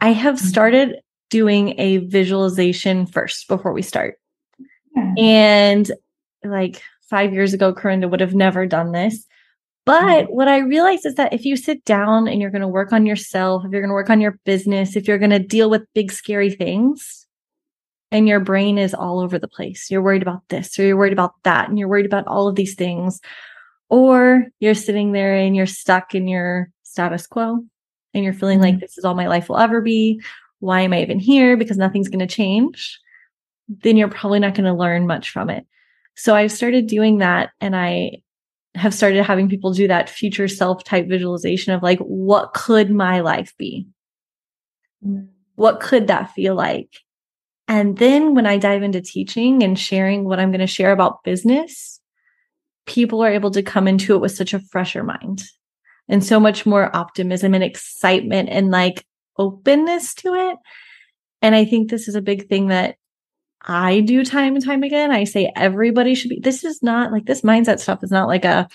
I 0.00 0.12
have 0.12 0.36
mm-hmm. 0.36 0.46
started 0.46 0.96
doing 1.30 1.78
a 1.78 1.98
visualization 1.98 3.06
first 3.06 3.48
before 3.48 3.72
we 3.72 3.82
start. 3.82 4.18
Yeah. 4.96 5.14
And 5.18 5.92
like 6.44 6.82
5 7.10 7.32
years 7.32 7.52
ago 7.54 7.74
Karinda 7.74 8.10
would 8.10 8.20
have 8.20 8.34
never 8.34 8.66
done 8.66 8.92
this. 8.92 9.26
But 9.84 10.24
mm-hmm. 10.24 10.34
what 10.34 10.48
I 10.48 10.58
realized 10.58 11.06
is 11.06 11.14
that 11.14 11.32
if 11.32 11.44
you 11.44 11.56
sit 11.56 11.84
down 11.84 12.28
and 12.28 12.40
you're 12.40 12.50
going 12.50 12.62
to 12.62 12.68
work 12.68 12.92
on 12.92 13.06
yourself, 13.06 13.64
if 13.64 13.72
you're 13.72 13.80
going 13.80 13.88
to 13.88 13.94
work 13.94 14.10
on 14.10 14.20
your 14.20 14.38
business, 14.44 14.96
if 14.96 15.08
you're 15.08 15.18
going 15.18 15.30
to 15.30 15.38
deal 15.38 15.70
with 15.70 15.86
big 15.94 16.12
scary 16.12 16.50
things, 16.50 17.26
and 18.10 18.26
your 18.26 18.40
brain 18.40 18.78
is 18.78 18.94
all 18.94 19.20
over 19.20 19.38
the 19.38 19.48
place. 19.48 19.90
You're 19.90 20.02
worried 20.02 20.22
about 20.22 20.48
this 20.48 20.78
or 20.78 20.82
you're 20.82 20.96
worried 20.96 21.12
about 21.12 21.34
that 21.44 21.68
and 21.68 21.78
you're 21.78 21.88
worried 21.88 22.06
about 22.06 22.26
all 22.26 22.48
of 22.48 22.56
these 22.56 22.74
things. 22.74 23.20
Or 23.90 24.46
you're 24.60 24.74
sitting 24.74 25.12
there 25.12 25.34
and 25.34 25.56
you're 25.56 25.66
stuck 25.66 26.14
in 26.14 26.28
your 26.28 26.70
status 26.82 27.26
quo 27.26 27.60
and 28.14 28.24
you're 28.24 28.32
feeling 28.32 28.58
mm-hmm. 28.58 28.72
like 28.72 28.80
this 28.80 28.98
is 28.98 29.04
all 29.04 29.14
my 29.14 29.28
life 29.28 29.48
will 29.48 29.58
ever 29.58 29.80
be. 29.80 30.20
Why 30.60 30.80
am 30.82 30.92
I 30.92 31.02
even 31.02 31.18
here? 31.18 31.56
Because 31.56 31.76
nothing's 31.76 32.08
going 32.08 32.26
to 32.26 32.26
change. 32.26 32.98
Then 33.68 33.96
you're 33.96 34.08
probably 34.08 34.40
not 34.40 34.54
going 34.54 34.64
to 34.64 34.72
learn 34.72 35.06
much 35.06 35.30
from 35.30 35.50
it. 35.50 35.66
So 36.16 36.34
I've 36.34 36.52
started 36.52 36.86
doing 36.86 37.18
that 37.18 37.50
and 37.60 37.76
I 37.76 38.22
have 38.74 38.94
started 38.94 39.22
having 39.24 39.48
people 39.48 39.72
do 39.72 39.88
that 39.88 40.10
future 40.10 40.48
self 40.48 40.84
type 40.84 41.08
visualization 41.08 41.72
of 41.72 41.82
like, 41.82 41.98
what 42.00 42.54
could 42.54 42.90
my 42.90 43.20
life 43.20 43.54
be? 43.58 43.86
Mm-hmm. 45.06 45.26
What 45.54 45.80
could 45.80 46.06
that 46.06 46.32
feel 46.34 46.54
like? 46.54 47.00
And 47.68 47.98
then 47.98 48.34
when 48.34 48.46
I 48.46 48.56
dive 48.56 48.82
into 48.82 49.02
teaching 49.02 49.62
and 49.62 49.78
sharing 49.78 50.24
what 50.24 50.40
I'm 50.40 50.50
going 50.50 50.60
to 50.60 50.66
share 50.66 50.90
about 50.90 51.22
business, 51.22 52.00
people 52.86 53.22
are 53.22 53.30
able 53.30 53.50
to 53.50 53.62
come 53.62 53.86
into 53.86 54.14
it 54.14 54.20
with 54.20 54.32
such 54.32 54.54
a 54.54 54.60
fresher 54.60 55.04
mind 55.04 55.44
and 56.08 56.24
so 56.24 56.40
much 56.40 56.64
more 56.64 56.94
optimism 56.96 57.52
and 57.52 57.62
excitement 57.62 58.48
and 58.48 58.70
like 58.70 59.04
openness 59.36 60.14
to 60.14 60.34
it. 60.34 60.56
And 61.42 61.54
I 61.54 61.66
think 61.66 61.90
this 61.90 62.08
is 62.08 62.14
a 62.14 62.22
big 62.22 62.48
thing 62.48 62.68
that 62.68 62.96
I 63.60 64.00
do 64.00 64.24
time 64.24 64.54
and 64.54 64.64
time 64.64 64.82
again. 64.82 65.10
I 65.10 65.24
say 65.24 65.52
everybody 65.54 66.14
should 66.14 66.30
be, 66.30 66.40
this 66.40 66.64
is 66.64 66.82
not 66.82 67.12
like 67.12 67.26
this 67.26 67.42
mindset 67.42 67.80
stuff 67.80 68.02
is 68.02 68.10
not 68.10 68.28
like 68.28 68.46
a 68.46 68.66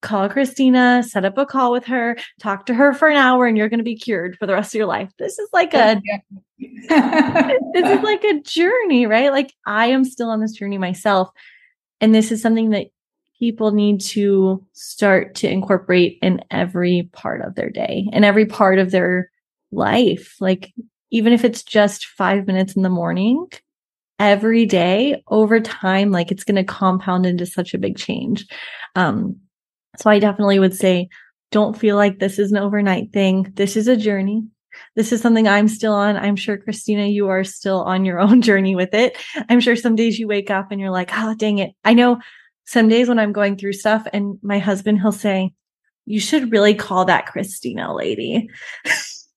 call 0.00 0.28
Cristina, 0.28 1.02
set 1.02 1.24
up 1.24 1.38
a 1.38 1.46
call 1.46 1.72
with 1.72 1.84
her, 1.86 2.16
talk 2.40 2.66
to 2.66 2.74
her 2.74 2.92
for 2.92 3.08
an 3.08 3.16
hour, 3.16 3.46
and 3.46 3.56
you're 3.56 3.68
going 3.68 3.78
to 3.78 3.84
be 3.84 3.96
cured 3.96 4.36
for 4.36 4.46
the 4.46 4.52
rest 4.52 4.74
of 4.74 4.78
your 4.78 4.86
life. 4.86 5.10
This 5.18 5.38
is 5.38 5.48
like 5.52 5.74
a 5.74 6.00
this 6.58 7.88
is 7.88 8.02
like 8.02 8.24
a 8.24 8.40
journey, 8.40 9.06
right? 9.06 9.32
Like 9.32 9.54
I 9.66 9.86
am 9.86 10.04
still 10.04 10.30
on 10.30 10.40
this 10.40 10.52
journey 10.52 10.78
myself, 10.78 11.30
and 12.00 12.14
this 12.14 12.30
is 12.30 12.42
something 12.42 12.70
that 12.70 12.88
people 13.38 13.70
need 13.70 14.00
to 14.00 14.64
start 14.72 15.34
to 15.36 15.48
incorporate 15.48 16.18
in 16.22 16.42
every 16.50 17.08
part 17.12 17.40
of 17.40 17.54
their 17.54 17.70
day 17.70 18.08
and 18.12 18.24
every 18.24 18.46
part 18.46 18.78
of 18.78 18.90
their 18.90 19.30
life. 19.70 20.36
Like 20.40 20.72
even 21.10 21.32
if 21.32 21.44
it's 21.44 21.62
just 21.62 22.06
five 22.06 22.46
minutes 22.46 22.76
in 22.76 22.82
the 22.82 22.88
morning. 22.88 23.46
Every 24.20 24.66
day 24.66 25.22
over 25.28 25.60
time, 25.60 26.10
like 26.10 26.32
it's 26.32 26.42
going 26.42 26.56
to 26.56 26.64
compound 26.64 27.24
into 27.24 27.46
such 27.46 27.72
a 27.72 27.78
big 27.78 27.96
change. 27.96 28.48
Um, 28.96 29.36
so 29.98 30.10
I 30.10 30.18
definitely 30.18 30.58
would 30.58 30.74
say, 30.74 31.08
don't 31.50 31.78
feel 31.78 31.96
like 31.96 32.18
this 32.18 32.38
is 32.38 32.52
an 32.52 32.58
overnight 32.58 33.12
thing. 33.12 33.52
This 33.54 33.76
is 33.76 33.88
a 33.88 33.96
journey. 33.96 34.44
This 34.96 35.12
is 35.12 35.20
something 35.20 35.48
I'm 35.48 35.68
still 35.68 35.94
on. 35.94 36.16
I'm 36.16 36.36
sure, 36.36 36.56
Cristina, 36.56 37.06
you 37.06 37.28
are 37.28 37.44
still 37.44 37.82
on 37.82 38.04
your 38.04 38.20
own 38.20 38.42
journey 38.42 38.76
with 38.76 38.94
it. 38.94 39.16
I'm 39.48 39.60
sure 39.60 39.76
some 39.76 39.96
days 39.96 40.18
you 40.18 40.28
wake 40.28 40.50
up 40.50 40.70
and 40.70 40.80
you're 40.80 40.90
like, 40.90 41.10
oh, 41.14 41.34
dang 41.34 41.58
it. 41.58 41.72
I 41.84 41.94
know 41.94 42.20
some 42.64 42.88
days 42.88 43.08
when 43.08 43.18
I'm 43.18 43.32
going 43.32 43.56
through 43.56 43.72
stuff 43.72 44.06
and 44.12 44.38
my 44.42 44.58
husband, 44.58 45.00
he'll 45.00 45.12
say, 45.12 45.52
you 46.04 46.20
should 46.20 46.52
really 46.52 46.74
call 46.74 47.04
that 47.06 47.26
Cristina 47.26 47.94
lady. 47.94 48.48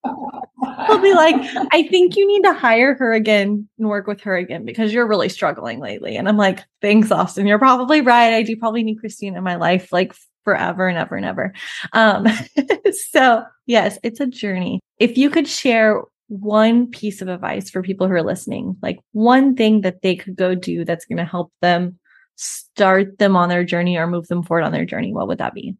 He'll 0.03 1.01
be 1.01 1.13
like, 1.13 1.35
I 1.71 1.87
think 1.89 2.15
you 2.15 2.27
need 2.27 2.43
to 2.43 2.53
hire 2.53 2.95
her 2.95 3.13
again 3.13 3.67
and 3.77 3.89
work 3.89 4.07
with 4.07 4.21
her 4.21 4.35
again 4.35 4.65
because 4.65 4.93
you're 4.93 5.07
really 5.07 5.29
struggling 5.29 5.79
lately. 5.79 6.15
And 6.15 6.27
I'm 6.27 6.37
like, 6.37 6.63
thanks, 6.81 7.11
Austin. 7.11 7.45
You're 7.45 7.59
probably 7.59 8.01
right. 8.01 8.33
I 8.33 8.41
do 8.43 8.55
probably 8.55 8.83
need 8.83 8.99
Cristina 8.99 9.37
in 9.37 9.43
my 9.43 9.55
life 9.55 9.91
like 9.91 10.13
forever 10.43 10.87
and 10.87 10.97
ever 10.97 11.15
and 11.15 11.25
ever. 11.25 11.53
Um, 11.93 12.27
so 13.09 13.43
yes, 13.65 13.97
it's 14.03 14.19
a 14.19 14.27
journey. 14.27 14.79
If 14.97 15.17
you 15.17 15.29
could 15.29 15.47
share 15.47 16.01
one 16.27 16.87
piece 16.87 17.21
of 17.21 17.27
advice 17.27 17.69
for 17.69 17.81
people 17.81 18.07
who 18.07 18.13
are 18.13 18.23
listening, 18.23 18.77
like 18.81 18.99
one 19.11 19.55
thing 19.55 19.81
that 19.81 20.01
they 20.01 20.15
could 20.15 20.35
go 20.35 20.55
do 20.55 20.85
that's 20.85 21.05
going 21.05 21.17
to 21.17 21.25
help 21.25 21.51
them 21.61 21.99
start 22.35 23.19
them 23.19 23.35
on 23.35 23.49
their 23.49 23.63
journey 23.63 23.97
or 23.97 24.07
move 24.07 24.27
them 24.27 24.43
forward 24.43 24.63
on 24.63 24.71
their 24.71 24.85
journey, 24.85 25.13
what 25.13 25.27
would 25.27 25.37
that 25.37 25.53
be? 25.53 25.75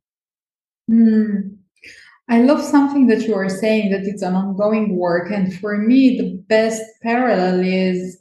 Mm. 0.90 1.58
I 2.30 2.42
love 2.42 2.62
something 2.62 3.08
that 3.08 3.24
you 3.24 3.36
are 3.36 3.50
saying 3.50 3.92
that 3.92 4.04
it's 4.04 4.22
an 4.22 4.36
ongoing 4.36 4.96
work. 4.96 5.32
And 5.32 5.54
for 5.60 5.78
me, 5.78 6.18
the 6.18 6.38
best 6.48 6.82
parallel 7.02 7.62
is 7.62 8.18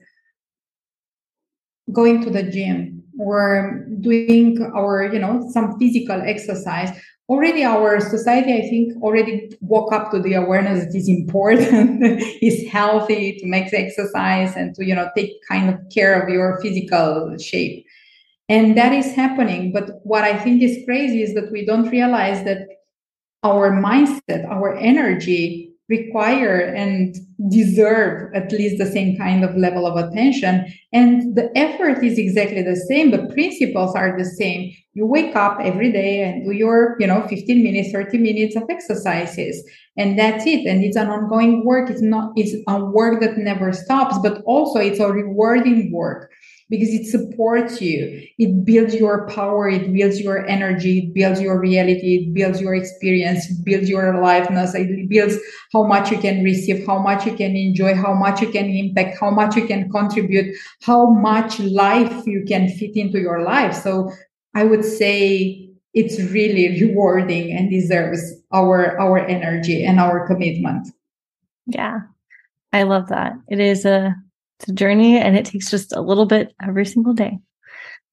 going 1.92 2.22
to 2.24 2.30
the 2.30 2.42
gym 2.44 2.99
or 3.20 3.86
doing 4.00 4.60
our, 4.74 5.12
you 5.12 5.18
know, 5.18 5.48
some 5.52 5.78
physical 5.78 6.20
exercise. 6.22 6.90
Already 7.28 7.62
our 7.62 8.00
society, 8.00 8.54
I 8.54 8.68
think, 8.68 9.00
already 9.02 9.52
woke 9.60 9.92
up 9.92 10.10
to 10.10 10.20
the 10.20 10.34
awareness 10.34 10.84
it 10.84 10.98
is 10.98 11.08
important, 11.08 12.02
is 12.42 12.68
healthy 12.68 13.38
to 13.38 13.46
make 13.46 13.70
the 13.70 13.78
exercise 13.78 14.56
and 14.56 14.74
to, 14.74 14.84
you 14.84 14.94
know, 14.94 15.08
take 15.16 15.32
kind 15.48 15.68
of 15.72 15.78
care 15.94 16.20
of 16.20 16.28
your 16.28 16.60
physical 16.60 17.36
shape. 17.38 17.86
And 18.48 18.76
that 18.76 18.92
is 18.92 19.14
happening. 19.14 19.70
But 19.72 20.00
what 20.02 20.24
I 20.24 20.36
think 20.36 20.60
is 20.62 20.84
crazy 20.84 21.22
is 21.22 21.34
that 21.34 21.52
we 21.52 21.64
don't 21.64 21.88
realize 21.88 22.42
that 22.44 22.66
our 23.44 23.70
mindset, 23.70 24.44
our 24.50 24.76
energy 24.76 25.69
require 25.90 26.60
and 26.60 27.16
deserve 27.50 28.32
at 28.32 28.52
least 28.52 28.78
the 28.78 28.86
same 28.86 29.16
kind 29.18 29.44
of 29.44 29.56
level 29.56 29.86
of 29.86 29.96
attention. 29.96 30.72
And 30.92 31.34
the 31.34 31.50
effort 31.58 32.02
is 32.04 32.16
exactly 32.16 32.62
the 32.62 32.76
same. 32.76 33.10
The 33.10 33.26
principles 33.34 33.96
are 33.96 34.16
the 34.16 34.24
same. 34.24 34.72
You 34.94 35.06
wake 35.06 35.34
up 35.34 35.58
every 35.60 35.90
day 35.90 36.22
and 36.22 36.44
do 36.44 36.52
your, 36.52 36.96
you 37.00 37.08
know, 37.08 37.26
15 37.26 37.62
minutes, 37.62 37.90
30 37.90 38.18
minutes 38.18 38.56
of 38.56 38.64
exercises. 38.70 39.68
And 39.96 40.16
that's 40.16 40.46
it. 40.46 40.64
And 40.66 40.84
it's 40.84 40.96
an 40.96 41.08
ongoing 41.08 41.64
work. 41.64 41.90
It's 41.90 42.02
not, 42.02 42.32
it's 42.36 42.54
a 42.68 42.84
work 42.84 43.20
that 43.20 43.36
never 43.36 43.72
stops, 43.72 44.16
but 44.22 44.42
also 44.46 44.78
it's 44.78 45.00
a 45.00 45.12
rewarding 45.12 45.92
work 45.92 46.30
because 46.70 46.94
it 46.94 47.06
supports 47.06 47.82
you. 47.82 48.22
It 48.38 48.64
builds 48.64 48.94
your 48.94 49.26
power. 49.26 49.68
It 49.68 49.92
builds 49.92 50.20
your 50.20 50.46
energy. 50.46 50.98
It 50.98 51.14
builds 51.14 51.40
your 51.40 51.60
reality. 51.60 52.28
It 52.28 52.34
builds 52.34 52.60
your 52.60 52.74
experience. 52.74 53.50
It 53.50 53.64
builds 53.64 53.90
your 53.90 54.12
aliveness. 54.12 54.74
It 54.74 55.08
builds 55.08 55.36
how 55.72 55.84
much 55.84 56.12
you 56.12 56.18
can 56.18 56.44
receive, 56.44 56.86
how 56.86 57.00
much 57.00 57.26
you 57.26 57.34
can 57.34 57.56
enjoy, 57.56 57.94
how 57.94 58.14
much 58.14 58.40
you 58.40 58.48
can 58.50 58.70
impact, 58.70 59.18
how 59.20 59.30
much 59.30 59.56
you 59.56 59.66
can 59.66 59.90
contribute, 59.90 60.56
how 60.82 61.10
much 61.10 61.58
life 61.58 62.24
you 62.24 62.44
can 62.46 62.68
fit 62.68 62.96
into 62.96 63.18
your 63.18 63.42
life. 63.42 63.74
So 63.74 64.12
I 64.54 64.62
would 64.62 64.84
say 64.84 65.68
it's 65.92 66.20
really 66.30 66.80
rewarding 66.80 67.52
and 67.52 67.68
deserves 67.68 68.22
our 68.52 68.98
our 69.00 69.18
energy 69.18 69.84
and 69.84 69.98
our 69.98 70.24
commitment. 70.26 70.86
Yeah. 71.66 72.00
I 72.72 72.84
love 72.84 73.08
that. 73.08 73.32
It 73.48 73.58
is 73.58 73.84
a 73.84 74.14
it's 74.60 74.68
a 74.68 74.74
journey 74.74 75.18
and 75.18 75.36
it 75.36 75.46
takes 75.46 75.70
just 75.70 75.96
a 75.96 76.02
little 76.02 76.26
bit 76.26 76.54
every 76.62 76.84
single 76.84 77.14
day. 77.14 77.38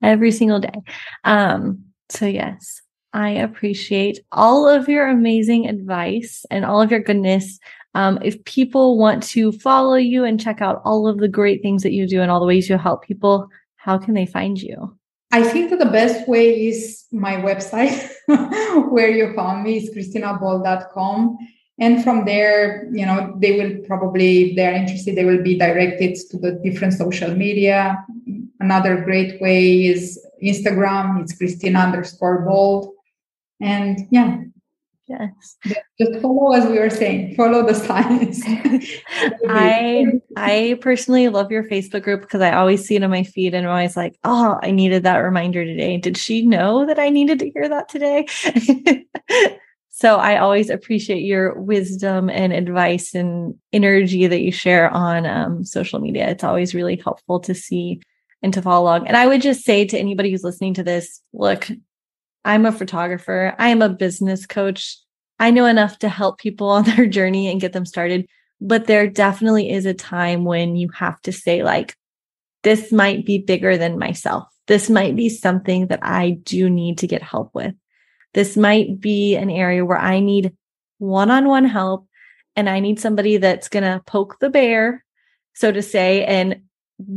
Every 0.01 0.31
single 0.31 0.59
day. 0.59 0.81
Um, 1.25 1.83
so 2.09 2.25
yes, 2.25 2.81
I 3.11 3.31
appreciate 3.31 4.19
all 4.31 4.67
of 4.67 4.87
your 4.87 5.07
amazing 5.07 5.67
advice 5.67 6.45
and 6.49 6.63
all 6.63 6.81
of 6.81 6.89
your 6.89 7.01
goodness. 7.01 7.59
Um, 7.95 8.19
if 8.23 8.41
people 8.45 8.97
want 8.97 9.23
to 9.23 9.51
follow 9.51 9.95
you 9.95 10.23
and 10.23 10.39
check 10.39 10.61
out 10.61 10.81
all 10.85 11.07
of 11.07 11.17
the 11.17 11.27
great 11.27 11.61
things 11.61 11.83
that 11.83 11.91
you 11.91 12.07
do 12.07 12.21
and 12.21 12.31
all 12.31 12.39
the 12.39 12.45
ways 12.45 12.69
you 12.69 12.77
help 12.77 13.03
people, 13.03 13.47
how 13.75 13.97
can 13.97 14.13
they 14.13 14.25
find 14.25 14.61
you? 14.61 14.97
I 15.31 15.43
think 15.43 15.71
that 15.71 15.79
the 15.79 15.85
best 15.85 16.29
way 16.29 16.67
is 16.67 17.03
my 17.11 17.35
website, 17.35 18.09
where 18.89 19.09
you 19.09 19.33
found 19.35 19.63
me 19.63 19.77
is 19.77 19.89
cristinabold.com 19.89 21.37
and 21.79 22.03
from 22.03 22.25
there 22.25 22.87
you 22.91 23.05
know 23.05 23.35
they 23.37 23.57
will 23.57 23.77
probably 23.85 24.49
if 24.49 24.55
they're 24.55 24.73
interested 24.73 25.15
they 25.15 25.25
will 25.25 25.43
be 25.43 25.57
directed 25.57 26.15
to 26.29 26.37
the 26.37 26.51
different 26.63 26.93
social 26.93 27.33
media. 27.33 28.03
Another 28.59 29.01
great 29.01 29.39
way 29.39 29.85
is 29.85 30.19
instagram. 30.43 31.21
It's 31.21 31.37
cristina 31.37 31.79
underscore 31.79 32.41
bold. 32.41 32.93
And 33.61 34.07
yeah. 34.11 34.41
Yes. 35.07 35.57
Just 35.97 36.19
follow 36.21 36.51
as 36.51 36.65
we 36.65 36.79
were 36.79 36.89
saying 36.89 37.35
follow 37.35 37.65
the 37.65 37.75
signs. 37.75 38.41
I 39.47 40.05
i 40.35 40.77
personally 40.81 41.29
love 41.29 41.49
your 41.51 41.63
facebook 41.63 42.03
group 42.03 42.21
because 42.21 42.41
i 42.41 42.51
always 42.51 42.85
see 42.85 42.97
it 42.97 43.03
on 43.03 43.09
my 43.09 43.23
feed 43.23 43.53
and 43.53 43.65
i'm 43.65 43.71
always 43.71 43.95
like 43.95 44.19
oh 44.25 44.59
i 44.61 44.71
needed 44.71 45.03
that 45.03 45.17
reminder 45.17 45.63
today. 45.63 45.97
Did 45.97 46.17
she 46.17 46.45
know 46.45 46.85
that 46.87 46.99
i 46.99 47.09
needed 47.09 47.39
to 47.39 47.51
hear 47.51 47.69
that 47.69 47.87
today 47.87 48.25
So 49.99 50.17
I 50.17 50.37
always 50.37 50.69
appreciate 50.69 51.23
your 51.23 51.59
wisdom 51.59 52.29
and 52.29 52.53
advice 52.53 53.15
and 53.15 53.55
energy 53.73 54.27
that 54.27 54.41
you 54.41 54.51
share 54.51 54.91
on 54.91 55.25
um, 55.25 55.63
social 55.63 55.99
media. 55.99 56.29
It's 56.29 56.43
always 56.43 56.75
really 56.75 56.97
helpful 56.97 57.39
to 57.39 57.55
see 57.55 57.99
and 58.43 58.53
to 58.53 58.61
follow 58.61 58.83
along. 58.83 59.07
And 59.07 59.17
I 59.17 59.25
would 59.25 59.41
just 59.41 59.65
say 59.65 59.85
to 59.85 59.97
anybody 59.97 60.29
who's 60.29 60.43
listening 60.43 60.75
to 60.75 60.83
this, 60.83 61.19
look, 61.33 61.67
I'm 62.45 62.67
a 62.67 62.71
photographer. 62.71 63.55
I 63.57 63.69
am 63.69 63.81
a 63.81 63.89
business 63.89 64.45
coach. 64.45 64.99
I 65.39 65.49
know 65.49 65.65
enough 65.65 65.97
to 65.99 66.09
help 66.09 66.37
people 66.37 66.69
on 66.69 66.83
their 66.95 67.07
journey 67.07 67.49
and 67.49 67.59
get 67.59 67.73
them 67.73 67.87
started. 67.87 68.27
But 68.61 68.85
there 68.85 69.07
definitely 69.07 69.71
is 69.71 69.87
a 69.87 69.95
time 69.95 70.45
when 70.45 70.75
you 70.75 70.89
have 70.93 71.19
to 71.23 71.31
say, 71.31 71.63
like, 71.63 71.95
this 72.61 72.91
might 72.91 73.25
be 73.25 73.39
bigger 73.39 73.77
than 73.77 73.97
myself. 73.97 74.47
This 74.67 74.91
might 74.91 75.15
be 75.15 75.27
something 75.27 75.87
that 75.87 76.01
I 76.03 76.37
do 76.43 76.69
need 76.69 76.99
to 76.99 77.07
get 77.07 77.23
help 77.23 77.55
with. 77.55 77.73
This 78.33 78.57
might 78.57 78.99
be 78.99 79.35
an 79.35 79.49
area 79.49 79.85
where 79.85 79.97
I 79.97 80.19
need 80.19 80.53
one 80.99 81.31
on 81.31 81.47
one 81.47 81.65
help 81.65 82.07
and 82.55 82.69
I 82.69 82.79
need 82.79 82.99
somebody 82.99 83.37
that's 83.37 83.69
going 83.69 83.83
to 83.83 84.01
poke 84.05 84.39
the 84.39 84.49
bear, 84.49 85.03
so 85.53 85.71
to 85.71 85.81
say, 85.81 86.25
and 86.25 86.61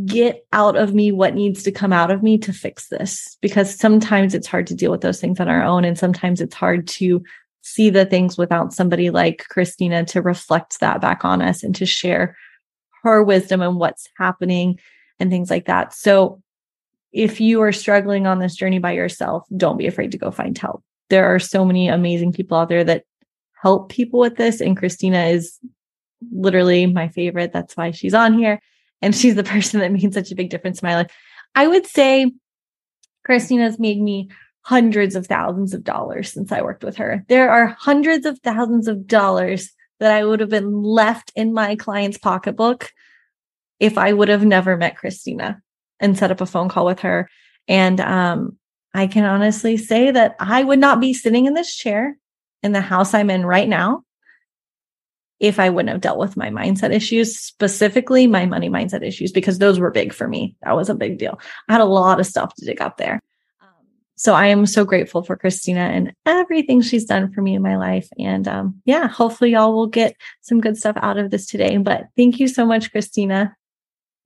get 0.04 0.44
out 0.52 0.76
of 0.76 0.94
me 0.94 1.10
what 1.10 1.34
needs 1.34 1.62
to 1.62 1.72
come 1.72 1.92
out 1.92 2.10
of 2.10 2.22
me 2.22 2.36
to 2.38 2.52
fix 2.52 2.88
this. 2.88 3.38
Because 3.40 3.74
sometimes 3.74 4.34
it's 4.34 4.46
hard 4.46 4.66
to 4.66 4.74
deal 4.74 4.90
with 4.90 5.00
those 5.00 5.20
things 5.20 5.40
on 5.40 5.48
our 5.48 5.62
own. 5.62 5.84
And 5.84 5.98
sometimes 5.98 6.40
it's 6.40 6.54
hard 6.54 6.86
to 6.88 7.22
see 7.62 7.90
the 7.90 8.04
things 8.04 8.36
without 8.36 8.72
somebody 8.72 9.10
like 9.10 9.46
Cristina 9.48 10.04
to 10.06 10.22
reflect 10.22 10.80
that 10.80 11.00
back 11.00 11.24
on 11.24 11.40
us 11.40 11.62
and 11.62 11.74
to 11.76 11.86
share 11.86 12.36
her 13.02 13.22
wisdom 13.22 13.62
and 13.62 13.76
what's 13.76 14.08
happening 14.18 14.78
and 15.18 15.30
things 15.30 15.50
like 15.50 15.66
that. 15.66 15.94
So 15.94 16.42
if 17.12 17.40
you 17.40 17.62
are 17.62 17.72
struggling 17.72 18.26
on 18.26 18.38
this 18.38 18.54
journey 18.54 18.78
by 18.78 18.92
yourself, 18.92 19.46
don't 19.56 19.78
be 19.78 19.86
afraid 19.86 20.12
to 20.12 20.18
go 20.18 20.30
find 20.30 20.56
help. 20.56 20.82
There 21.10 21.32
are 21.32 21.38
so 21.38 21.64
many 21.64 21.88
amazing 21.88 22.32
people 22.32 22.56
out 22.56 22.68
there 22.68 22.84
that 22.84 23.04
help 23.60 23.90
people 23.90 24.20
with 24.20 24.36
this. 24.36 24.60
And 24.60 24.76
Cristina 24.76 25.26
is 25.26 25.58
literally 26.32 26.86
my 26.86 27.08
favorite. 27.08 27.52
That's 27.52 27.76
why 27.76 27.90
she's 27.90 28.14
on 28.14 28.38
here. 28.38 28.60
And 29.02 29.14
she's 29.16 29.34
the 29.34 29.44
person 29.44 29.80
that 29.80 29.92
made 29.92 30.14
such 30.14 30.30
a 30.32 30.36
big 30.36 30.50
difference 30.50 30.80
in 30.80 30.86
my 30.86 30.96
life. 30.96 31.12
I 31.54 31.66
would 31.66 31.86
say 31.86 32.32
Cristina's 33.24 33.78
made 33.78 34.00
me 34.00 34.30
hundreds 34.62 35.14
of 35.16 35.26
thousands 35.26 35.74
of 35.74 35.84
dollars 35.84 36.32
since 36.32 36.52
I 36.52 36.62
worked 36.62 36.84
with 36.84 36.96
her. 36.96 37.24
There 37.28 37.50
are 37.50 37.66
hundreds 37.78 38.26
of 38.26 38.38
thousands 38.40 38.88
of 38.88 39.06
dollars 39.06 39.70
that 40.00 40.12
I 40.12 40.24
would 40.24 40.40
have 40.40 40.48
been 40.48 40.82
left 40.82 41.32
in 41.34 41.52
my 41.52 41.76
client's 41.76 42.18
pocketbook 42.18 42.90
if 43.78 43.98
I 43.98 44.12
would 44.12 44.28
have 44.28 44.44
never 44.44 44.76
met 44.76 44.96
Cristina 44.96 45.60
and 45.98 46.16
set 46.16 46.30
up 46.30 46.40
a 46.40 46.46
phone 46.46 46.68
call 46.68 46.86
with 46.86 47.00
her. 47.00 47.28
And 47.68 48.00
um, 48.00 48.58
I 48.94 49.06
can 49.06 49.24
honestly 49.24 49.76
say 49.76 50.10
that 50.10 50.36
I 50.38 50.62
would 50.64 50.78
not 50.78 51.00
be 51.00 51.14
sitting 51.14 51.46
in 51.46 51.54
this 51.54 51.74
chair 51.74 52.16
in 52.62 52.72
the 52.72 52.80
house 52.80 53.14
I'm 53.14 53.30
in 53.30 53.46
right 53.46 53.68
now 53.68 54.02
if 55.38 55.58
I 55.58 55.70
wouldn't 55.70 55.90
have 55.90 56.02
dealt 56.02 56.18
with 56.18 56.36
my 56.36 56.50
mindset 56.50 56.92
issues, 56.92 57.38
specifically 57.38 58.26
my 58.26 58.44
money 58.44 58.68
mindset 58.68 59.02
issues, 59.02 59.32
because 59.32 59.58
those 59.58 59.80
were 59.80 59.90
big 59.90 60.12
for 60.12 60.28
me. 60.28 60.54
That 60.62 60.76
was 60.76 60.90
a 60.90 60.94
big 60.94 61.18
deal. 61.18 61.40
I 61.68 61.72
had 61.72 61.80
a 61.80 61.86
lot 61.86 62.20
of 62.20 62.26
stuff 62.26 62.54
to 62.56 62.66
dig 62.66 62.82
up 62.82 62.98
there. 62.98 63.20
So 64.16 64.34
I 64.34 64.48
am 64.48 64.66
so 64.66 64.84
grateful 64.84 65.22
for 65.22 65.34
Cristina 65.34 65.80
and 65.80 66.12
everything 66.26 66.82
she's 66.82 67.06
done 67.06 67.32
for 67.32 67.40
me 67.40 67.54
in 67.54 67.62
my 67.62 67.78
life. 67.78 68.06
And 68.18 68.46
um, 68.46 68.82
yeah, 68.84 69.08
hopefully 69.08 69.52
y'all 69.52 69.72
will 69.72 69.86
get 69.86 70.14
some 70.42 70.60
good 70.60 70.76
stuff 70.76 70.98
out 71.00 71.16
of 71.16 71.30
this 71.30 71.46
today. 71.46 71.78
But 71.78 72.08
thank 72.18 72.38
you 72.38 72.46
so 72.46 72.66
much, 72.66 72.92
Cristina. 72.92 73.56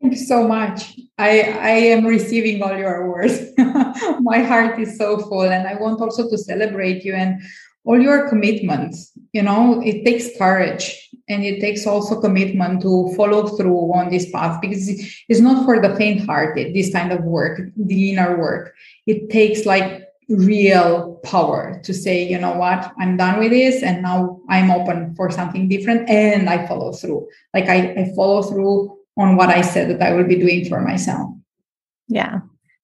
Thank 0.04 0.20
you 0.20 0.26
so 0.26 0.46
much. 0.46 1.00
I, 1.16 1.40
I 1.40 1.70
am 1.96 2.04
receiving 2.04 2.62
all 2.62 2.76
your 2.76 3.10
words. 3.10 3.40
my 4.20 4.40
heart 4.40 4.78
is 4.78 4.98
so 4.98 5.16
full. 5.16 5.48
And 5.48 5.66
I 5.66 5.76
want 5.76 5.98
also 5.98 6.28
to 6.28 6.36
celebrate 6.36 7.06
you 7.06 7.14
and 7.14 7.40
all 7.84 7.98
your 7.98 8.28
commitments. 8.28 9.12
You 9.32 9.40
know, 9.40 9.80
it 9.82 10.04
takes 10.04 10.36
courage 10.36 11.08
and 11.30 11.42
it 11.42 11.58
takes 11.62 11.86
also 11.86 12.20
commitment 12.20 12.82
to 12.82 13.14
follow 13.16 13.46
through 13.56 13.94
on 13.94 14.10
this 14.10 14.30
path 14.30 14.60
because 14.60 14.90
it's 15.26 15.40
not 15.40 15.64
for 15.64 15.80
the 15.80 15.96
faint 15.96 16.26
hearted, 16.26 16.74
this 16.74 16.92
kind 16.92 17.10
of 17.10 17.24
work, 17.24 17.62
the 17.74 18.10
inner 18.10 18.36
work. 18.36 18.74
It 19.06 19.30
takes 19.30 19.64
like 19.64 20.06
real 20.28 21.14
power 21.24 21.80
to 21.82 21.94
say, 21.94 22.28
you 22.28 22.38
know 22.38 22.52
what, 22.52 22.92
I'm 22.98 23.16
done 23.16 23.38
with 23.38 23.52
this 23.52 23.82
and 23.82 24.02
now 24.02 24.42
I'm 24.50 24.70
open 24.70 25.14
for 25.14 25.30
something 25.30 25.66
different 25.66 26.10
and 26.10 26.50
I 26.50 26.66
follow 26.66 26.92
through. 26.92 27.26
Like 27.54 27.70
I, 27.70 27.94
I 27.94 28.12
follow 28.14 28.42
through 28.42 28.98
on 29.16 29.36
what 29.36 29.48
I 29.48 29.60
said 29.60 29.90
that 29.90 30.02
I 30.02 30.12
will 30.12 30.24
be 30.24 30.36
doing 30.36 30.68
for 30.68 30.80
myself. 30.80 31.30
Yeah. 32.08 32.40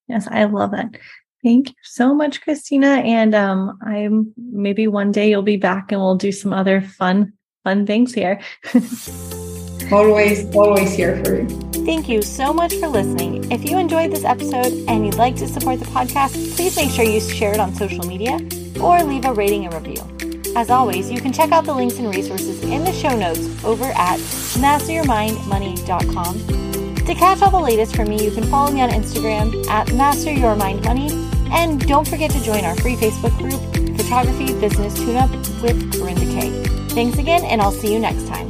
Yes, 0.09 0.29
I 0.31 0.45
love 0.45 0.75
it. 0.75 0.99
Thank 1.43 1.71
you 1.71 1.75
so 1.83 2.15
much, 2.15 2.43
Cristina. 2.43 2.97
And 2.99 3.35
um, 3.35 3.79
I'm 3.83 4.33
maybe 4.37 4.87
one 4.87 5.13
day 5.13 5.31
you'll 5.31 5.43
be 5.43 5.57
back 5.57 5.91
and 5.93 6.01
we'll 6.01 6.17
do 6.17 6.33
some 6.33 6.53
other 6.53 6.81
fun, 6.81 7.33
fun 7.65 7.87
things 7.87 8.13
here. 8.13 8.41
always, 9.93 10.55
always 10.55 10.93
here 10.93 11.23
for 11.25 11.41
you. 11.41 11.49
Thank 11.87 12.09
you 12.09 12.21
so 12.23 12.53
much 12.53 12.75
for 12.75 12.89
listening. 12.89 13.51
If 13.51 13.69
you 13.69 13.79
enjoyed 13.79 14.13
this 14.13 14.25
episode 14.25 14.73
and 14.87 15.07
you'd 15.07 15.15
like 15.15 15.37
to 15.37 15.49
support 15.49 15.81
the 15.81 15.87
podcast, 15.87 16.33
please 16.57 16.77
make 16.77 16.91
sure 16.91 17.05
you 17.05 17.21
share 17.21 17.55
it 17.55 17.61
on 17.61 17.75
social 17.75 18.07
media 18.07 18.39
or 18.81 19.03
leave 19.03 19.25
a 19.25 19.33
rating 19.33 19.65
and 19.65 19.75
review. 19.75 20.30
As 20.61 20.69
always, 20.69 21.11
you 21.11 21.23
can 21.23 21.33
check 21.33 21.53
out 21.53 21.65
the 21.65 21.73
links 21.73 21.99
and 21.99 22.15
resources 22.15 22.63
in 22.65 22.85
the 22.85 22.93
show 22.93 23.17
notes 23.17 23.49
over 23.65 23.87
at 23.87 24.19
masteryourmindmoney.com 24.61 27.07
to 27.07 27.15
catch 27.15 27.41
all 27.41 27.51
the 27.51 27.59
latest 27.59 27.97
from 27.97 28.11
me, 28.11 28.23
you 28.23 28.31
can 28.31 28.45
follow 28.45 28.71
me 28.71 28.83
on 28.83 28.91
Instagram 28.91 29.67
at 29.69 29.91
Master 29.95 30.31
Your 30.31 30.55
Mind 30.55 30.85
Money. 30.85 31.09
And 31.51 31.81
don't 31.89 32.07
forget 32.07 32.31
to 32.33 32.45
join 32.45 32.63
our 32.65 32.77
free 32.77 32.95
Facebook 32.95 33.37
group, 33.39 33.59
Photography 33.97 34.53
Business 34.61 34.93
Tune 34.95 35.17
Up 35.17 35.31
with 35.63 35.93
Karinda 35.95 36.31
Kay. 36.39 36.51
Thanks 36.95 37.17
again, 37.17 37.43
and 37.45 37.63
I'll 37.63 37.73
see 37.73 37.91
you 37.93 37.99
next 37.99 38.29
time. 38.29 38.50